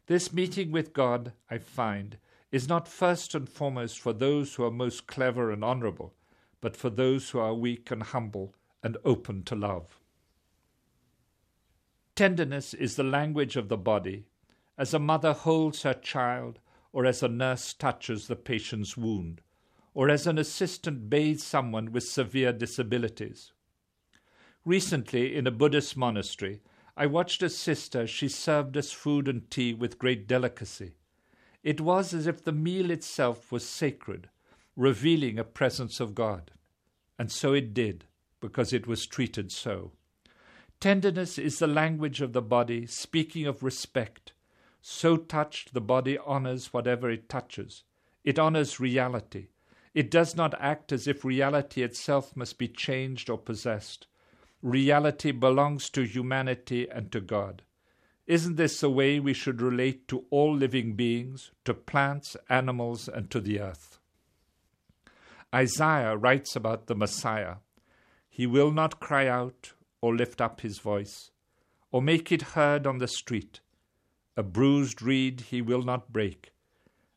This 0.08 0.34
meeting 0.34 0.72
with 0.72 0.94
God, 0.94 1.34
I 1.50 1.58
find, 1.58 2.18
is 2.52 2.68
not 2.68 2.88
first 2.88 3.36
and 3.36 3.48
foremost 3.48 4.00
for 4.00 4.14
those 4.14 4.56
who 4.56 4.64
are 4.64 4.72
most 4.72 5.08
clever 5.08 5.52
and 5.52 5.64
honorable, 5.64 6.14
but 6.60 6.76
for 6.76 6.90
those 6.90 7.30
who 7.30 7.40
are 7.40 7.54
weak 7.54 7.92
and 7.92 8.04
humble 8.04 8.56
and 8.84 8.98
open 9.06 9.44
to 9.44 9.56
love. 9.56 10.00
Tenderness 12.16 12.74
is 12.74 12.96
the 12.96 13.04
language 13.04 13.56
of 13.56 13.70
the 13.70 13.78
body. 13.78 14.26
As 14.78 14.94
a 14.94 15.00
mother 15.00 15.34
holds 15.34 15.84
her 15.84 15.94
child, 15.94 16.60
or 16.92 17.06
as 17.06 17.24
a 17.24 17.28
nurse 17.28 17.74
touches 17.74 18.28
the 18.28 18.36
patient's 18.36 18.98
wound, 18.98 19.42
or 19.94 20.10
as 20.10 20.26
an 20.26 20.38
assistant 20.38 21.10
bathes 21.10 21.44
someone 21.44 21.92
with 21.92 22.04
severe 22.04 22.54
disabilities. 22.54 23.52
Recently, 24.66 25.36
in 25.36 25.48
a 25.48 25.52
Buddhist 25.52 25.98
monastery, 25.98 26.62
I 26.96 27.08
watched 27.08 27.42
a 27.42 27.50
sister 27.50 28.06
she 28.06 28.28
served 28.28 28.78
us 28.78 28.92
food 28.92 29.28
and 29.28 29.50
tea 29.50 29.74
with 29.74 29.98
great 29.98 30.28
delicacy. 30.28 30.96
It 31.64 31.82
was 31.82 32.14
as 32.14 32.28
if 32.28 32.44
the 32.44 32.52
meal 32.52 32.92
itself 32.92 33.52
was 33.52 33.68
sacred, 33.68 34.30
revealing 34.76 35.40
a 35.40 35.44
presence 35.44 36.00
of 36.00 36.16
God. 36.16 36.52
And 37.18 37.32
so 37.32 37.54
it 37.54 37.74
did, 37.74 38.06
because 38.40 38.74
it 38.74 38.88
was 38.88 39.06
treated 39.06 39.52
so. 39.52 39.92
Tenderness 40.80 41.38
is 41.38 41.60
the 41.60 41.68
language 41.68 42.22
of 42.22 42.34
the 42.34 42.42
body, 42.42 42.88
speaking 42.88 43.46
of 43.46 43.62
respect, 43.62 44.34
so 44.82 45.16
touched, 45.16 45.74
the 45.74 45.82
body 45.82 46.18
honors 46.26 46.74
whatever 46.74 47.10
it 47.10 47.30
touches. 47.30 47.84
It 48.24 48.40
honors 48.40 48.80
reality. 48.80 49.50
It 49.94 50.10
does 50.10 50.36
not 50.36 50.54
act 50.60 50.92
as 50.92 51.08
if 51.08 51.26
reality 51.26 51.84
itself 51.84 52.36
must 52.36 52.58
be 52.58 52.68
changed 52.68 53.30
or 53.30 53.38
possessed. 53.38 54.08
Reality 54.62 55.32
belongs 55.32 55.90
to 55.90 56.04
humanity 56.04 56.88
and 56.90 57.12
to 57.12 57.20
God. 57.20 57.64
Isn't 58.28 58.56
this 58.56 58.80
the 58.80 58.90
way 58.90 59.20
we 59.20 59.34
should 59.34 59.62
relate 59.62 60.08
to 60.08 60.26
all 60.30 60.56
living 60.56 60.94
beings, 60.94 61.52
to 61.66 61.74
plants, 61.74 62.38
animals, 62.48 63.10
and 63.10 63.30
to 63.32 63.42
the 63.42 63.60
earth? 63.60 64.00
Isaiah 65.54 66.16
writes 66.16 66.56
about 66.56 66.88
the 66.88 66.96
Messiah 66.96 67.56
He 68.30 68.48
will 68.48 68.72
not 68.72 69.02
cry 69.02 69.28
out 69.28 69.74
or 70.00 70.16
lift 70.16 70.40
up 70.40 70.62
his 70.62 70.80
voice, 70.80 71.32
or 71.92 72.02
make 72.02 72.32
it 72.32 72.54
heard 72.54 72.88
on 72.88 73.00
the 73.00 73.08
street. 73.08 73.60
A 74.38 74.44
bruised 74.44 75.02
reed 75.02 75.42
he 75.50 75.62
will 75.62 75.82
not 75.82 76.14
break, 76.14 76.54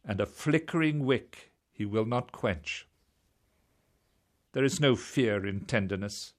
and 0.05 0.21
a 0.21 0.27
flickering 0.27 1.05
wick 1.05 1.53
he 1.75 1.85
will 1.85 2.07
not 2.07 2.33
quench. 2.33 2.87
There 4.53 4.65
is 4.65 4.81
no 4.81 4.95
fear 4.95 5.45
in 5.45 5.67
tenderness. 5.67 6.33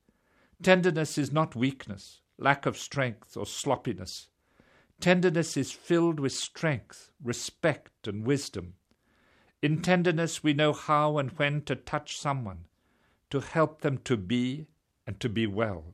Tenderness 0.63 1.17
is 1.17 1.33
not 1.33 1.55
weakness, 1.55 2.21
lack 2.37 2.65
of 2.65 2.77
strength, 2.77 3.35
or 3.35 3.45
sloppiness. 3.45 4.29
Tenderness 5.01 5.57
is 5.57 5.73
filled 5.73 6.21
with 6.21 6.31
strength, 6.31 7.11
respect, 7.21 8.07
and 8.07 8.25
wisdom. 8.25 8.75
In 9.61 9.81
tenderness, 9.81 10.41
we 10.41 10.53
know 10.53 10.71
how 10.71 11.17
and 11.17 11.31
when 11.31 11.61
to 11.63 11.75
touch 11.75 12.17
someone, 12.17 12.65
to 13.29 13.41
help 13.41 13.81
them 13.81 13.97
to 14.05 14.15
be 14.15 14.67
and 15.05 15.19
to 15.19 15.27
be 15.27 15.45
well. 15.45 15.93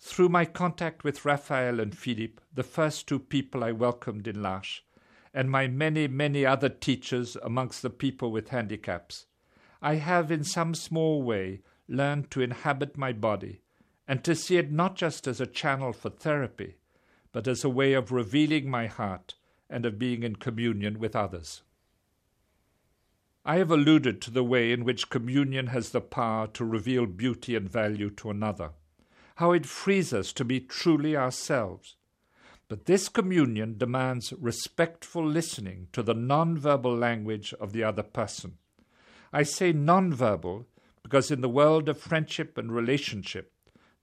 Through 0.00 0.30
my 0.30 0.44
contact 0.44 1.04
with 1.04 1.24
Raphael 1.24 1.78
and 1.78 1.96
Philippe, 1.96 2.42
the 2.52 2.64
first 2.64 3.06
two 3.06 3.20
people 3.20 3.62
I 3.62 3.70
welcomed 3.70 4.26
in 4.26 4.42
L'Arche, 4.42 4.82
and 5.34 5.50
my 5.50 5.66
many, 5.66 6.06
many 6.08 6.44
other 6.44 6.68
teachers 6.68 7.36
amongst 7.42 7.82
the 7.82 7.90
people 7.90 8.30
with 8.30 8.50
handicaps, 8.50 9.26
I 9.80 9.96
have 9.96 10.30
in 10.30 10.44
some 10.44 10.74
small 10.74 11.22
way 11.22 11.62
learned 11.88 12.30
to 12.30 12.40
inhabit 12.40 12.96
my 12.96 13.12
body 13.12 13.60
and 14.06 14.22
to 14.24 14.34
see 14.34 14.56
it 14.56 14.70
not 14.70 14.96
just 14.96 15.26
as 15.26 15.40
a 15.40 15.46
channel 15.46 15.92
for 15.92 16.10
therapy, 16.10 16.76
but 17.32 17.48
as 17.48 17.64
a 17.64 17.70
way 17.70 17.94
of 17.94 18.12
revealing 18.12 18.68
my 18.68 18.86
heart 18.86 19.34
and 19.70 19.86
of 19.86 19.98
being 19.98 20.22
in 20.22 20.36
communion 20.36 20.98
with 20.98 21.16
others. 21.16 21.62
I 23.44 23.56
have 23.56 23.70
alluded 23.70 24.20
to 24.22 24.30
the 24.30 24.44
way 24.44 24.70
in 24.70 24.84
which 24.84 25.10
communion 25.10 25.68
has 25.68 25.90
the 25.90 26.00
power 26.00 26.46
to 26.48 26.64
reveal 26.64 27.06
beauty 27.06 27.56
and 27.56 27.68
value 27.68 28.10
to 28.10 28.30
another, 28.30 28.70
how 29.36 29.52
it 29.52 29.66
frees 29.66 30.12
us 30.12 30.32
to 30.34 30.44
be 30.44 30.60
truly 30.60 31.16
ourselves. 31.16 31.96
But 32.72 32.86
this 32.86 33.10
communion 33.10 33.76
demands 33.76 34.32
respectful 34.40 35.28
listening 35.28 35.88
to 35.92 36.02
the 36.02 36.14
non-verbal 36.14 36.96
language 36.96 37.52
of 37.60 37.74
the 37.74 37.84
other 37.84 38.02
person. 38.02 38.56
I 39.30 39.42
say 39.42 39.72
non-verbal 39.72 40.66
because 41.02 41.30
in 41.30 41.42
the 41.42 41.50
world 41.50 41.90
of 41.90 42.00
friendship 42.00 42.56
and 42.56 42.72
relationship, 42.72 43.52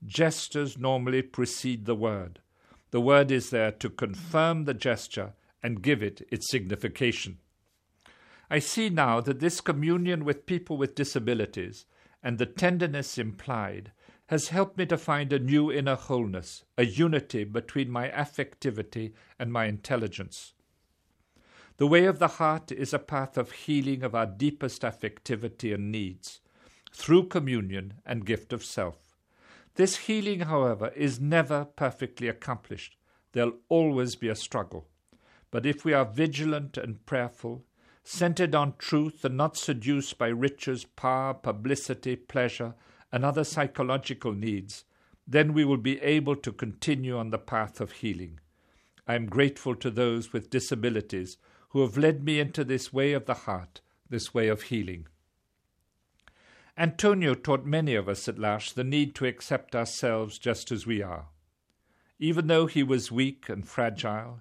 gestures 0.06 0.78
normally 0.78 1.20
precede 1.20 1.84
the 1.84 1.96
word. 1.96 2.38
The 2.92 3.00
word 3.00 3.32
is 3.32 3.50
there 3.50 3.72
to 3.72 3.90
confirm 3.90 4.66
the 4.66 4.74
gesture 4.74 5.32
and 5.64 5.82
give 5.82 6.00
it 6.00 6.24
its 6.30 6.48
signification. 6.48 7.38
I 8.48 8.60
see 8.60 8.88
now 8.88 9.20
that 9.22 9.40
this 9.40 9.60
communion 9.60 10.24
with 10.24 10.46
people 10.46 10.76
with 10.76 10.94
disabilities 10.94 11.86
and 12.22 12.38
the 12.38 12.46
tenderness 12.46 13.18
implied 13.18 13.90
has 14.30 14.50
helped 14.50 14.78
me 14.78 14.86
to 14.86 14.96
find 14.96 15.32
a 15.32 15.40
new 15.40 15.72
inner 15.72 15.96
wholeness, 15.96 16.62
a 16.78 16.86
unity 16.86 17.42
between 17.42 17.90
my 17.90 18.08
affectivity 18.10 19.12
and 19.40 19.52
my 19.52 19.64
intelligence. 19.64 20.52
The 21.78 21.88
way 21.88 22.04
of 22.04 22.20
the 22.20 22.28
heart 22.28 22.70
is 22.70 22.94
a 22.94 23.00
path 23.00 23.36
of 23.36 23.50
healing 23.50 24.04
of 24.04 24.14
our 24.14 24.26
deepest 24.26 24.82
affectivity 24.82 25.74
and 25.74 25.90
needs 25.90 26.40
through 26.92 27.26
communion 27.26 27.94
and 28.06 28.24
gift 28.24 28.52
of 28.52 28.64
self. 28.64 29.16
This 29.74 29.96
healing, 30.06 30.40
however, 30.42 30.92
is 30.94 31.18
never 31.18 31.64
perfectly 31.64 32.28
accomplished. 32.28 32.96
There'll 33.32 33.58
always 33.68 34.14
be 34.14 34.28
a 34.28 34.36
struggle. 34.36 34.86
But 35.50 35.66
if 35.66 35.84
we 35.84 35.92
are 35.92 36.04
vigilant 36.04 36.76
and 36.76 37.04
prayerful, 37.04 37.64
centered 38.04 38.54
on 38.54 38.74
truth 38.78 39.24
and 39.24 39.36
not 39.36 39.56
seduced 39.56 40.18
by 40.18 40.28
riches, 40.28 40.84
power, 40.84 41.34
publicity, 41.34 42.14
pleasure, 42.14 42.74
and 43.12 43.24
other 43.24 43.44
psychological 43.44 44.32
needs, 44.32 44.84
then 45.26 45.52
we 45.52 45.64
will 45.64 45.76
be 45.76 46.00
able 46.00 46.36
to 46.36 46.52
continue 46.52 47.16
on 47.16 47.30
the 47.30 47.38
path 47.38 47.80
of 47.80 47.92
healing. 47.92 48.40
I 49.06 49.14
am 49.14 49.26
grateful 49.26 49.74
to 49.76 49.90
those 49.90 50.32
with 50.32 50.50
disabilities 50.50 51.36
who 51.70 51.82
have 51.82 51.96
led 51.96 52.24
me 52.24 52.40
into 52.40 52.64
this 52.64 52.92
way 52.92 53.12
of 53.12 53.26
the 53.26 53.34
heart, 53.34 53.80
this 54.08 54.34
way 54.34 54.48
of 54.48 54.62
healing. 54.62 55.06
Antonio 56.76 57.34
taught 57.34 57.66
many 57.66 57.94
of 57.94 58.08
us 58.08 58.26
at 58.28 58.38
L'Arche 58.38 58.72
the 58.72 58.84
need 58.84 59.14
to 59.16 59.26
accept 59.26 59.76
ourselves 59.76 60.38
just 60.38 60.72
as 60.72 60.86
we 60.86 61.02
are. 61.02 61.26
Even 62.18 62.46
though 62.46 62.66
he 62.66 62.82
was 62.82 63.12
weak 63.12 63.48
and 63.48 63.66
fragile, 63.68 64.40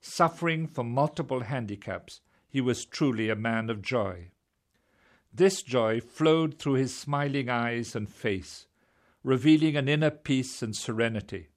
suffering 0.00 0.66
from 0.66 0.90
multiple 0.90 1.40
handicaps, 1.40 2.20
he 2.48 2.60
was 2.60 2.84
truly 2.84 3.28
a 3.28 3.36
man 3.36 3.70
of 3.70 3.82
joy. 3.82 4.30
This 5.32 5.62
joy 5.62 6.00
flowed 6.00 6.58
through 6.58 6.74
his 6.74 6.96
smiling 6.96 7.48
eyes 7.48 7.94
and 7.94 8.08
face, 8.08 8.66
revealing 9.22 9.76
an 9.76 9.88
inner 9.88 10.10
peace 10.10 10.62
and 10.62 10.74
serenity. 10.74 11.48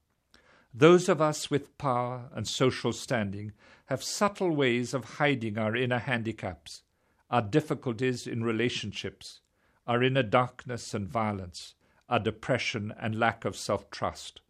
Those 0.73 1.09
of 1.09 1.21
us 1.21 1.49
with 1.49 1.77
power 1.77 2.29
and 2.33 2.47
social 2.47 2.93
standing 2.93 3.53
have 3.87 4.03
subtle 4.03 4.55
ways 4.55 4.93
of 4.93 5.15
hiding 5.15 5.57
our 5.57 5.75
inner 5.75 5.99
handicaps, 5.99 6.83
our 7.29 7.41
difficulties 7.41 8.25
in 8.25 8.43
relationships, 8.43 9.41
our 9.85 10.01
inner 10.01 10.23
darkness 10.23 10.93
and 10.93 11.07
violence, 11.07 11.75
our 12.07 12.19
depression 12.19 12.93
and 12.99 13.19
lack 13.19 13.45
of 13.45 13.55
self 13.55 13.89
trust. 13.89 14.41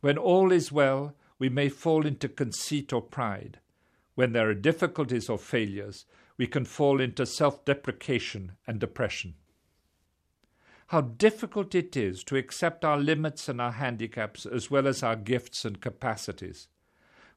When 0.00 0.18
all 0.18 0.52
is 0.52 0.70
well, 0.72 1.14
we 1.38 1.48
may 1.48 1.68
fall 1.68 2.06
into 2.06 2.28
conceit 2.28 2.92
or 2.92 3.02
pride. 3.02 3.58
When 4.14 4.32
there 4.32 4.48
are 4.50 4.54
difficulties 4.54 5.28
or 5.28 5.38
failures, 5.38 6.04
we 6.38 6.46
can 6.46 6.64
fall 6.64 7.00
into 7.00 7.26
self 7.26 7.64
deprecation 7.64 8.52
and 8.66 8.78
depression. 8.78 9.34
How 10.86 11.02
difficult 11.02 11.74
it 11.74 11.96
is 11.96 12.24
to 12.24 12.36
accept 12.36 12.84
our 12.84 12.96
limits 12.96 13.48
and 13.48 13.60
our 13.60 13.72
handicaps 13.72 14.46
as 14.46 14.70
well 14.70 14.86
as 14.86 15.02
our 15.02 15.16
gifts 15.16 15.66
and 15.66 15.82
capacities. 15.82 16.68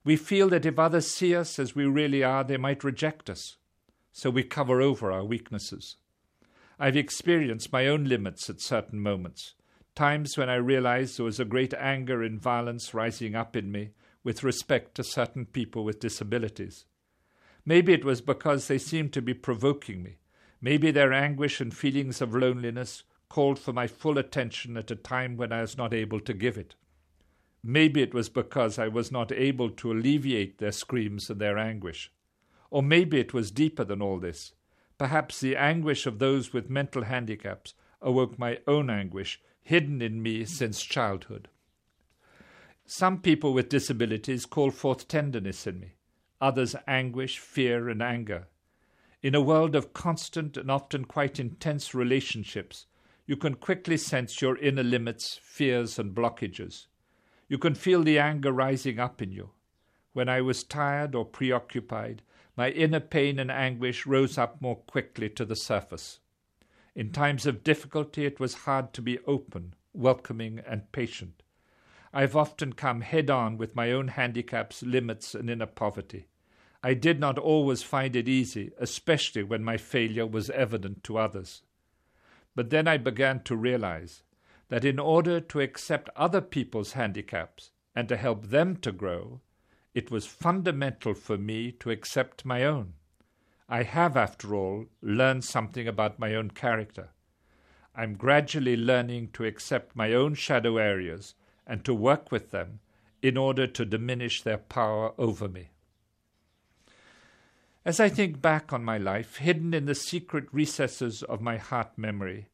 We 0.05 0.15
feel 0.15 0.47
that 0.49 0.65
if 0.65 0.79
others 0.79 1.13
see 1.13 1.35
us 1.35 1.59
as 1.59 1.75
we 1.75 1.85
really 1.85 2.23
are, 2.23 2.45
they 2.45 2.57
might 2.57 2.83
reject 2.83 3.29
us. 3.29 3.57
So 4.13 4.29
we 4.29 4.43
cover 4.43 4.81
over 4.81 5.11
our 5.11 5.25
weaknesses. 5.25 5.97
I've 6.79 6.95
experienced 6.95 7.73
my 7.73 7.87
own 7.87 8.05
limits 8.05 8.49
at 8.49 8.61
certain 8.61 8.99
moments, 8.99 9.53
times 9.95 10.37
when 10.37 10.49
I 10.49 10.55
realized 10.55 11.17
there 11.17 11.25
was 11.25 11.39
a 11.39 11.45
great 11.45 11.73
anger 11.73 12.23
and 12.23 12.41
violence 12.41 12.93
rising 12.93 13.35
up 13.35 13.55
in 13.55 13.71
me 13.71 13.91
with 14.23 14.43
respect 14.43 14.95
to 14.95 15.03
certain 15.03 15.45
people 15.45 15.83
with 15.83 15.99
disabilities. 15.99 16.85
Maybe 17.65 17.93
it 17.93 18.03
was 18.03 18.21
because 18.21 18.67
they 18.67 18.77
seemed 18.77 19.13
to 19.13 19.21
be 19.21 19.33
provoking 19.33 20.03
me. 20.03 20.17
Maybe 20.61 20.91
their 20.91 21.13
anguish 21.13 21.61
and 21.61 21.75
feelings 21.75 22.21
of 22.21 22.35
loneliness 22.35 23.03
called 23.29 23.59
for 23.59 23.73
my 23.73 23.87
full 23.87 24.17
attention 24.17 24.77
at 24.77 24.91
a 24.91 24.95
time 24.95 25.37
when 25.37 25.51
I 25.51 25.61
was 25.61 25.77
not 25.77 25.93
able 25.93 26.19
to 26.21 26.33
give 26.33 26.57
it. 26.57 26.75
Maybe 27.63 28.01
it 28.01 28.13
was 28.13 28.29
because 28.29 28.79
I 28.79 28.87
was 28.87 29.11
not 29.11 29.31
able 29.31 29.69
to 29.69 29.91
alleviate 29.91 30.57
their 30.57 30.71
screams 30.71 31.29
and 31.29 31.39
their 31.39 31.57
anguish. 31.57 32.11
Or 32.69 32.81
maybe 32.81 33.19
it 33.19 33.33
was 33.33 33.51
deeper 33.51 33.83
than 33.83 34.01
all 34.01 34.19
this. 34.19 34.53
Perhaps 34.97 35.39
the 35.39 35.55
anguish 35.55 36.05
of 36.05 36.19
those 36.19 36.53
with 36.53 36.69
mental 36.69 37.03
handicaps 37.03 37.73
awoke 38.01 38.37
my 38.37 38.59
own 38.67 38.89
anguish, 38.89 39.39
hidden 39.61 40.01
in 40.01 40.21
me 40.21 40.45
since 40.45 40.81
childhood. 40.81 41.49
Some 42.85 43.19
people 43.21 43.53
with 43.53 43.69
disabilities 43.69 44.45
call 44.45 44.71
forth 44.71 45.07
tenderness 45.07 45.65
in 45.67 45.79
me, 45.79 45.93
others 46.41 46.75
anguish, 46.87 47.39
fear, 47.39 47.87
and 47.87 48.01
anger. 48.01 48.47
In 49.21 49.35
a 49.35 49.41
world 49.41 49.75
of 49.75 49.93
constant 49.93 50.57
and 50.57 50.71
often 50.71 51.05
quite 51.05 51.39
intense 51.39 51.93
relationships, 51.93 52.87
you 53.27 53.37
can 53.37 53.53
quickly 53.53 53.95
sense 53.95 54.41
your 54.41 54.57
inner 54.57 54.83
limits, 54.83 55.39
fears, 55.43 55.99
and 55.99 56.15
blockages. 56.15 56.87
You 57.47 57.59
can 57.59 57.75
feel 57.75 58.03
the 58.03 58.17
anger 58.17 58.51
rising 58.51 58.99
up 58.99 59.21
in 59.21 59.31
you. 59.31 59.51
When 60.13 60.27
I 60.27 60.41
was 60.41 60.63
tired 60.63 61.15
or 61.15 61.23
preoccupied, 61.23 62.23
my 62.57 62.69
inner 62.71 62.99
pain 62.99 63.39
and 63.39 63.51
anguish 63.51 64.05
rose 64.05 64.37
up 64.37 64.61
more 64.61 64.75
quickly 64.75 65.29
to 65.29 65.45
the 65.45 65.55
surface. 65.55 66.19
In 66.95 67.11
times 67.11 67.45
of 67.45 67.63
difficulty, 67.63 68.25
it 68.25 68.39
was 68.39 68.65
hard 68.65 68.91
to 68.93 69.01
be 69.01 69.19
open, 69.19 69.75
welcoming, 69.93 70.59
and 70.65 70.91
patient. 70.91 71.43
I've 72.13 72.35
often 72.35 72.73
come 72.73 73.01
head 73.01 73.29
on 73.29 73.57
with 73.57 73.75
my 73.75 73.91
own 73.91 74.09
handicaps, 74.09 74.83
limits, 74.83 75.33
and 75.33 75.49
inner 75.49 75.65
poverty. 75.65 76.27
I 76.83 76.95
did 76.95 77.19
not 77.19 77.37
always 77.37 77.83
find 77.83 78.15
it 78.15 78.27
easy, 78.27 78.71
especially 78.79 79.43
when 79.43 79.63
my 79.63 79.77
failure 79.77 80.25
was 80.25 80.49
evident 80.49 81.03
to 81.03 81.17
others. 81.17 81.61
But 82.55 82.71
then 82.71 82.87
I 82.87 82.97
began 82.97 83.43
to 83.43 83.55
realize 83.55 84.23
that 84.69 84.83
in 84.85 84.97
order 84.97 85.39
to 85.39 85.59
accept 85.59 86.09
other 86.15 86.41
people's 86.41 86.93
handicaps 86.93 87.71
and 87.95 88.07
to 88.09 88.17
help 88.17 88.47
them 88.47 88.77
to 88.77 88.91
grow, 88.91 89.41
it 89.93 90.09
was 90.09 90.25
fundamental 90.25 91.13
for 91.13 91.37
me 91.37 91.71
to 91.73 91.91
accept 91.91 92.45
my 92.45 92.63
own. 92.63 92.93
I 93.69 93.83
have, 93.83 94.17
after 94.17 94.55
all, 94.55 94.85
learned 95.01 95.43
something 95.43 95.87
about 95.87 96.19
my 96.19 96.33
own 96.35 96.51
character. 96.51 97.09
I'm 97.95 98.15
gradually 98.15 98.77
learning 98.77 99.29
to 99.33 99.45
accept 99.45 99.95
my 99.95 100.13
own 100.13 100.33
shadow 100.33 100.77
areas 100.77 101.35
and 101.67 101.83
to 101.85 101.93
work 101.93 102.31
with 102.31 102.51
them 102.51 102.79
in 103.21 103.37
order 103.37 103.67
to 103.67 103.85
diminish 103.85 104.41
their 104.41 104.57
power 104.57 105.13
over 105.17 105.47
me. 105.47 105.70
As 107.83 107.99
I 107.99 108.09
think 108.09 108.41
back 108.41 108.71
on 108.71 108.83
my 108.83 108.99
life, 108.99 109.37
hidden 109.37 109.73
in 109.73 109.85
the 109.85 109.95
secret 109.95 110.45
recesses 110.51 111.23
of 111.23 111.41
my 111.41 111.57
heart 111.57 111.97
memory, 111.97 112.47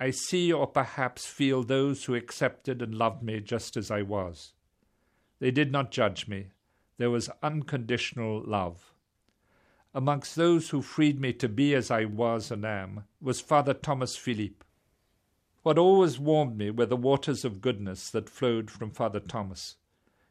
I 0.00 0.10
see 0.10 0.50
or 0.50 0.66
perhaps 0.66 1.26
feel 1.26 1.62
those 1.62 2.04
who 2.04 2.14
accepted 2.14 2.80
and 2.80 2.94
loved 2.94 3.22
me 3.22 3.40
just 3.40 3.76
as 3.76 3.90
I 3.90 4.00
was. 4.00 4.54
They 5.40 5.50
did 5.50 5.70
not 5.70 5.90
judge 5.90 6.26
me. 6.26 6.52
There 6.96 7.10
was 7.10 7.28
unconditional 7.42 8.42
love. 8.46 8.94
Amongst 9.94 10.36
those 10.36 10.70
who 10.70 10.80
freed 10.80 11.20
me 11.20 11.34
to 11.34 11.50
be 11.50 11.74
as 11.74 11.90
I 11.90 12.06
was 12.06 12.50
and 12.50 12.64
am 12.64 13.04
was 13.20 13.42
Father 13.42 13.74
Thomas 13.74 14.16
Philippe. 14.16 14.64
What 15.62 15.78
always 15.78 16.18
warmed 16.18 16.56
me 16.56 16.70
were 16.70 16.86
the 16.86 16.96
waters 16.96 17.44
of 17.44 17.60
goodness 17.60 18.08
that 18.10 18.30
flowed 18.30 18.70
from 18.70 18.90
Father 18.90 19.20
Thomas. 19.20 19.76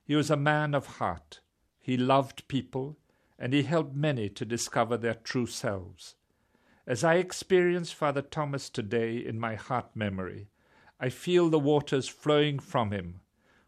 He 0.03 0.15
was 0.15 0.31
a 0.31 0.35
man 0.35 0.73
of 0.73 0.97
heart. 0.97 1.41
He 1.79 1.95
loved 1.95 2.47
people, 2.47 2.97
and 3.41 3.53
he 3.53 3.63
helped 3.63 3.95
many 3.95 4.29
to 4.29 4.45
discover 4.45 4.95
their 4.95 5.15
true 5.15 5.47
selves. 5.47 6.13
As 6.85 7.03
I 7.03 7.15
experience 7.15 7.91
Father 7.91 8.21
Thomas 8.21 8.69
today 8.69 9.17
in 9.17 9.39
my 9.39 9.55
heart 9.55 9.95
memory, 9.95 10.49
I 10.99 11.09
feel 11.09 11.49
the 11.49 11.57
waters 11.57 12.07
flowing 12.07 12.59
from 12.59 12.91
him 12.91 13.21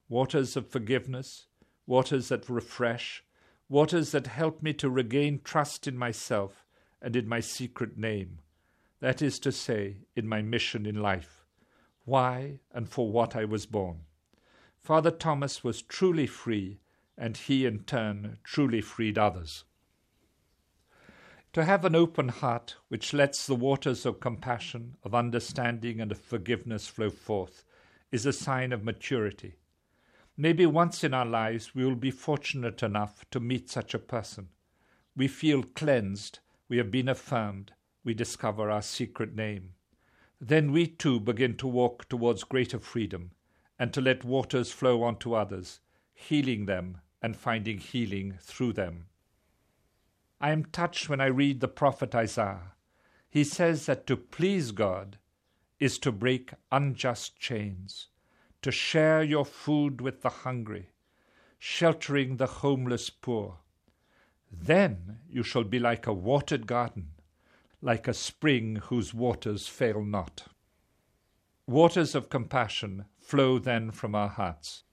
waters 0.07 0.55
of 0.55 0.69
forgiveness, 0.69 1.47
waters 1.88 2.28
that 2.28 2.47
refresh, 2.47 3.24
waters 3.67 4.11
that 4.11 4.28
help 4.28 4.61
me 4.61 4.74
to 4.74 4.91
regain 4.91 5.41
trust 5.43 5.88
in 5.88 5.97
myself 5.97 6.67
and 7.01 7.15
in 7.15 7.28
my 7.28 7.39
secret 7.39 7.97
name. 7.97 8.38
That 8.99 9.24
is 9.24 9.39
to 9.39 9.51
say, 9.51 10.01
in 10.15 10.28
my 10.28 10.43
mission 10.43 10.86
in 10.86 11.01
life, 11.01 11.45
why 12.05 12.59
and 12.71 12.88
for 12.88 13.11
what 13.11 13.36
I 13.36 13.45
was 13.45 13.65
born. 13.65 14.01
Father 14.78 15.09
Thomas 15.09 15.63
was 15.63 15.82
truly 15.82 16.28
free, 16.28 16.80
and 17.18 17.38
he 17.38 17.66
in 17.66 17.80
turn 17.84 18.38
truly 18.43 18.82
freed 18.82 19.18
others. 19.18 19.64
To 21.53 21.64
have 21.64 21.86
an 21.86 21.95
open 21.95 22.30
heart 22.30 22.78
which 22.88 23.14
lets 23.14 23.45
the 23.45 23.55
waters 23.55 24.07
of 24.07 24.20
compassion, 24.20 24.97
of 25.03 25.14
understanding, 25.14 26.01
and 26.01 26.11
of 26.11 26.20
forgiveness 26.20 26.88
flow 26.88 27.11
forth 27.11 27.64
is 28.11 28.26
a 28.26 28.34
sign 28.34 28.74
of 28.74 28.84
maturity. 28.84 29.57
Maybe 30.36 30.66
once 30.66 31.03
in 31.03 31.14
our 31.14 31.28
lives 31.28 31.76
we 31.76 31.86
will 31.86 31.95
be 31.95 32.09
fortunate 32.09 32.82
enough 32.82 33.24
to 33.30 33.39
meet 33.39 33.70
such 33.70 33.93
a 33.93 33.99
person. 33.99 34.49
We 35.16 35.28
feel 35.28 35.61
cleansed, 35.61 36.39
we 36.68 36.78
have 36.78 36.89
been 36.89 37.07
affirmed, 37.07 37.74
we 38.03 38.16
discover 38.16 38.72
our 38.72 38.82
secret 38.82 39.36
name. 39.36 39.76
Then 40.41 40.72
we 40.72 40.88
too 40.88 41.20
begin 41.20 41.55
to 41.57 41.68
walk 41.68 42.09
towards 42.09 42.43
greater 42.43 42.80
freedom 42.80 43.32
and 43.78 43.93
to 43.93 44.01
let 44.01 44.24
waters 44.24 44.72
flow 44.72 45.03
onto 45.03 45.36
others, 45.36 45.82
healing 46.16 46.66
them 46.66 47.01
and 47.24 47.38
finding 47.38 47.78
healing 47.78 48.38
through 48.41 48.74
them. 48.74 49.05
I 50.41 50.51
am 50.51 50.65
touched 50.65 51.07
when 51.07 51.21
I 51.21 51.28
read 51.28 51.61
the 51.61 51.69
prophet 51.69 52.13
Isaiah. 52.13 52.74
He 53.30 53.45
says 53.45 53.86
that 53.86 54.05
to 54.07 54.17
please 54.17 54.71
God 54.71 55.17
is 55.80 55.97
to 55.99 56.11
break 56.11 56.51
unjust 56.71 57.39
chains, 57.39 58.09
to 58.61 58.71
share 58.71 59.24
your 59.24 59.45
food 59.45 60.01
with 60.01 60.21
the 60.21 60.30
hungry, 60.30 60.89
sheltering 61.57 62.36
the 62.38 62.47
homeless 62.47 63.09
poor. 63.09 63.59
Then 64.51 65.19
you 65.30 65.43
shall 65.43 65.63
be 65.63 65.80
like 65.80 66.05
a 66.05 66.13
watered 66.13 66.67
garden, 66.67 67.11
like 67.82 68.07
a 68.07 68.13
spring 68.13 68.76
whose 68.76 69.13
waters 69.13 69.67
fail 69.67 70.03
not. 70.03 70.43
Waters 71.65 72.15
of 72.15 72.30
compassion 72.30 73.05
flow 73.17 73.59
then 73.59 73.91
from 73.91 74.13
our 74.13 74.28
hearts. 74.28 74.84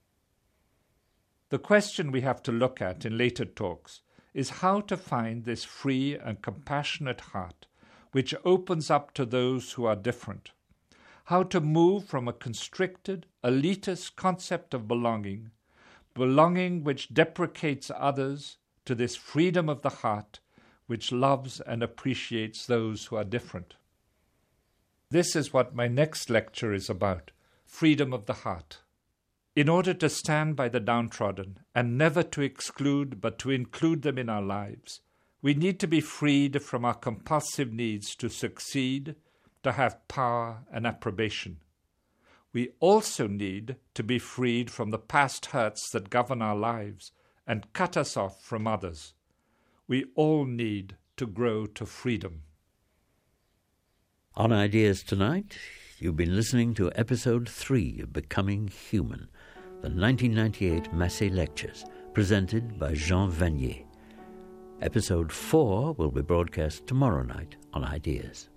The 1.51 1.59
question 1.59 2.13
we 2.13 2.21
have 2.21 2.41
to 2.43 2.51
look 2.53 2.81
at 2.81 3.03
in 3.03 3.17
later 3.17 3.43
talks 3.43 3.99
is 4.33 4.61
how 4.61 4.79
to 4.79 4.95
find 4.95 5.43
this 5.43 5.65
free 5.65 6.17
and 6.17 6.41
compassionate 6.41 7.19
heart 7.19 7.65
which 8.13 8.33
opens 8.45 8.89
up 8.89 9.13
to 9.15 9.25
those 9.25 9.73
who 9.73 9.83
are 9.83 9.97
different. 9.97 10.51
How 11.25 11.43
to 11.43 11.59
move 11.59 12.05
from 12.05 12.29
a 12.29 12.33
constricted, 12.33 13.25
elitist 13.43 14.15
concept 14.15 14.73
of 14.73 14.87
belonging, 14.87 15.51
belonging 16.13 16.85
which 16.85 17.13
deprecates 17.13 17.91
others, 17.93 18.57
to 18.85 18.95
this 18.95 19.17
freedom 19.17 19.67
of 19.67 19.81
the 19.81 19.89
heart 19.89 20.39
which 20.87 21.11
loves 21.11 21.59
and 21.59 21.83
appreciates 21.83 22.65
those 22.65 23.07
who 23.07 23.17
are 23.17 23.25
different. 23.25 23.75
This 25.09 25.35
is 25.35 25.51
what 25.51 25.75
my 25.75 25.89
next 25.89 26.29
lecture 26.29 26.73
is 26.73 26.89
about 26.89 27.31
freedom 27.65 28.13
of 28.13 28.25
the 28.25 28.39
heart. 28.45 28.79
In 29.53 29.67
order 29.67 29.93
to 29.93 30.07
stand 30.07 30.55
by 30.55 30.69
the 30.69 30.79
downtrodden 30.79 31.59
and 31.75 31.97
never 31.97 32.23
to 32.23 32.41
exclude 32.41 33.19
but 33.19 33.37
to 33.39 33.49
include 33.49 34.01
them 34.01 34.17
in 34.17 34.29
our 34.29 34.41
lives, 34.41 35.01
we 35.41 35.53
need 35.53 35.77
to 35.81 35.87
be 35.87 35.99
freed 35.99 36.61
from 36.61 36.85
our 36.85 36.93
compulsive 36.93 37.73
needs 37.73 38.15
to 38.15 38.29
succeed, 38.29 39.15
to 39.63 39.73
have 39.73 40.07
power 40.07 40.63
and 40.71 40.87
approbation. 40.87 41.57
We 42.53 42.69
also 42.79 43.27
need 43.27 43.75
to 43.93 44.03
be 44.03 44.19
freed 44.19 44.71
from 44.71 44.91
the 44.91 44.97
past 44.97 45.47
hurts 45.47 45.89
that 45.91 46.09
govern 46.09 46.41
our 46.41 46.55
lives 46.55 47.11
and 47.45 47.73
cut 47.73 47.97
us 47.97 48.15
off 48.15 48.41
from 48.41 48.67
others. 48.67 49.13
We 49.85 50.05
all 50.15 50.45
need 50.45 50.95
to 51.17 51.27
grow 51.27 51.65
to 51.65 51.85
freedom. 51.85 52.43
On 54.35 54.53
Ideas 54.53 55.03
Tonight, 55.03 55.57
you've 55.99 56.15
been 56.15 56.35
listening 56.35 56.73
to 56.75 56.91
episode 56.95 57.49
3 57.49 57.99
of 58.01 58.13
Becoming 58.13 58.69
Human 58.69 59.29
the 59.81 59.89
1998 59.89 60.93
Massey 60.93 61.31
Lectures, 61.31 61.85
presented 62.13 62.77
by 62.77 62.93
Jean 62.93 63.31
Vanier. 63.31 63.83
Episode 64.79 65.31
4 65.31 65.93
will 65.93 66.11
be 66.11 66.21
broadcast 66.21 66.85
tomorrow 66.85 67.23
night 67.23 67.55
on 67.73 67.83
Ideas. 67.83 68.49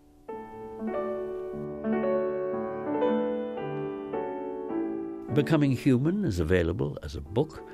Becoming 5.32 5.72
Human 5.72 6.26
is 6.26 6.40
available 6.40 6.98
as 7.02 7.16
a 7.16 7.22
book 7.22 7.66